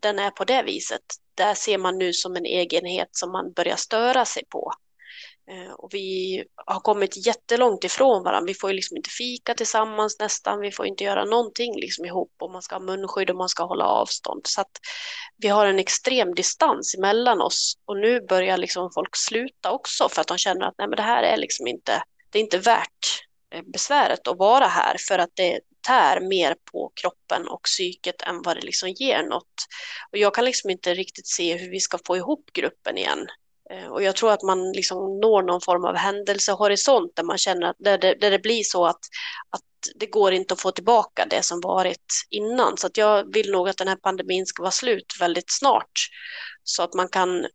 [0.00, 1.02] den är på det viset.
[1.34, 4.72] Där ser man nu som en egenhet som man börjar störa sig på.
[5.50, 8.46] Eh, och vi har kommit jättelångt ifrån varandra.
[8.46, 10.60] Vi får ju liksom inte fika tillsammans nästan.
[10.60, 13.64] Vi får inte göra någonting liksom ihop och man ska ha munskydd och man ska
[13.64, 14.40] hålla avstånd.
[14.44, 14.70] Så att
[15.36, 20.20] vi har en extrem distans emellan oss och nu börjar liksom folk sluta också för
[20.20, 23.24] att de känner att nej, men det här är liksom inte, det är inte värt
[23.54, 28.42] eh, besväret att vara här för att det tär mer på kroppen och psyket än
[28.42, 29.66] vad det liksom ger något.
[30.12, 33.26] Och jag kan liksom inte riktigt se hur vi ska få ihop gruppen igen.
[33.70, 37.66] Eh, och jag tror att man liksom når någon form av händelsehorisont där man känner
[37.66, 39.00] att där det, där det blir så att,
[39.50, 39.62] att
[39.94, 42.76] det går inte att få tillbaka det som varit innan.
[42.76, 45.92] Så att jag vill nog att den här pandemin ska vara slut väldigt snart
[46.64, 47.46] så att man kan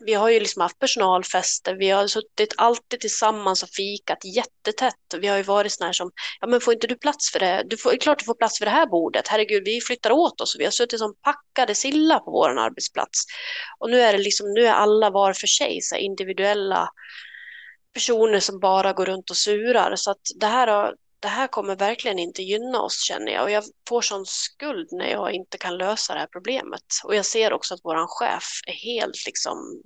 [0.00, 5.14] vi har ju liksom haft personalfester, vi har suttit alltid tillsammans och fikat jättetätt.
[5.20, 6.10] Vi har ju varit sådana här som,
[6.40, 7.62] ja men får inte du plats för det?
[7.66, 9.28] Du får, det är klart du får plats för det här bordet.
[9.28, 10.56] Herregud, vi flyttar åt oss.
[10.58, 13.24] Vi har suttit som packade silla på vår arbetsplats.
[13.78, 16.88] Och nu är det liksom, nu är alla var för sig, så individuella
[17.94, 19.96] personer som bara går runt och surar.
[19.96, 23.50] Så att det här har, det här kommer verkligen inte gynna oss känner jag och
[23.50, 26.84] jag får sån skuld när jag inte kan lösa det här problemet.
[27.04, 29.82] Och jag ser också att vår chef är helt liksom,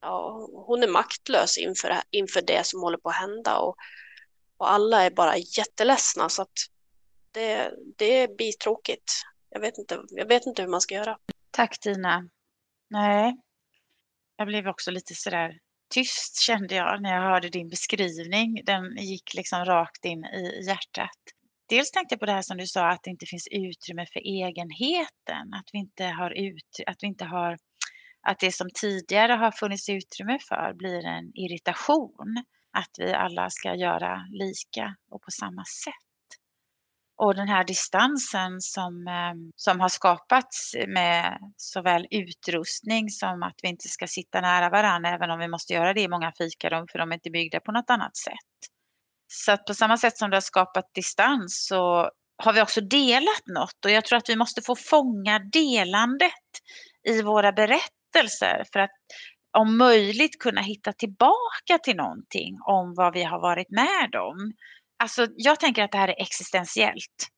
[0.00, 3.76] ja, hon är maktlös inför det, inför det som håller på att hända och,
[4.56, 6.58] och alla är bara jätteledsna så att
[7.32, 9.12] det, det blir tråkigt.
[9.50, 11.18] Jag vet, inte, jag vet inte hur man ska göra.
[11.50, 12.28] Tack Tina.
[12.90, 13.36] Nej,
[14.36, 15.58] jag blev också lite sådär
[15.94, 18.60] tyst kände jag när jag hörde din beskrivning.
[18.64, 21.20] Den gick liksom rakt in i hjärtat.
[21.68, 24.20] Dels tänkte jag på det här som du sa att det inte finns utrymme för
[24.20, 25.54] egenheten.
[25.54, 27.58] Att vi inte har, ut, att vi inte har
[28.26, 32.44] att det som tidigare har funnits utrymme för blir en irritation.
[32.72, 36.13] Att vi alla ska göra lika och på samma sätt.
[37.16, 43.68] Och den här distansen som, ehm, som har skapats med såväl utrustning som att vi
[43.68, 46.98] inte ska sitta nära varandra även om vi måste göra det i många fikarum för
[46.98, 48.70] de är inte byggda på något annat sätt.
[49.32, 52.10] Så att på samma sätt som det har skapat distans så
[52.42, 56.32] har vi också delat något och jag tror att vi måste få fånga delandet
[57.08, 58.90] i våra berättelser för att
[59.58, 64.52] om möjligt kunna hitta tillbaka till någonting om vad vi har varit med om.
[65.04, 67.28] Alltså, jag tänker att det här är existentiellt.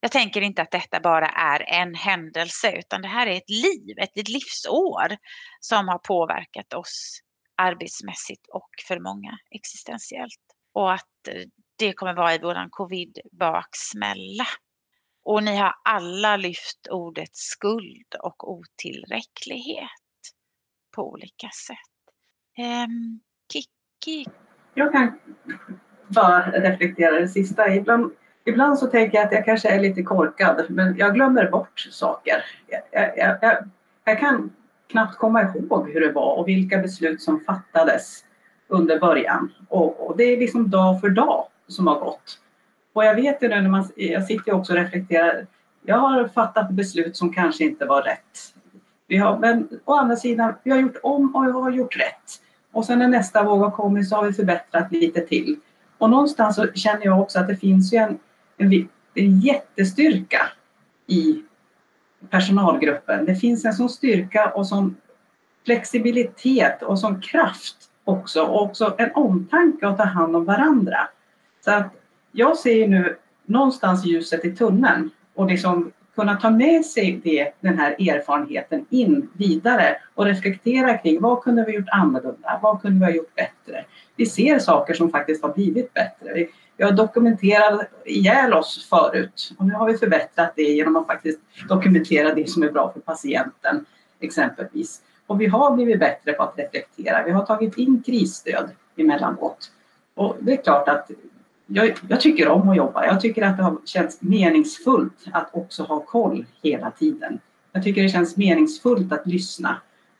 [0.00, 3.98] Jag tänker inte att detta bara är en händelse utan det här är ett liv,
[3.98, 5.16] ett livsår
[5.60, 7.20] som har påverkat oss
[7.56, 10.40] arbetsmässigt och för många existentiellt.
[10.72, 11.42] Och att eh,
[11.76, 14.46] det kommer vara i våran covid-baksmälla.
[15.24, 19.90] Och ni har alla lyft ordet skuld och otillräcklighet
[20.96, 22.14] på olika sätt.
[22.58, 23.20] Ehm, um,
[23.52, 24.30] Kiki?
[24.74, 25.18] Jag kan
[26.08, 27.74] bara reflektera det sista.
[27.74, 28.10] Ibland,
[28.44, 32.44] ibland så tänker jag att jag kanske är lite korkad men jag glömmer bort saker.
[32.66, 33.56] Jag, jag, jag,
[34.04, 34.50] jag kan
[34.90, 38.24] knappt komma ihåg hur det var och vilka beslut som fattades
[38.68, 39.52] under början.
[39.68, 42.38] Och, och, det är liksom dag för dag som har gått.
[42.92, 45.46] Och jag vet ju nu när man, jag sitter också och reflekterar.
[45.82, 48.54] Jag har fattat beslut som kanske inte var rätt.
[49.06, 52.42] Vi har, men å andra sidan, vi har gjort om och jag har gjort rätt.
[52.72, 55.56] Och sen när nästa våg har kommit så har vi förbättrat lite till.
[55.98, 58.18] Och någonstans så känner jag också att det finns ju en,
[58.56, 60.40] en, en jättestyrka
[61.06, 61.42] i
[62.30, 63.24] personalgruppen.
[63.24, 64.96] Det finns en sån styrka och sån
[65.64, 71.08] flexibilitet och sån kraft också och också en omtanke att ta hand om varandra.
[71.64, 71.92] Så att
[72.32, 73.16] jag ser nu
[73.46, 79.30] någonstans ljuset i tunneln och liksom kunna ta med sig det, den här erfarenheten in
[79.32, 82.60] vidare och reflektera kring vad kunde vi gjort annorlunda?
[82.62, 83.84] Vad kunde vi ha gjort bättre?
[84.16, 86.34] Vi ser saker som faktiskt har blivit bättre.
[86.34, 91.06] Vi, vi har dokumenterat ihjäl oss förut och nu har vi förbättrat det genom att
[91.06, 93.84] faktiskt dokumentera det som är bra för patienten
[94.20, 95.00] exempelvis.
[95.26, 97.24] Och vi har blivit bättre på att reflektera.
[97.24, 99.70] Vi har tagit in krisstöd emellanåt.
[100.14, 101.10] Och det är klart att
[101.70, 103.06] jag, jag, tycker om att jobba.
[103.06, 107.38] Jag tycker att det har känts meningsfullt att också ha koll hela tiden.
[107.72, 109.76] Jag tycker det känns meningsfullt att lyssna.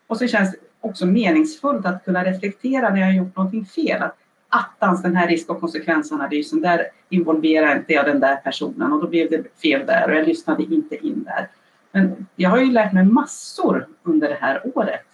[0.06, 4.02] Och så känns det också meningsfullt att kunna reflektera när jag har gjort någonting fel.
[4.02, 4.16] Att,
[4.48, 9.08] attans, den här risk och konsekvensanalysen, där involverar inte jag den där personen och då
[9.08, 11.48] blev det fel där och jag lyssnade inte in där.
[11.92, 15.07] Men jag har ju lärt mig massor under det här året.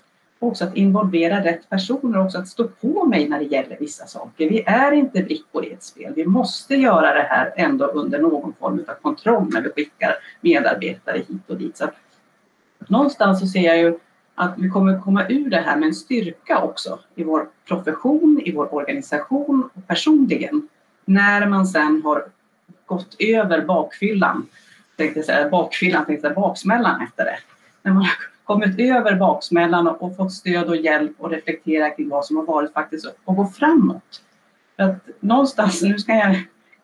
[0.44, 4.06] Också att involvera rätt personer och också att stå på mig när det gäller vissa
[4.06, 4.48] saker.
[4.48, 6.12] Vi är inte brickor i ett spel.
[6.16, 11.18] Vi måste göra det här ändå under någon form av kontroll när vi skickar medarbetare
[11.18, 11.76] hit och dit.
[11.76, 11.88] Så
[12.88, 13.98] någonstans så ser jag ju
[14.34, 18.52] att vi kommer komma ur det här med en styrka också i vår profession, i
[18.52, 20.68] vår organisation och personligen.
[21.04, 22.24] När man sen har
[22.86, 24.46] gått över bakfyllan,
[24.96, 27.38] tänkte jag säga, bakfyllan, tänkte jag, baksmällan efter det.
[27.82, 32.24] När man har kommit över baksmällan och fått stöd och hjälp och reflektera kring vad
[32.24, 34.22] som har varit faktiskt och gå framåt.
[34.76, 36.36] För att någonstans, nu ska jag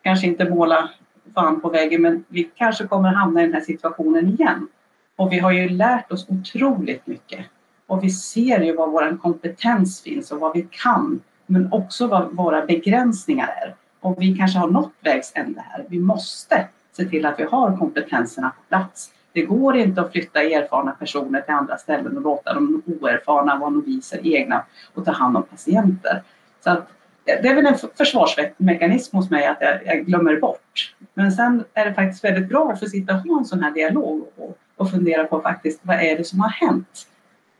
[0.02, 0.90] kanske inte måla
[1.34, 4.68] fan på väggen, men vi kanske kommer hamna i den här situationen igen.
[5.16, 7.46] Och vi har ju lärt oss otroligt mycket.
[7.86, 12.36] Och vi ser ju var vår kompetens finns och vad vi kan, men också vad
[12.36, 13.74] våra begränsningar är.
[14.00, 15.84] Och vi kanske har nått vägs ände här.
[15.88, 19.10] Vi måste se till att vi har kompetenserna på plats.
[19.32, 23.70] Det går inte att flytta erfarna personer till andra ställen och låta de oerfarna vara
[23.70, 26.22] noviser egna och ta hand om patienter.
[26.64, 26.88] Så att,
[27.24, 30.94] det är väl en försvarsmekanism hos mig att jag, jag, glömmer bort.
[31.14, 33.70] Men sen är det faktiskt väldigt bra att få sitta och ha en sån här
[33.70, 37.06] dialog och, och fundera på faktiskt vad är det som har hänt.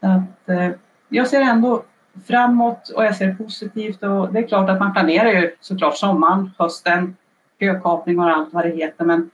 [0.01, 0.70] Att, eh,
[1.09, 1.82] jag ser ändå
[2.26, 6.51] framåt och jag ser positivt och det är klart att man planerar ju såklart sommaren,
[6.59, 7.16] hösten,
[7.60, 9.30] kökapning och allt vad det heter men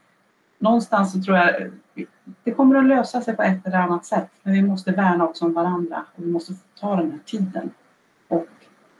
[0.59, 1.71] någonstans så tror jag
[2.43, 4.29] det kommer att lösa sig på ett eller annat sätt.
[4.43, 7.69] Men vi måste värna också om varandra och vi måste ta den här tiden.
[8.27, 8.47] Och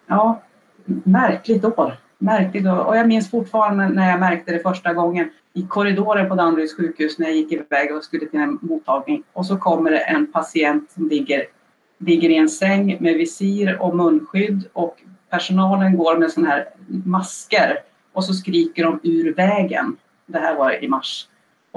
[0.08, 0.42] ja,
[0.86, 1.98] märkligt år.
[2.18, 2.86] Märkligt år.
[2.86, 7.20] Och jag minns fortfarande när jag märkte det första gången i korridoren på Danderyds sjukhus
[7.20, 9.24] när jag gick iväg och skulle till en mottagning.
[9.34, 11.44] Och så kommer det en patient som ligger,
[11.98, 14.98] ligger i en säng med visir och munskydd och
[15.30, 17.78] personalen går med sådana här masker
[18.14, 19.98] och så skriker de ur vägen.
[20.26, 21.28] Det här var i mars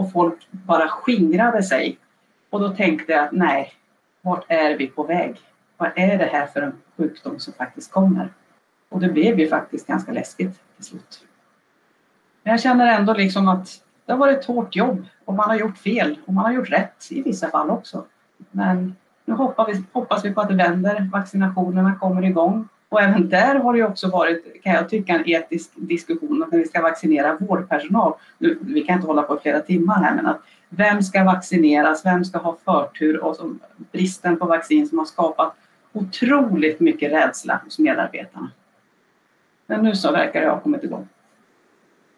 [0.00, 1.98] och folk bara skingrade sig.
[2.50, 3.72] Och då tänkte jag, nej,
[4.20, 5.36] vart är vi på väg?
[5.76, 8.28] Vad är det här för en sjukdom som faktiskt kommer?
[8.88, 11.24] Och det blev ju faktiskt ganska läskigt till slut.
[12.42, 13.68] Men jag känner ändå liksom att
[14.06, 16.70] det har varit ett hårt jobb och man har gjort fel och man har gjort
[16.70, 18.04] rätt i vissa fall också.
[18.50, 23.28] Men nu hoppas vi, hoppas vi på att det vänder, vaccinationerna kommer igång och även
[23.28, 26.82] där har det också varit, kan jag tycka, en etisk diskussion att när vi ska
[26.82, 31.02] vaccinera vårdpersonal, nu, vi kan inte hålla på i flera timmar här, men att vem
[31.02, 33.60] ska vaccineras, vem ska ha förtur och som,
[33.92, 35.54] bristen på vaccin som har skapat
[35.92, 38.50] otroligt mycket rädsla hos medarbetarna.
[39.66, 41.08] Men nu så verkar det ha kommit igång.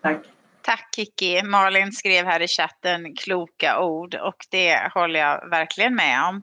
[0.03, 0.19] Tack.
[0.63, 1.43] Tack Kiki.
[1.43, 6.43] Malin skrev här i chatten kloka ord och det håller jag verkligen med om.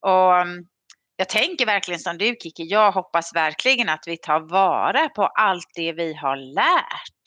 [0.00, 0.46] Och
[1.16, 5.70] jag tänker verkligen som du Kiki, jag hoppas verkligen att vi tar vara på allt
[5.74, 7.26] det vi har lärt.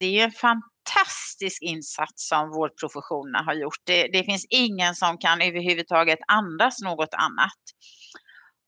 [0.00, 3.82] Det är ju en fantastisk insats som vårdprofessionerna har gjort.
[3.86, 7.60] Det, det finns ingen som kan överhuvudtaget andas något annat.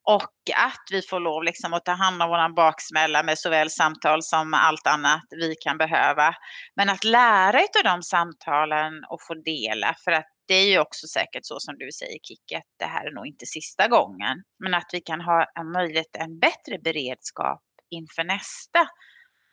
[0.08, 4.22] Och att vi får lov liksom att ta hand om våran baksmälla med såväl samtal
[4.22, 6.34] som allt annat vi kan behöva.
[6.76, 11.06] Men att lära av de samtalen och få dela för att det är ju också
[11.06, 14.42] säkert så som du säger Kicke, att det här är nog inte sista gången.
[14.58, 18.88] Men att vi kan ha en möjlighet, en bättre beredskap inför nästa.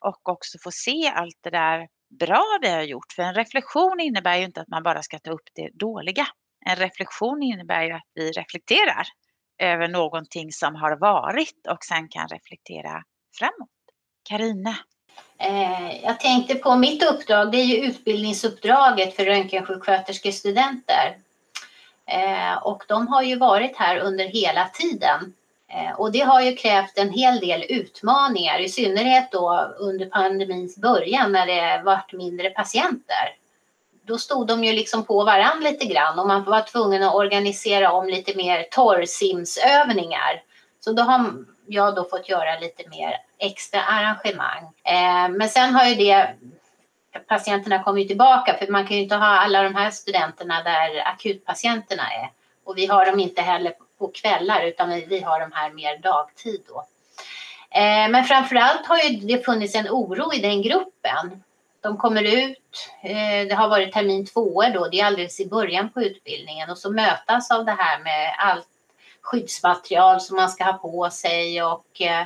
[0.06, 1.88] Och också få se allt det där
[2.20, 3.14] bra vi har gjort.
[3.16, 6.28] För en reflektion innebär ju inte att man bara ska ta upp det dåliga.
[6.66, 9.08] En reflektion innebär ju att vi reflekterar
[9.58, 13.04] över någonting som har varit och sen kan reflektera
[13.40, 13.70] framåt.
[14.30, 14.76] Karina
[15.38, 21.18] Eh, jag tänkte på mitt uppdrag, det är ju utbildningsuppdraget för röntgensjuksköterskestudenter.
[22.06, 25.34] Eh, och de har ju varit här under hela tiden.
[25.68, 30.78] Eh, och det har ju krävt en hel del utmaningar, i synnerhet då under pandemins
[30.78, 33.36] början när det varit mindre patienter.
[34.06, 37.92] Då stod de ju liksom på varann lite grann och man var tvungen att organisera
[37.92, 40.42] om lite mer torrsimsövningar.
[40.80, 44.64] Så då har jag då fått göra lite mer extra arrangemang.
[44.84, 46.28] Eh, men sen har ju det
[47.28, 52.04] patienterna kommit tillbaka för man kan ju inte ha alla de här studenterna där akutpatienterna
[52.04, 52.30] är.
[52.64, 56.64] Och vi har dem inte heller på kvällar utan vi har de här mer dagtid
[56.68, 56.86] då.
[57.70, 61.44] Eh, men framförallt har ju det funnits en oro i den gruppen.
[61.82, 65.90] De kommer ut, eh, det har varit termin två då, det är alldeles i början
[65.90, 68.68] på utbildningen och så mötas av det här med allt
[69.24, 72.26] skyddsmaterial som man ska ha på sig och eh,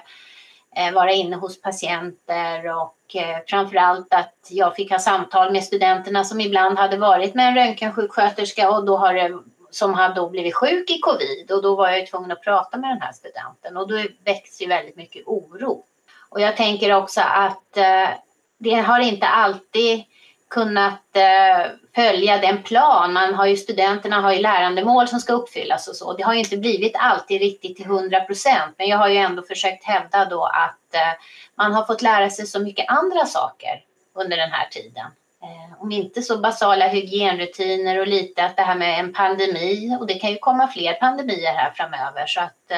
[0.75, 6.23] eh, vara inne hos patienter och eh, framförallt att jag fick ha samtal med studenterna
[6.23, 9.39] som ibland hade varit med en röntgensjuksköterska och då har det,
[9.71, 12.89] som hade då blivit sjuk i covid och då var jag tvungen att prata med
[12.89, 13.95] den här studenten och då
[14.25, 15.83] väcks ju väldigt mycket oro.
[16.29, 18.09] Och jag tänker också att eh,
[18.57, 20.03] det har inte alltid
[20.49, 23.13] kunnat eh, följa den plan.
[23.13, 26.13] Man har ju, studenterna har ju lärandemål som ska uppfyllas och så.
[26.13, 28.75] Det har ju inte blivit alltid riktigt till 100 procent.
[28.77, 31.21] Men jag har ju ändå försökt hävda då att eh,
[31.55, 33.83] man har fått lära sig så mycket andra saker
[34.13, 35.05] under den här tiden.
[35.41, 40.07] Eh, om inte så basala hygienrutiner och lite att det här med en pandemi och
[40.07, 42.71] det kan ju komma fler pandemier här framöver så att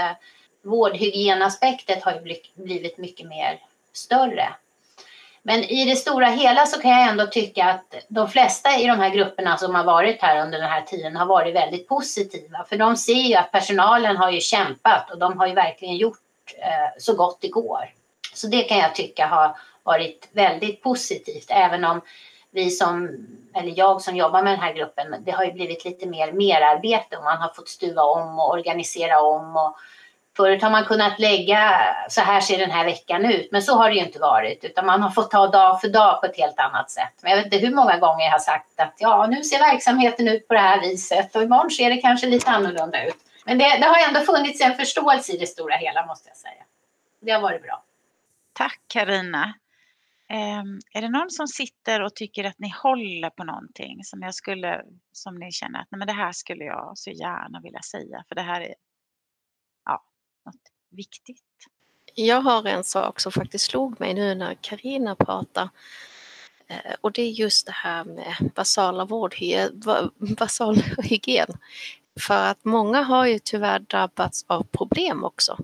[0.63, 3.59] vårdhygienaspektet har ju blivit mycket mer
[3.93, 4.49] större.
[5.49, 8.99] Men i det stora hela så kan jag ändå tycka att de flesta i de
[8.99, 12.65] här grupperna som har varit här under den här tiden har varit väldigt positiva.
[12.69, 16.19] För de ser ju att personalen har ju kämpat och de har ju verkligen gjort
[16.57, 17.93] eh, så gott det går.
[18.33, 22.01] Så det kan jag tycka har varit väldigt positivt, även om
[22.51, 23.09] vi som,
[23.55, 27.17] eller jag som jobbar med den här gruppen, det har ju blivit lite mer merarbete
[27.17, 29.77] och man har fått stuva om och organisera om och
[30.39, 33.89] Förut har man kunnat lägga, så här ser den här veckan ut, men så har
[33.89, 36.59] det ju inte varit, utan man har fått ta dag för dag på ett helt
[36.59, 37.13] annat sätt.
[37.21, 40.27] Men jag vet inte hur många gånger jag har sagt att ja, nu ser verksamheten
[40.27, 43.17] ut på det här viset och imorgon ser det kanske lite annorlunda ut.
[43.45, 46.63] Men det, det har ändå funnits en förståelse i det stora hela, måste jag säga.
[47.21, 47.83] Det har varit bra.
[48.53, 49.53] Tack Karina.
[50.33, 54.21] Um, ehm, är det någon som sitter och tycker att ni håller på någonting som
[54.21, 57.81] jag skulle, som ni känner att nej, men det här skulle jag så gärna vilja
[57.81, 58.73] säga, för det här är
[60.49, 61.43] något viktigt.
[62.15, 65.69] Jag har en sak som faktiskt slog mig nu när Karina pratar
[66.67, 69.83] eh, och det är just det här med basala vårdhygien,
[70.39, 71.47] basal hygien.
[72.19, 75.57] För att många har ju tyvärr drabbats av problem också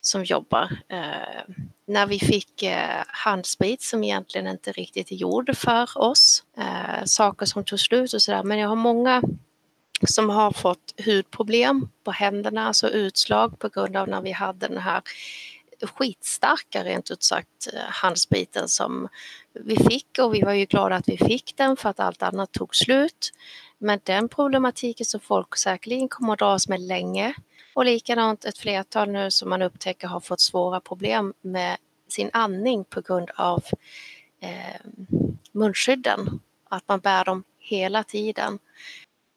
[0.00, 0.78] som jobbar.
[0.88, 1.54] Eh,
[1.86, 7.46] när vi fick eh, handsprit som egentligen inte riktigt är gjord för oss, eh, saker
[7.46, 8.42] som tog slut och sådär.
[8.42, 9.22] Men jag har många
[10.08, 14.78] som har fått hudproblem på händerna, alltså utslag på grund av när vi hade den
[14.78, 15.02] här
[15.86, 19.08] skitstarka rent ut sagt eh, handspriten som
[19.52, 22.52] vi fick och vi var ju glada att vi fick den för att allt annat
[22.52, 23.32] tog slut.
[23.78, 27.34] Men den problematiken som folk säkerligen kommer att dras med länge
[27.74, 31.76] och likadant ett flertal nu som man upptäcker har fått svåra problem med
[32.08, 33.64] sin andning på grund av
[34.40, 34.80] eh,
[35.52, 36.40] munskydden.
[36.68, 38.58] Att man bär dem hela tiden.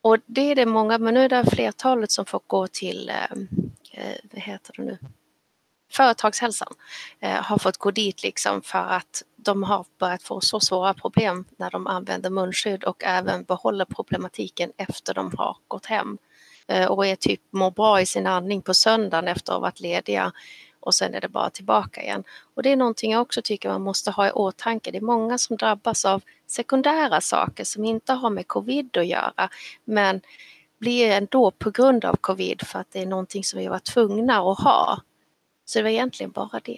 [0.03, 3.31] Och det är det många, men nu är det flertalet som får gå till, eh,
[3.91, 4.97] eh, vad heter det nu,
[5.91, 6.73] Företagshälsan
[7.19, 11.45] eh, har fått gå dit liksom för att de har börjat få så svåra problem
[11.57, 16.17] när de använder munskydd och även behåller problematiken efter de har gått hem.
[16.67, 19.79] Eh, och är typ mår bra i sin andning på söndagen efter att ha varit
[19.79, 20.31] lediga
[20.83, 22.23] och sen är det bara tillbaka igen.
[22.55, 24.91] Och det är någonting jag också tycker man måste ha i åtanke.
[24.91, 29.49] Det är många som drabbas av sekundära saker som inte har med covid att göra
[29.85, 30.21] men
[30.79, 34.51] blir ändå på grund av covid för att det är någonting som vi var tvungna
[34.51, 35.01] att ha.
[35.65, 36.77] Så det var egentligen bara det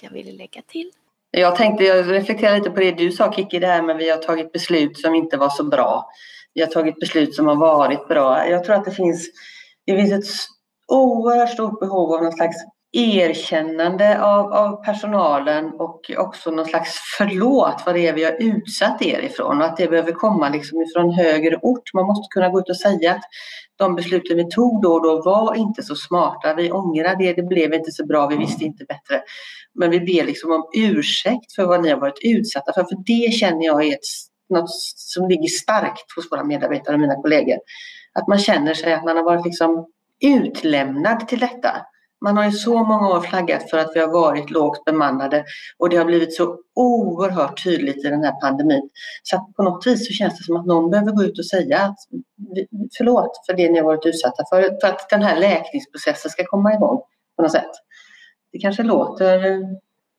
[0.00, 0.90] jag ville lägga till.
[1.30, 4.10] Jag tänkte, jag reflekterar lite på det du sa Kiki, det här med att vi
[4.10, 6.10] har tagit beslut som inte var så bra.
[6.54, 8.48] Vi har tagit beslut som har varit bra.
[8.48, 9.28] Jag tror att det finns,
[9.86, 10.34] det finns ett
[10.88, 12.56] oerhört stort behov av någon slags
[12.92, 19.02] erkännande av, av personalen och också någon slags förlåt vad det är vi har utsatt
[19.02, 21.94] er ifrån och att det behöver komma liksom ifrån högre ort.
[21.94, 23.22] Man måste kunna gå ut och säga att
[23.76, 26.54] de besluten vi tog då och då var inte så smarta.
[26.54, 29.22] Vi ångrar det, det blev inte så bra, vi visste inte bättre.
[29.74, 32.84] Men vi ber liksom om ursäkt för vad ni har varit utsatta för.
[32.84, 34.06] För det känner jag är ett,
[34.48, 37.58] något som ligger starkt hos våra medarbetare och mina kollegor.
[38.12, 39.86] Att man känner sig att man har varit liksom
[40.20, 41.70] utlämnad till detta.
[42.20, 45.44] Man har i så många år flaggat för att vi har varit lågt bemannade
[45.78, 48.90] och det har blivit så oerhört tydligt i den här pandemin.
[49.22, 51.46] Så att på något vis så känns det som att någon behöver gå ut och
[51.46, 51.96] säga att
[52.96, 56.74] förlåt för det ni har varit utsatta för, för att den här läkningsprocessen ska komma
[56.74, 57.00] igång
[57.36, 57.70] på något sätt.
[58.52, 59.60] Det kanske låter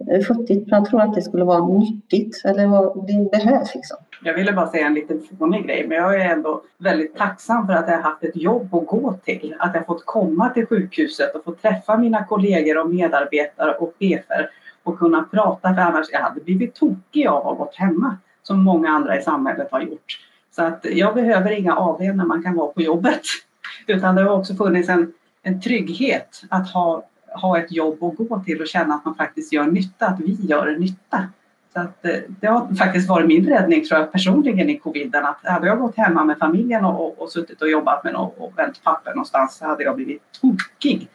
[0.07, 3.97] Eh, futtigt men jag tror att det skulle vara nyttigt eller vad det behövs liksom.
[4.23, 7.73] Jag ville bara säga en liten fånig grej men jag är ändå väldigt tacksam för
[7.73, 9.55] att jag har haft ett jobb att gå till.
[9.59, 14.49] Att jag fått komma till sjukhuset och få träffa mina kollegor och medarbetare och chefer
[14.83, 18.89] och kunna prata för annars jag hade blivit tokig av att gått hemma som många
[18.89, 20.19] andra i samhället har gjort.
[20.55, 23.21] Så att jag behöver inga AV när man kan vara på jobbet.
[23.87, 25.13] Utan det har också funnits en,
[25.43, 27.03] en trygghet att ha
[27.33, 30.37] ha ett jobb att gå till och känna att man faktiskt gör nytta, att vi
[30.41, 31.27] gör nytta.
[31.73, 35.39] Så att, eh, det har faktiskt varit min räddning tror jag personligen i coviden att
[35.43, 38.57] hade jag gått hemma med familjen och, och, och suttit och jobbat med något och
[38.57, 41.07] vänt papper någonstans så hade jag blivit tokig.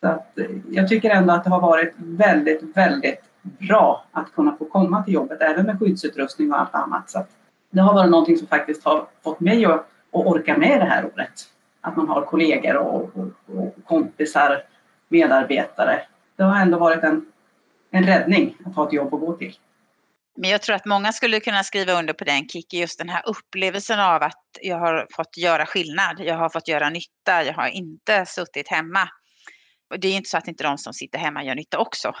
[0.00, 4.56] Så att, eh, jag tycker ändå att det har varit väldigt, väldigt bra att kunna
[4.56, 7.10] få komma till jobbet, även med skyddsutrustning och allt annat.
[7.10, 7.30] Så att
[7.70, 9.86] det har varit någonting som faktiskt har fått mig att, att
[10.26, 11.32] orka med det här året.
[11.80, 14.62] Att man har kollegor och, och, och kompisar,
[15.10, 16.02] medarbetare.
[16.36, 17.26] Det har ändå varit en,
[17.90, 19.56] en räddning att ha ett jobb att gå till.
[20.36, 23.22] Men jag tror att många skulle kunna skriva under på den Kicki, just den här
[23.26, 27.68] upplevelsen av att jag har fått göra skillnad, jag har fått göra nytta, jag har
[27.68, 29.08] inte suttit hemma.
[29.90, 32.12] Och det är inte så att inte de som sitter hemma gör nytta också,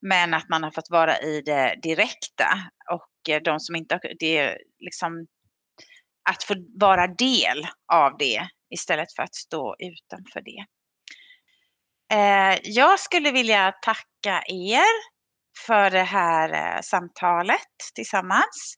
[0.00, 2.46] men att man har fått vara i det direkta
[2.92, 5.26] och de som inte, det är liksom
[6.30, 10.64] att få vara del av det istället för att stå utanför det.
[12.12, 15.12] Eh, jag skulle vilja tacka er
[15.66, 18.74] för det här eh, samtalet tillsammans.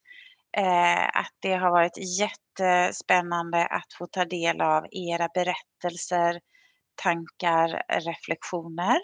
[0.57, 6.39] Eh, att det har varit jättespännande att få ta del av era berättelser,
[6.95, 8.99] tankar, reflektioner.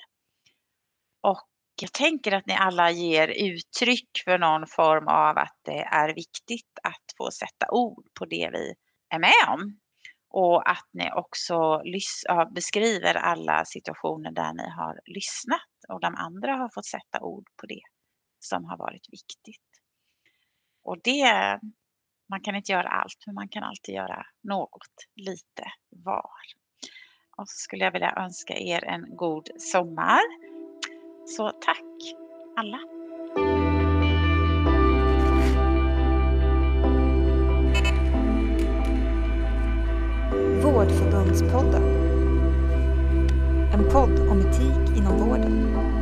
[1.24, 1.48] Och
[1.82, 6.80] jag tänker att ni alla ger uttryck för någon form av att det är viktigt
[6.84, 8.74] att få sätta ord på det vi
[9.10, 9.81] är med om.
[10.34, 11.82] Och att ni också
[12.52, 17.66] beskriver alla situationer där ni har lyssnat och de andra har fått sätta ord på
[17.66, 17.82] det
[18.40, 19.62] som har varit viktigt.
[20.84, 21.60] Och det,
[22.30, 26.32] man kan inte göra allt, men man kan alltid göra något lite var.
[27.38, 30.22] Och så skulle jag vilja önska er en god sommar.
[31.28, 32.16] Så tack
[32.58, 33.01] alla!
[40.72, 41.84] Vårdförbundspodden.
[43.74, 46.01] En podd om etik inom vården.